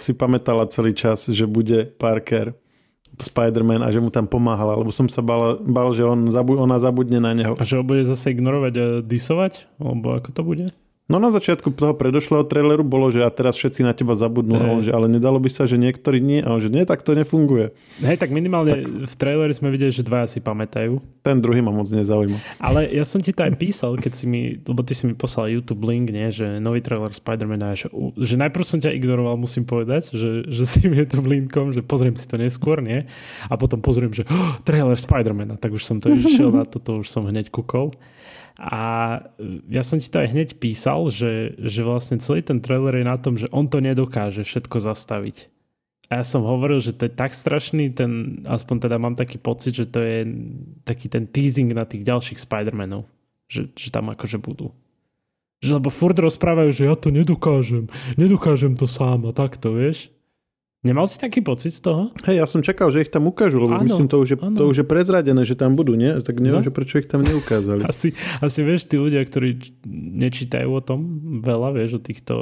si 0.00 0.16
pamätala 0.16 0.64
celý 0.72 0.96
čas, 0.96 1.28
že 1.28 1.44
bude 1.44 1.84
Parker 2.00 2.56
Spider-Man 3.24 3.82
a 3.82 3.88
že 3.90 3.98
mu 3.98 4.08
tam 4.08 4.26
pomáhala, 4.26 4.78
lebo 4.78 4.94
som 4.94 5.10
sa 5.10 5.20
bal, 5.20 5.58
bal 5.62 5.90
že 5.92 6.06
on 6.06 6.30
ona 6.34 6.76
zabudne 6.78 7.18
na 7.18 7.34
neho. 7.34 7.54
A 7.58 7.64
že 7.66 7.78
ho 7.78 7.84
bude 7.84 8.06
zase 8.06 8.34
ignorovať 8.34 8.74
a 8.78 8.86
disovať? 9.02 9.66
Alebo 9.82 10.14
ako 10.14 10.28
to 10.30 10.42
bude? 10.46 10.66
No 11.08 11.16
na 11.16 11.32
začiatku 11.32 11.72
toho 11.72 11.96
predošlého 11.96 12.44
traileru 12.44 12.84
bolo, 12.84 13.08
že 13.08 13.24
a 13.24 13.32
teraz 13.32 13.56
všetci 13.56 13.80
na 13.80 13.96
teba 13.96 14.12
zabudnú, 14.12 14.60
hey. 14.60 14.84
že 14.84 14.90
ale 14.92 15.08
nedalo 15.08 15.40
by 15.40 15.48
sa, 15.48 15.64
že 15.64 15.80
niektorí 15.80 16.20
nie, 16.20 16.44
a 16.44 16.52
on, 16.52 16.60
že 16.60 16.68
nie, 16.68 16.84
tak 16.84 17.00
to 17.00 17.16
nefunguje. 17.16 17.72
Hej, 18.04 18.20
tak 18.20 18.28
minimálne 18.28 18.84
tak... 18.84 19.08
v 19.08 19.14
traileri 19.16 19.56
sme 19.56 19.72
videli, 19.72 19.88
že 19.88 20.04
dvaja 20.04 20.28
si 20.28 20.44
pamätajú. 20.44 21.00
Ten 21.24 21.40
druhý 21.40 21.64
ma 21.64 21.72
moc 21.72 21.88
nezaujíma. 21.88 22.60
Ale 22.60 22.92
ja 22.92 23.08
som 23.08 23.24
ti 23.24 23.32
to 23.32 23.40
aj 23.40 23.56
písal, 23.56 23.96
keď 23.96 24.12
si 24.12 24.28
mi, 24.28 24.60
lebo 24.60 24.84
ty 24.84 24.92
si 24.92 25.08
mi 25.08 25.16
poslal 25.16 25.48
YouTube 25.48 25.88
link, 25.88 26.12
nie, 26.12 26.28
že 26.28 26.60
nový 26.60 26.84
trailer 26.84 27.08
Spider-Man, 27.08 27.72
že, 27.72 27.88
že 28.20 28.36
najprv 28.36 28.64
som 28.68 28.76
ťa 28.76 28.92
ignoroval, 28.92 29.40
musím 29.40 29.64
povedať, 29.64 30.12
že, 30.12 30.44
že 30.44 30.68
si 30.68 30.92
mi 30.92 31.00
YouTube 31.00 31.24
linkom, 31.24 31.72
že 31.72 31.80
pozriem 31.80 32.20
si 32.20 32.28
to 32.28 32.36
neskôr, 32.36 32.84
nie? 32.84 33.08
A 33.48 33.56
potom 33.56 33.80
pozriem, 33.80 34.12
že 34.12 34.28
oh, 34.28 34.60
trailer 34.60 35.00
Spider-Mana, 35.00 35.56
tak 35.56 35.72
už 35.72 35.88
som 35.88 36.04
to 36.04 36.12
išiel 36.20 36.52
na 36.52 36.68
toto, 36.68 37.00
už 37.00 37.08
som 37.08 37.24
hneď 37.24 37.48
kúkol. 37.48 37.96
A 38.58 38.82
ja 39.70 39.82
som 39.86 40.02
ti 40.02 40.10
to 40.10 40.18
aj 40.18 40.34
hneď 40.34 40.48
písal, 40.58 41.06
že, 41.14 41.54
že 41.62 41.86
vlastne 41.86 42.18
celý 42.18 42.42
ten 42.42 42.58
trailer 42.58 42.98
je 42.98 43.06
na 43.06 43.14
tom, 43.14 43.38
že 43.38 43.46
on 43.54 43.70
to 43.70 43.78
nedokáže 43.78 44.42
všetko 44.42 44.82
zastaviť. 44.82 45.46
A 46.10 46.20
ja 46.20 46.24
som 46.26 46.42
hovoril, 46.42 46.82
že 46.82 46.96
to 46.96 47.06
je 47.06 47.12
tak 47.14 47.30
strašný, 47.36 47.94
ten, 47.94 48.42
aspoň 48.50 48.90
teda 48.90 48.96
mám 48.98 49.14
taký 49.14 49.38
pocit, 49.38 49.78
že 49.78 49.86
to 49.86 50.02
je 50.02 50.26
taký 50.82 51.06
ten 51.06 51.30
teasing 51.30 51.70
na 51.70 51.86
tých 51.86 52.02
ďalších 52.02 52.42
Spider-Manov. 52.42 53.06
Že, 53.46 53.72
že 53.78 53.88
tam 53.94 54.10
akože 54.10 54.42
budú. 54.42 54.74
Že 55.62 55.78
lebo 55.78 55.88
furt 55.94 56.18
rozprávajú, 56.18 56.70
že 56.74 56.84
ja 56.90 56.98
to 56.98 57.14
nedokážem. 57.14 57.86
Nedokážem 58.18 58.74
to 58.74 58.90
sám 58.90 59.30
a 59.30 59.32
takto, 59.32 59.76
vieš. 59.76 60.10
Nemal 60.78 61.10
si 61.10 61.18
taký 61.18 61.42
pocit 61.42 61.74
z 61.74 61.90
toho? 61.90 62.14
Hej, 62.22 62.38
ja 62.38 62.46
som 62.46 62.62
čakal, 62.62 62.94
že 62.94 63.02
ich 63.02 63.10
tam 63.10 63.26
ukážu, 63.26 63.58
lebo 63.58 63.82
ano, 63.82 63.82
myslím, 63.82 64.06
to 64.06 64.22
už, 64.22 64.28
je, 64.30 64.38
to 64.38 64.62
už 64.70 64.76
je 64.78 64.86
prezradené, 64.86 65.42
že 65.42 65.58
tam 65.58 65.74
budú, 65.74 65.98
nie? 65.98 66.14
Tak 66.22 66.38
neviem, 66.38 66.62
no. 66.62 66.66
že 66.66 66.70
prečo 66.70 67.02
ich 67.02 67.10
tam 67.10 67.26
neukázali. 67.26 67.82
Asi, 67.90 68.14
asi 68.38 68.60
vieš, 68.62 68.86
tí 68.86 68.94
ľudia, 68.94 69.18
ktorí 69.26 69.58
nečítajú 69.90 70.70
o 70.70 70.78
tom 70.78 71.18
veľa, 71.42 71.74
vieš, 71.74 71.98
o 71.98 72.04
týchto, 72.04 72.34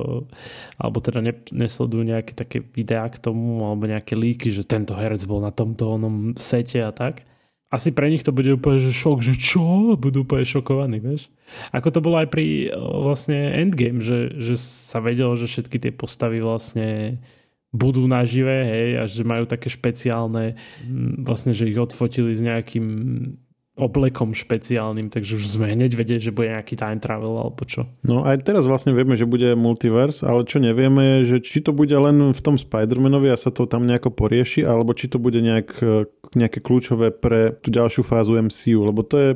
alebo 0.76 0.98
teda 1.00 1.24
ne, 1.24 1.32
nesledujú 1.48 2.04
nejaké 2.04 2.36
také 2.36 2.60
videá 2.60 3.08
k 3.08 3.16
tomu, 3.16 3.64
alebo 3.64 3.88
nejaké 3.88 4.12
líky, 4.12 4.52
že 4.52 4.68
tento 4.68 4.92
herec 4.92 5.24
bol 5.24 5.40
na 5.40 5.48
tomto 5.48 5.96
onom 5.96 6.36
sete 6.36 6.84
a 6.84 6.92
tak. 6.92 7.24
Asi 7.72 7.88
pre 7.88 8.12
nich 8.12 8.20
to 8.20 8.36
bude 8.36 8.52
úplne 8.52 8.84
že 8.84 8.92
šok, 8.92 9.24
že 9.24 9.34
čo? 9.34 9.96
Budú 9.96 10.28
úplne 10.28 10.44
šokovaní, 10.44 11.00
vieš? 11.00 11.32
Ako 11.72 11.88
to 11.88 12.04
bolo 12.04 12.20
aj 12.20 12.28
pri 12.28 12.68
vlastne 12.76 13.64
Endgame, 13.64 14.04
že, 14.04 14.36
že 14.36 14.60
sa 14.60 15.00
vedelo, 15.00 15.32
že 15.40 15.48
všetky 15.48 15.80
tie 15.80 15.92
postavy 15.96 16.44
vlastne 16.44 17.18
budú 17.76 18.08
nažive, 18.08 18.56
hej, 18.64 18.88
a 18.96 19.04
že 19.04 19.22
majú 19.22 19.44
také 19.44 19.68
špeciálne, 19.68 20.56
vlastne, 21.20 21.52
že 21.52 21.68
ich 21.68 21.76
odfotili 21.76 22.32
s 22.32 22.40
nejakým 22.40 22.86
oblekom 23.76 24.32
špeciálnym, 24.32 25.12
takže 25.12 25.36
už 25.36 25.44
sme 25.60 25.76
hneď 25.76 25.92
vedeli, 25.92 26.16
že 26.16 26.32
bude 26.32 26.48
nejaký 26.48 26.80
time 26.80 26.96
travel 26.96 27.36
alebo 27.36 27.60
čo. 27.68 27.84
No 28.08 28.24
aj 28.24 28.48
teraz 28.48 28.64
vlastne 28.64 28.96
vieme, 28.96 29.20
že 29.20 29.28
bude 29.28 29.52
multiverse, 29.52 30.24
ale 30.24 30.48
čo 30.48 30.64
nevieme 30.64 31.20
je, 31.20 31.36
že 31.36 31.44
či 31.44 31.60
to 31.60 31.76
bude 31.76 31.92
len 31.92 32.32
v 32.32 32.40
tom 32.40 32.56
Spider-Manovi 32.56 33.28
a 33.28 33.36
sa 33.36 33.52
to 33.52 33.68
tam 33.68 33.84
nejako 33.84 34.16
porieši, 34.16 34.64
alebo 34.64 34.96
či 34.96 35.12
to 35.12 35.20
bude 35.20 35.36
nejak, 35.44 35.76
nejaké 36.32 36.64
kľúčové 36.64 37.12
pre 37.12 37.52
tú 37.60 37.68
ďalšiu 37.68 38.00
fázu 38.00 38.40
MCU, 38.40 38.80
lebo 38.80 39.04
to 39.04 39.16
je 39.20 39.30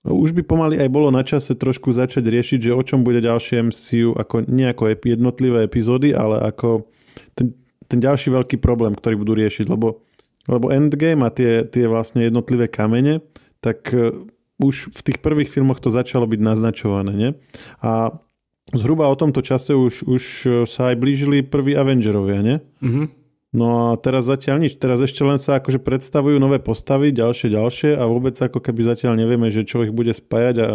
už 0.00 0.32
by 0.32 0.40
pomaly 0.48 0.80
aj 0.80 0.88
bolo 0.88 1.12
na 1.12 1.20
čase 1.20 1.52
trošku 1.52 1.92
začať 1.92 2.24
riešiť, 2.24 2.72
že 2.72 2.76
o 2.76 2.80
čom 2.80 3.04
bude 3.04 3.20
ďalšie 3.20 3.68
MCU, 3.68 4.16
ako 4.16 4.48
nie 4.48 4.64
ako 4.64 4.96
jednotlivé 4.96 5.68
epizódy, 5.68 6.16
ale 6.16 6.40
ako 6.40 6.88
ten, 7.36 7.52
ten 7.90 7.98
ďalší 7.98 8.30
veľký 8.30 8.62
problém, 8.62 8.94
ktorý 8.94 9.18
budú 9.18 9.34
riešiť, 9.34 9.66
lebo, 9.66 10.06
lebo 10.46 10.70
Endgame 10.70 11.26
a 11.26 11.34
tie, 11.34 11.66
tie 11.66 11.90
vlastne 11.90 12.22
jednotlivé 12.22 12.70
kamene, 12.70 13.20
tak 13.58 13.90
uh, 13.90 14.14
už 14.62 14.94
v 14.94 15.00
tých 15.10 15.18
prvých 15.18 15.50
filmoch 15.50 15.82
to 15.82 15.90
začalo 15.90 16.30
byť 16.30 16.40
naznačované, 16.40 17.12
nie? 17.16 17.30
A 17.82 18.14
zhruba 18.70 19.10
o 19.10 19.18
tomto 19.18 19.42
čase 19.42 19.74
už, 19.74 20.06
už 20.06 20.22
sa 20.70 20.94
aj 20.94 20.96
blížili 21.00 21.42
prví 21.42 21.74
Avengerovia, 21.74 22.40
nie? 22.44 22.56
Mm-hmm. 22.84 23.06
No 23.50 23.90
a 23.90 23.98
teraz 23.98 24.30
zatiaľ 24.30 24.62
nič. 24.62 24.78
Teraz 24.78 25.02
ešte 25.02 25.26
len 25.26 25.34
sa 25.34 25.58
akože 25.58 25.82
predstavujú 25.82 26.38
nové 26.38 26.62
postavy, 26.62 27.10
ďalšie, 27.10 27.50
ďalšie 27.50 27.90
a 27.98 28.06
vôbec 28.06 28.38
ako 28.38 28.62
keby 28.62 28.86
zatiaľ 28.86 29.18
nevieme, 29.18 29.50
že 29.50 29.66
čo 29.66 29.82
ich 29.82 29.90
bude 29.90 30.14
spájať 30.14 30.56
a 30.62 30.68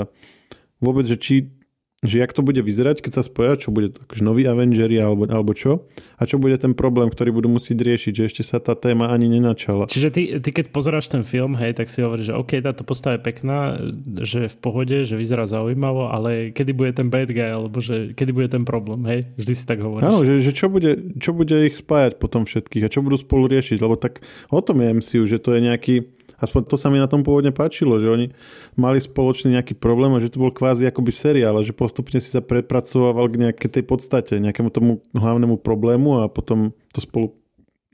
vôbec, 0.84 1.08
že 1.08 1.16
či 1.16 1.56
že 2.04 2.20
jak 2.20 2.36
to 2.36 2.44
bude 2.44 2.60
vyzerať, 2.60 3.00
keď 3.00 3.12
sa 3.22 3.24
spoja, 3.24 3.56
čo 3.56 3.72
bude 3.72 3.96
akože 3.96 4.22
noví 4.22 4.44
Avengeri 4.44 5.00
alebo, 5.00 5.26
alebo 5.32 5.56
čo 5.56 5.88
a 6.20 6.28
čo 6.28 6.36
bude 6.36 6.60
ten 6.60 6.76
problém, 6.76 7.08
ktorý 7.08 7.32
budú 7.32 7.48
musieť 7.48 7.82
riešiť, 7.82 8.14
že 8.14 8.24
ešte 8.28 8.44
sa 8.44 8.60
tá 8.60 8.76
téma 8.76 9.16
ani 9.16 9.32
nenačala. 9.32 9.88
Čiže 9.88 10.10
ty, 10.12 10.22
ty 10.44 10.50
keď 10.52 10.76
pozeráš 10.76 11.08
ten 11.08 11.24
film, 11.24 11.56
hej, 11.56 11.80
tak 11.80 11.88
si 11.88 12.04
hovoríš, 12.04 12.32
že 12.32 12.38
OK, 12.38 12.60
táto 12.60 12.84
postava 12.84 13.16
je 13.16 13.24
pekná, 13.24 13.80
že 14.22 14.48
je 14.48 14.50
v 14.52 14.58
pohode, 14.60 14.98
že 15.08 15.16
vyzerá 15.16 15.48
zaujímavo, 15.48 16.12
ale 16.12 16.52
kedy 16.52 16.72
bude 16.76 16.92
ten 16.94 17.08
bad 17.08 17.32
guy, 17.32 17.50
alebo 17.56 17.80
že 17.80 18.12
kedy 18.12 18.32
bude 18.36 18.50
ten 18.52 18.68
problém, 18.68 19.02
hej? 19.08 19.20
Vždy 19.40 19.54
si 19.56 19.64
tak 19.64 19.80
hovoríš. 19.80 20.06
Áno, 20.06 20.20
že, 20.28 20.44
že 20.44 20.52
čo, 20.52 20.68
bude, 20.68 21.16
čo 21.18 21.32
bude 21.32 21.56
ich 21.64 21.80
spájať 21.80 22.20
potom 22.20 22.44
všetkých 22.44 22.86
a 22.86 22.92
čo 22.92 23.02
budú 23.02 23.18
spolu 23.18 23.48
riešiť, 23.50 23.80
lebo 23.80 23.96
tak 23.96 24.22
o 24.52 24.60
tom 24.60 24.84
je 24.84 24.94
MCU, 25.00 25.24
že 25.26 25.40
to 25.40 25.56
je 25.56 25.62
nejaký 25.64 25.96
Aspoň 26.36 26.68
to 26.68 26.76
sa 26.76 26.92
mi 26.92 27.00
na 27.00 27.08
tom 27.08 27.24
pôvodne 27.24 27.56
páčilo, 27.56 27.96
že 27.96 28.12
oni 28.12 28.28
mali 28.76 29.00
spoločný 29.00 29.56
nejaký 29.56 29.76
problém 29.76 30.12
a 30.16 30.22
že 30.24 30.32
to 30.32 30.44
bol 30.44 30.52
kvázi 30.52 30.88
akoby 30.88 31.12
seriál, 31.12 31.60
že 31.64 31.76
postupne 31.76 32.20
si 32.20 32.30
sa 32.32 32.44
prepracovával 32.44 33.32
k 33.32 33.40
nejakej 33.48 33.70
tej 33.80 33.84
podstate, 33.84 34.34
nejakému 34.40 34.70
tomu 34.72 35.04
hlavnému 35.16 35.60
problému 35.60 36.24
a 36.24 36.32
potom 36.32 36.76
to 36.92 37.00
spolu 37.00 37.36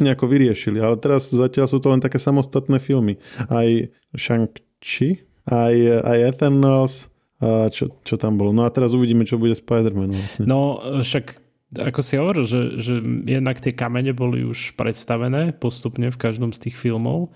nejako 0.02 0.26
vyriešili. 0.26 0.82
Ale 0.82 0.98
teraz 0.98 1.30
zatiaľ 1.30 1.70
sú 1.70 1.78
to 1.78 1.94
len 1.94 2.02
také 2.02 2.18
samostatné 2.18 2.82
filmy. 2.82 3.22
Aj 3.48 3.70
Shang-Chi, 4.18 5.22
aj, 5.46 5.76
aj 6.02 6.18
Eternals, 6.34 7.14
a 7.42 7.70
čo, 7.70 7.90
čo 8.06 8.18
tam 8.18 8.38
bolo. 8.38 8.54
No 8.54 8.66
a 8.66 8.74
teraz 8.74 8.94
uvidíme, 8.94 9.26
čo 9.26 9.42
bude 9.42 9.58
Spider-Man 9.58 10.14
vlastne. 10.14 10.46
No 10.46 10.82
však 11.02 11.42
ako 11.72 12.00
si 12.04 12.14
hovoril, 12.20 12.44
že, 12.44 12.62
že 12.84 12.94
jednak 13.24 13.64
tie 13.64 13.72
kamene 13.72 14.12
boli 14.12 14.44
už 14.44 14.76
predstavené 14.76 15.56
postupne 15.56 16.12
v 16.12 16.20
každom 16.20 16.52
z 16.52 16.68
tých 16.68 16.76
filmov 16.76 17.32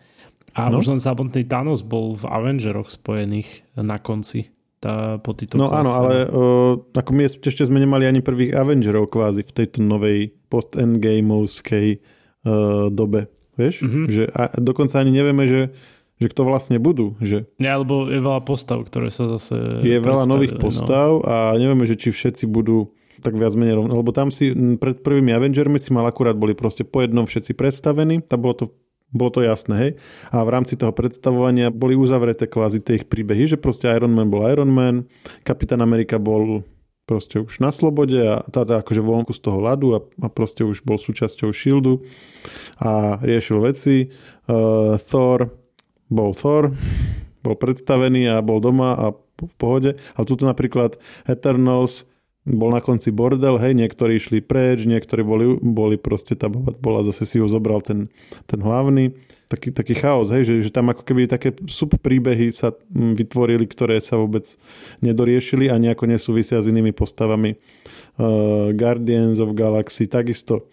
a 0.56 0.72
no? 0.72 0.80
len 0.80 1.04
samotný 1.04 1.44
Thanos 1.44 1.84
bol 1.84 2.16
v 2.16 2.26
Avengeroch 2.32 2.88
spojených 2.88 3.68
na 3.76 4.00
konci. 4.00 4.50
Tá, 4.80 5.18
po 5.18 5.34
no 5.58 5.66
klase. 5.72 5.82
áno, 5.82 5.92
ale 5.98 6.16
uh, 6.30 6.74
ako 6.94 7.10
my 7.10 7.26
ešte 7.26 7.66
sme 7.66 7.82
nemali 7.82 8.06
ani 8.06 8.22
prvých 8.22 8.54
Avengerov 8.54 9.10
kvázi 9.10 9.42
v 9.42 9.52
tejto 9.52 9.82
novej 9.82 10.30
post-endgameovskej 10.48 11.88
uh, 11.98 12.94
dobe. 12.94 13.26
Vieš? 13.58 13.82
Mm-hmm. 13.82 14.06
Že 14.14 14.24
a 14.30 14.42
dokonca 14.62 15.02
ani 15.02 15.12
nevieme, 15.16 15.44
že 15.50 15.62
že 16.16 16.32
kto 16.32 16.48
vlastne 16.48 16.80
budú. 16.80 17.20
Že... 17.20 17.44
Nie, 17.60 17.76
alebo 17.76 18.08
je 18.08 18.24
veľa 18.24 18.48
postav, 18.48 18.80
ktoré 18.88 19.12
sa 19.12 19.28
zase 19.36 19.84
Je 19.84 20.00
veľa 20.00 20.24
nových 20.32 20.56
no. 20.56 20.62
postav 20.64 21.10
no. 21.20 21.28
a 21.28 21.36
nevieme, 21.60 21.84
že 21.84 22.00
či 22.00 22.16
všetci 22.16 22.48
budú 22.48 22.96
tak 23.20 23.36
viac 23.36 23.52
menej 23.56 23.84
rovno. 23.84 24.00
Lebo 24.00 24.16
tam 24.16 24.32
si 24.32 24.56
pred 24.80 25.04
prvými 25.04 25.36
Avengermi 25.36 25.76
si 25.76 25.92
mal 25.92 26.08
akurát 26.08 26.36
boli 26.40 26.56
proste 26.56 26.88
po 26.88 27.04
jednom 27.04 27.28
všetci 27.28 27.52
predstavení. 27.56 28.24
Tam 28.24 28.40
bolo 28.40 28.64
to 28.64 28.66
bolo 29.14 29.30
to 29.30 29.42
jasné, 29.46 29.76
hej. 29.78 29.92
A 30.34 30.42
v 30.42 30.50
rámci 30.50 30.80
toho 30.80 30.96
predstavovania 30.96 31.70
boli 31.70 31.94
uzavreté 31.94 32.50
kvázi 32.50 32.82
tie 32.82 33.02
ich 33.02 33.06
príbehy, 33.06 33.46
že 33.46 33.62
proste 33.62 33.90
Iron 33.92 34.14
Man 34.14 34.32
bol 34.32 34.46
Iron 34.50 34.72
Man, 34.74 35.06
Kapitán 35.46 35.84
Amerika 35.86 36.18
bol 36.18 36.66
proste 37.06 37.38
už 37.38 37.62
na 37.62 37.70
slobode 37.70 38.18
a 38.18 38.42
táto 38.50 38.76
akože 38.82 38.98
vonku 39.00 39.32
z 39.32 39.42
toho 39.46 39.62
ľadu 39.62 39.88
a, 39.94 40.00
a 40.26 40.28
proste 40.28 40.66
už 40.66 40.82
bol 40.82 40.98
súčasťou 40.98 41.54
Shieldu 41.54 42.02
a 42.82 43.22
riešil 43.22 43.62
veci. 43.62 44.10
Uh, 44.50 44.98
Thor 44.98 45.54
bol 46.10 46.34
Thor, 46.34 46.74
bol 47.46 47.56
predstavený 47.56 48.34
a 48.34 48.42
bol 48.42 48.58
doma 48.58 48.98
a 48.98 49.06
v 49.36 49.54
pohode. 49.60 49.92
Ale 50.18 50.26
tuto 50.26 50.50
napríklad 50.50 50.98
Eternals 51.30 52.10
bol 52.46 52.70
na 52.70 52.78
konci 52.78 53.10
bordel, 53.10 53.58
hej, 53.58 53.74
niektorí 53.74 54.22
išli 54.22 54.38
preč, 54.38 54.86
niektorí 54.86 55.26
boli, 55.26 55.58
boli 55.58 55.98
proste, 55.98 56.38
tá 56.38 56.46
baba 56.46 56.78
bola, 56.78 57.02
zase 57.02 57.26
si 57.26 57.42
ho 57.42 57.50
zobral 57.50 57.82
ten, 57.82 58.14
ten 58.46 58.62
hlavný. 58.62 59.18
Taký, 59.50 59.74
taký 59.74 59.94
chaos, 59.98 60.30
hej, 60.30 60.46
že, 60.46 60.70
že 60.70 60.72
tam 60.74 60.94
ako 60.94 61.02
keby 61.06 61.26
také 61.26 61.54
subpríbehy 61.58 62.54
sa 62.54 62.74
vytvorili, 62.94 63.66
ktoré 63.66 63.98
sa 63.98 64.22
vôbec 64.22 64.46
nedoriešili 65.02 65.74
a 65.74 65.82
nejako 65.82 66.06
nesúvisia 66.06 66.62
s 66.62 66.70
inými 66.70 66.94
postavami. 66.94 67.58
Uh, 68.16 68.74
Guardians 68.78 69.42
of 69.42 69.58
Galaxy 69.58 70.06
takisto 70.06 70.70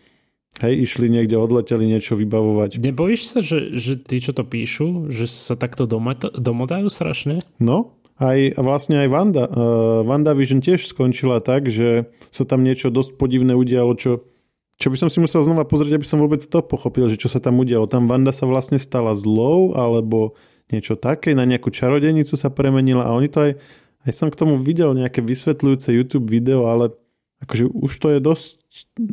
Hej, 0.60 0.84
išli 0.84 1.08
niekde, 1.08 1.40
odleteli 1.40 1.88
niečo 1.88 2.12
vybavovať. 2.12 2.76
Nebojíš 2.76 3.22
sa, 3.24 3.40
že, 3.40 3.72
že 3.72 3.96
tí, 3.96 4.20
čo 4.20 4.36
to 4.36 4.44
píšu, 4.44 5.08
že 5.08 5.24
sa 5.24 5.56
takto 5.56 5.88
domotajú 5.88 6.92
strašne? 6.92 7.40
No, 7.56 7.96
aj 8.22 8.38
vlastne 8.62 9.02
aj 9.02 9.08
Vanda. 9.10 9.44
Uh, 9.50 10.06
WandaVision 10.06 10.62
tiež 10.62 10.86
skončila 10.86 11.42
tak, 11.42 11.66
že 11.66 12.06
sa 12.30 12.46
tam 12.46 12.62
niečo 12.62 12.94
dosť 12.94 13.18
podivné 13.18 13.58
udialo, 13.58 13.98
čo, 13.98 14.22
čo 14.78 14.86
by 14.86 14.96
som 14.96 15.08
si 15.10 15.18
musel 15.18 15.42
znova 15.42 15.66
pozrieť, 15.66 15.98
aby 15.98 16.06
som 16.06 16.22
vôbec 16.22 16.38
to 16.38 16.62
pochopil, 16.62 17.10
že 17.10 17.18
čo 17.18 17.26
sa 17.26 17.42
tam 17.42 17.58
udialo. 17.58 17.90
Tam 17.90 18.06
Vanda 18.06 18.30
sa 18.30 18.46
vlastne 18.46 18.78
stala 18.78 19.18
zlou, 19.18 19.74
alebo 19.74 20.38
niečo 20.70 20.94
také, 20.94 21.34
na 21.34 21.42
nejakú 21.42 21.74
čarodenicu 21.74 22.38
sa 22.38 22.48
premenila 22.48 23.04
a 23.04 23.12
oni 23.12 23.28
to 23.28 23.38
aj, 23.42 23.52
aj 24.06 24.12
som 24.14 24.30
k 24.30 24.38
tomu 24.38 24.56
videl 24.56 24.94
nejaké 24.94 25.20
vysvetľujúce 25.20 25.90
YouTube 25.92 26.30
video, 26.30 26.70
ale 26.70 26.94
akože 27.42 27.68
už 27.68 27.92
to 27.98 28.08
je 28.14 28.18
dosť, 28.22 28.54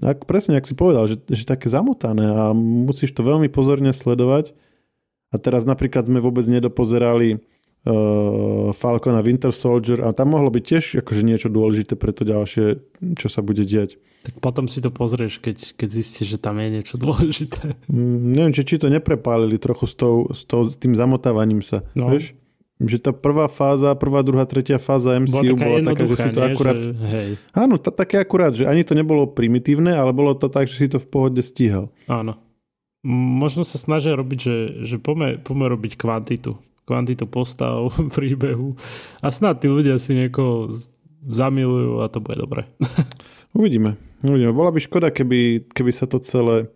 ako 0.06 0.24
presne, 0.30 0.54
ak 0.56 0.70
si 0.70 0.78
povedal, 0.78 1.10
že, 1.10 1.18
že 1.26 1.50
také 1.50 1.66
zamotané 1.68 2.30
a 2.30 2.54
musíš 2.54 3.18
to 3.18 3.26
veľmi 3.26 3.50
pozorne 3.50 3.90
sledovať. 3.90 4.54
A 5.30 5.38
teraz 5.38 5.62
napríklad 5.66 6.10
sme 6.10 6.18
vôbec 6.22 6.42
nedopozerali 6.50 7.42
Falcon 8.76 9.16
a 9.16 9.24
Winter 9.24 9.56
Soldier 9.56 10.04
a 10.04 10.12
tam 10.12 10.36
mohlo 10.36 10.52
byť 10.52 10.64
tiež 10.64 10.86
akože 11.00 11.22
niečo 11.24 11.48
dôležité 11.48 11.96
pre 11.96 12.12
to 12.12 12.28
ďalšie, 12.28 12.84
čo 13.16 13.28
sa 13.32 13.40
bude 13.40 13.64
diať. 13.64 13.96
Tak 14.28 14.44
potom 14.44 14.68
si 14.68 14.84
to 14.84 14.92
pozrieš, 14.92 15.40
keď, 15.40 15.80
keď 15.80 15.90
zistíš, 15.90 16.36
že 16.36 16.40
tam 16.44 16.60
je 16.60 16.68
niečo 16.76 17.00
dôležité. 17.00 17.80
Mm, 17.88 18.36
neviem, 18.36 18.52
či, 18.52 18.68
či 18.68 18.76
to 18.84 18.92
neprepálili 18.92 19.56
trochu 19.56 19.88
s, 19.88 19.96
tou, 19.96 20.28
s, 20.28 20.44
tou, 20.44 20.68
s 20.68 20.76
tým 20.76 20.92
zamotávaním 20.92 21.64
sa. 21.64 21.88
No. 21.96 22.12
Vieš? 22.12 22.36
že 22.80 22.96
tá 22.96 23.12
prvá 23.12 23.52
fáza, 23.52 23.92
prvá, 24.00 24.24
druhá, 24.24 24.48
tretia 24.48 24.80
fáza 24.80 25.20
MCU 25.20 25.52
bola 25.52 25.52
taká, 25.52 25.68
bola 25.68 25.80
taká 25.84 26.04
že 26.08 26.16
si 26.16 26.30
to 26.32 26.40
nie? 26.40 26.48
akurát... 26.48 26.78
Že, 26.80 26.92
hej. 26.96 27.30
Áno, 27.52 27.76
t- 27.76 27.92
také 27.92 28.16
akurát, 28.24 28.56
že 28.56 28.64
ani 28.64 28.88
to 28.88 28.96
nebolo 28.96 29.28
primitívne, 29.28 29.92
ale 29.92 30.16
bolo 30.16 30.32
to 30.32 30.48
tak, 30.48 30.72
že 30.72 30.80
si 30.80 30.88
to 30.88 30.96
v 30.96 31.08
pohode 31.12 31.44
stíhal. 31.44 31.92
Áno. 32.08 32.40
Možno 33.04 33.68
sa 33.68 33.76
snažia 33.76 34.16
robiť, 34.16 34.40
že, 34.40 34.58
že 34.88 34.96
poďme, 34.96 35.44
poďme 35.44 35.76
robiť 35.76 36.00
kvantitu 36.00 36.56
kvantitu 36.90 37.30
postav, 37.30 37.94
príbehu 38.18 38.74
a 39.22 39.30
snad 39.30 39.62
tí 39.62 39.70
ľudia 39.70 40.02
si 40.02 40.18
niekoho 40.18 40.74
zamilujú 41.30 42.02
a 42.02 42.10
to 42.10 42.18
bude 42.18 42.42
dobre. 42.42 42.66
Uvidíme. 43.58 44.02
Uvidíme. 44.26 44.52
Bola 44.52 44.74
by 44.74 44.80
škoda, 44.82 45.14
keby, 45.14 45.70
keby 45.70 45.92
sa 45.94 46.10
to 46.10 46.18
celé 46.18 46.74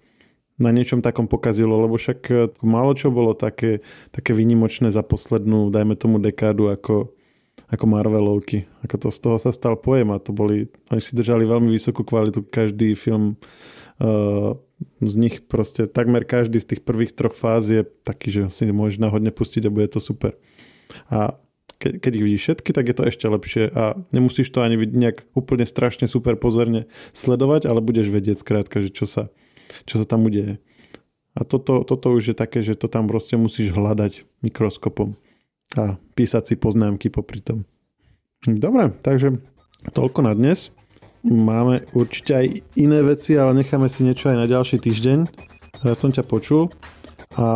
na 0.61 0.69
niečom 0.69 1.01
takom 1.01 1.25
pokazilo, 1.25 1.73
lebo 1.81 1.97
však 1.97 2.19
e, 2.29 2.33
málo 2.61 2.93
čo 2.93 3.09
bolo 3.09 3.33
také, 3.33 3.81
také 4.13 4.37
vynimočné 4.37 4.93
za 4.93 5.01
poslednú, 5.01 5.73
dajme 5.73 5.97
tomu 5.97 6.21
dekádu 6.21 6.69
ako, 6.69 7.09
ako 7.73 7.85
Marvelovky. 7.89 8.69
Ako 8.85 8.95
to 9.01 9.07
z 9.09 9.19
toho 9.19 9.37
sa 9.41 9.49
stal 9.49 9.73
pojem 9.75 10.13
a 10.13 10.21
to 10.21 10.29
boli, 10.29 10.69
oni 10.93 11.01
si 11.01 11.17
držali 11.17 11.49
veľmi 11.49 11.73
vysokú 11.73 12.05
kvalitu. 12.05 12.45
Každý 12.45 12.93
film 12.93 13.33
uh, 13.97 14.53
z 15.01 15.15
nich 15.17 15.43
proste 15.45 15.87
takmer 15.87 16.23
každý 16.23 16.59
z 16.59 16.75
tých 16.75 16.81
prvých 16.81 17.15
troch 17.15 17.35
fáz 17.35 17.69
je 17.69 17.81
taký, 17.83 18.29
že 18.29 18.41
si 18.53 18.69
môžeš 18.69 18.99
náhodne 18.99 19.31
pustiť 19.33 19.67
a 19.67 19.73
bude 19.73 19.87
to 19.91 19.99
super. 20.03 20.35
A 21.09 21.37
ke, 21.81 21.99
keď 21.99 22.11
ich 22.15 22.25
vidíš 22.25 22.43
všetky, 22.43 22.69
tak 22.71 22.85
je 22.87 22.95
to 22.95 23.03
ešte 23.07 23.25
lepšie 23.27 23.63
a 23.73 23.99
nemusíš 24.15 24.51
to 24.53 24.63
ani 24.63 24.79
nejak 24.79 25.27
úplne 25.35 25.67
strašne 25.67 26.07
super 26.07 26.39
pozorne 26.39 26.87
sledovať, 27.11 27.67
ale 27.67 27.83
budeš 27.83 28.07
vedieť 28.13 28.39
skrátka, 28.39 28.79
že 28.79 28.89
čo 28.93 29.03
sa, 29.03 29.33
čo 29.83 29.99
sa 29.99 30.05
tam 30.07 30.23
udeje. 30.23 30.63
A 31.33 31.41
toto, 31.43 31.81
toto 31.81 32.13
už 32.13 32.33
je 32.33 32.35
také, 32.37 32.61
že 32.61 32.77
to 32.77 32.85
tam 32.85 33.09
proste 33.09 33.33
musíš 33.35 33.73
hľadať 33.73 34.23
mikroskopom 34.45 35.17
a 35.73 35.97
písať 36.13 36.53
si 36.53 36.55
poznámky 36.55 37.09
popri 37.09 37.41
tom. 37.41 37.65
Dobre, 38.45 38.93
takže 39.01 39.41
toľko 39.91 40.19
na 40.29 40.37
dnes. 40.37 40.69
Máme 41.23 41.87
určite 41.95 42.31
aj 42.35 42.45
iné 42.75 42.99
veci, 42.99 43.39
ale 43.39 43.63
necháme 43.63 43.87
si 43.87 44.03
niečo 44.03 44.27
aj 44.27 44.43
na 44.43 44.47
ďalší 44.47 44.83
týždeň. 44.83 45.19
Ja 45.87 45.95
som 45.95 46.11
ťa 46.11 46.27
počul 46.27 46.67
a 47.39 47.47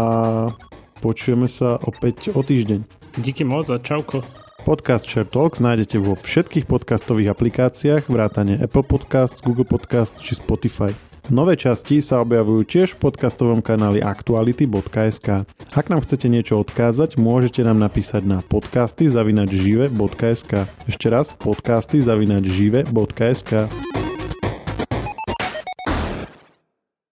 počujeme 1.04 1.52
sa 1.52 1.76
opäť 1.84 2.32
o 2.32 2.40
týždeň. 2.40 2.84
Díky 3.20 3.44
moc 3.44 3.68
a 3.68 3.76
čauko. 3.76 4.24
Podcast 4.64 5.08
Share 5.08 5.28
Talks 5.28 5.64
nájdete 5.64 5.96
vo 6.00 6.16
všetkých 6.16 6.68
podcastových 6.68 7.32
aplikáciách 7.32 8.12
vrátane 8.12 8.60
Apple 8.60 8.84
Podcasts, 8.84 9.40
Google 9.40 9.68
Podcast 9.68 10.20
či 10.20 10.36
Spotify. 10.36 11.07
Nové 11.28 11.60
časti 11.60 12.00
sa 12.00 12.24
objavujú 12.24 12.64
tiež 12.64 12.96
v 12.96 13.12
podcastovom 13.12 13.60
kanáli 13.60 14.00
aktuality.sk. 14.00 15.44
Ak 15.76 15.92
nám 15.92 16.00
chcete 16.08 16.32
niečo 16.32 16.56
odkázať, 16.64 17.20
môžete 17.20 17.68
nám 17.68 17.84
napísať 17.84 18.24
na 18.24 18.40
podcasty 18.40 19.12
zavinačžive.sk. 19.12 20.72
Ešte 20.88 21.08
raz 21.12 21.36
podcasty 21.36 22.00
zavinačžive.sk. 22.00 23.52